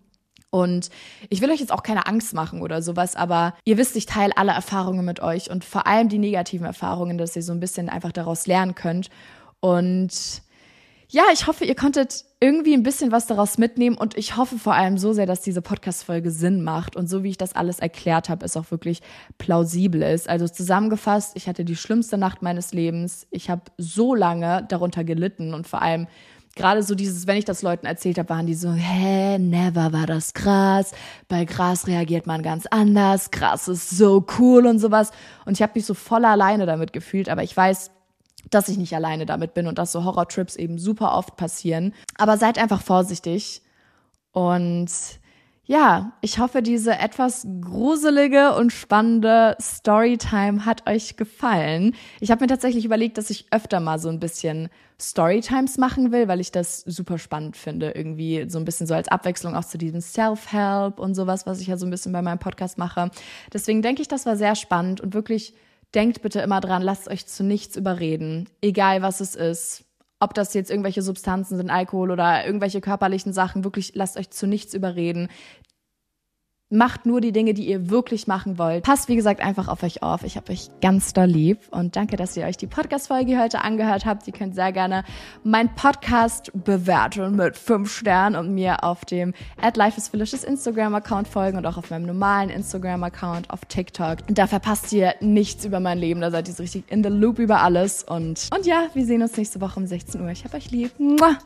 Und 0.54 0.88
ich 1.30 1.40
will 1.40 1.50
euch 1.50 1.58
jetzt 1.58 1.72
auch 1.72 1.82
keine 1.82 2.06
Angst 2.06 2.32
machen 2.32 2.62
oder 2.62 2.80
sowas, 2.80 3.16
aber 3.16 3.54
ihr 3.64 3.76
wisst, 3.76 3.96
ich 3.96 4.06
teile 4.06 4.36
alle 4.36 4.52
Erfahrungen 4.52 5.04
mit 5.04 5.18
euch 5.18 5.50
und 5.50 5.64
vor 5.64 5.88
allem 5.88 6.08
die 6.08 6.18
negativen 6.18 6.64
Erfahrungen, 6.64 7.18
dass 7.18 7.34
ihr 7.34 7.42
so 7.42 7.50
ein 7.52 7.58
bisschen 7.58 7.88
einfach 7.88 8.12
daraus 8.12 8.46
lernen 8.46 8.76
könnt. 8.76 9.10
Und 9.58 10.12
ja, 11.08 11.24
ich 11.32 11.48
hoffe, 11.48 11.64
ihr 11.64 11.74
konntet 11.74 12.24
irgendwie 12.38 12.72
ein 12.72 12.84
bisschen 12.84 13.10
was 13.10 13.26
daraus 13.26 13.58
mitnehmen 13.58 13.96
und 13.96 14.16
ich 14.16 14.36
hoffe 14.36 14.56
vor 14.56 14.74
allem 14.74 14.96
so 14.96 15.12
sehr, 15.12 15.26
dass 15.26 15.40
diese 15.40 15.60
Podcast-Folge 15.60 16.30
Sinn 16.30 16.62
macht 16.62 16.94
und 16.94 17.08
so 17.08 17.24
wie 17.24 17.30
ich 17.30 17.36
das 17.36 17.56
alles 17.56 17.80
erklärt 17.80 18.28
habe, 18.28 18.46
es 18.46 18.56
auch 18.56 18.70
wirklich 18.70 19.02
plausibel 19.38 20.02
ist. 20.02 20.28
Also 20.28 20.46
zusammengefasst, 20.46 21.32
ich 21.34 21.48
hatte 21.48 21.64
die 21.64 21.74
schlimmste 21.74 22.16
Nacht 22.16 22.42
meines 22.42 22.72
Lebens. 22.72 23.26
Ich 23.32 23.50
habe 23.50 23.62
so 23.76 24.14
lange 24.14 24.64
darunter 24.68 25.02
gelitten 25.02 25.52
und 25.52 25.66
vor 25.66 25.82
allem 25.82 26.06
gerade 26.54 26.82
so 26.82 26.94
dieses, 26.94 27.26
wenn 27.26 27.36
ich 27.36 27.44
das 27.44 27.62
Leuten 27.62 27.86
erzählt 27.86 28.18
habe, 28.18 28.28
waren 28.28 28.46
die 28.46 28.54
so, 28.54 28.72
hä, 28.72 29.38
never 29.38 29.92
war 29.92 30.06
das 30.06 30.34
krass. 30.34 30.92
Bei 31.28 31.44
Gras 31.44 31.86
reagiert 31.86 32.26
man 32.26 32.42
ganz 32.42 32.66
anders. 32.66 33.30
Gras 33.30 33.68
ist 33.68 33.90
so 33.90 34.24
cool 34.38 34.66
und 34.66 34.78
sowas. 34.78 35.10
Und 35.44 35.54
ich 35.54 35.62
habe 35.62 35.72
mich 35.74 35.86
so 35.86 35.94
voll 35.94 36.24
alleine 36.24 36.66
damit 36.66 36.92
gefühlt, 36.92 37.28
aber 37.28 37.42
ich 37.42 37.56
weiß, 37.56 37.90
dass 38.50 38.68
ich 38.68 38.76
nicht 38.76 38.94
alleine 38.94 39.26
damit 39.26 39.54
bin 39.54 39.66
und 39.66 39.78
dass 39.78 39.92
so 39.92 40.04
Horrortrips 40.04 40.56
eben 40.56 40.78
super 40.78 41.14
oft 41.14 41.36
passieren. 41.36 41.94
Aber 42.18 42.36
seid 42.36 42.58
einfach 42.58 42.82
vorsichtig 42.82 43.62
und 44.32 44.90
ja, 45.66 46.12
ich 46.20 46.38
hoffe, 46.38 46.60
diese 46.60 46.98
etwas 46.98 47.46
gruselige 47.62 48.54
und 48.54 48.70
spannende 48.70 49.56
Storytime 49.58 50.66
hat 50.66 50.86
euch 50.88 51.16
gefallen. 51.16 51.94
Ich 52.20 52.30
habe 52.30 52.44
mir 52.44 52.48
tatsächlich 52.48 52.84
überlegt, 52.84 53.16
dass 53.16 53.30
ich 53.30 53.46
öfter 53.50 53.80
mal 53.80 53.98
so 53.98 54.10
ein 54.10 54.20
bisschen 54.20 54.68
Storytimes 55.00 55.78
machen 55.78 56.12
will, 56.12 56.28
weil 56.28 56.40
ich 56.40 56.52
das 56.52 56.80
super 56.80 57.16
spannend 57.18 57.56
finde. 57.56 57.92
Irgendwie 57.92 58.44
so 58.48 58.58
ein 58.58 58.66
bisschen 58.66 58.86
so 58.86 58.92
als 58.94 59.08
Abwechslung 59.08 59.56
auch 59.56 59.64
zu 59.64 59.78
diesem 59.78 60.02
Self-Help 60.02 60.98
und 60.98 61.14
sowas, 61.14 61.46
was 61.46 61.60
ich 61.60 61.68
ja 61.68 61.78
so 61.78 61.86
ein 61.86 61.90
bisschen 61.90 62.12
bei 62.12 62.20
meinem 62.20 62.38
Podcast 62.38 62.76
mache. 62.76 63.10
Deswegen 63.52 63.80
denke 63.80 64.02
ich, 64.02 64.08
das 64.08 64.26
war 64.26 64.36
sehr 64.36 64.56
spannend 64.56 65.00
und 65.00 65.14
wirklich 65.14 65.54
denkt 65.94 66.20
bitte 66.20 66.40
immer 66.40 66.60
dran, 66.60 66.82
lasst 66.82 67.08
euch 67.08 67.26
zu 67.26 67.42
nichts 67.42 67.76
überreden. 67.76 68.50
Egal 68.60 69.00
was 69.00 69.20
es 69.20 69.34
ist 69.34 69.84
ob 70.24 70.34
das 70.34 70.54
jetzt 70.54 70.70
irgendwelche 70.70 71.02
Substanzen 71.02 71.56
sind, 71.56 71.70
Alkohol 71.70 72.10
oder 72.10 72.44
irgendwelche 72.46 72.80
körperlichen 72.80 73.32
Sachen, 73.32 73.62
wirklich 73.62 73.92
lasst 73.94 74.16
euch 74.16 74.30
zu 74.30 74.46
nichts 74.46 74.74
überreden. 74.74 75.28
Macht 76.74 77.06
nur 77.06 77.20
die 77.20 77.30
Dinge, 77.30 77.54
die 77.54 77.68
ihr 77.68 77.88
wirklich 77.88 78.26
machen 78.26 78.58
wollt. 78.58 78.82
Passt, 78.82 79.08
wie 79.08 79.14
gesagt, 79.14 79.40
einfach 79.40 79.68
auf 79.68 79.84
euch 79.84 80.02
auf. 80.02 80.24
Ich 80.24 80.36
habe 80.36 80.50
euch 80.50 80.70
ganz 80.80 81.12
doll 81.12 81.26
lieb 81.26 81.60
und 81.70 81.94
danke, 81.94 82.16
dass 82.16 82.36
ihr 82.36 82.46
euch 82.46 82.56
die 82.56 82.66
Podcast-Folge 82.66 83.40
heute 83.40 83.60
angehört 83.60 84.04
habt. 84.04 84.26
Ihr 84.26 84.32
könnt 84.32 84.56
sehr 84.56 84.72
gerne 84.72 85.04
meinen 85.44 85.72
Podcast 85.76 86.50
bewerten 86.52 87.36
mit 87.36 87.56
fünf 87.56 87.96
Sternen 87.96 88.34
und 88.34 88.52
mir 88.52 88.82
auf 88.82 89.04
dem 89.04 89.34
at 89.62 89.76
Life 89.76 90.00
Instagram-Account 90.44 91.28
folgen 91.28 91.58
und 91.58 91.66
auch 91.66 91.76
auf 91.76 91.90
meinem 91.90 92.06
normalen 92.06 92.50
Instagram-Account 92.50 93.50
auf 93.50 93.64
TikTok. 93.66 94.18
Und 94.28 94.36
da 94.36 94.48
verpasst 94.48 94.92
ihr 94.92 95.14
nichts 95.20 95.64
über 95.64 95.78
mein 95.78 95.98
Leben. 95.98 96.20
Da 96.20 96.32
seid 96.32 96.48
ihr 96.48 96.54
so 96.54 96.64
richtig 96.64 96.90
in 96.90 97.04
the 97.04 97.08
loop 97.08 97.38
über 97.38 97.62
alles. 97.62 98.02
Und, 98.02 98.48
und 98.52 98.66
ja, 98.66 98.88
wir 98.94 99.06
sehen 99.06 99.22
uns 99.22 99.36
nächste 99.36 99.60
Woche 99.60 99.78
um 99.78 99.86
16 99.86 100.20
Uhr. 100.20 100.30
Ich 100.30 100.44
hab 100.44 100.54
euch 100.54 100.72
lieb. 100.72 100.90
Muah. 100.98 101.38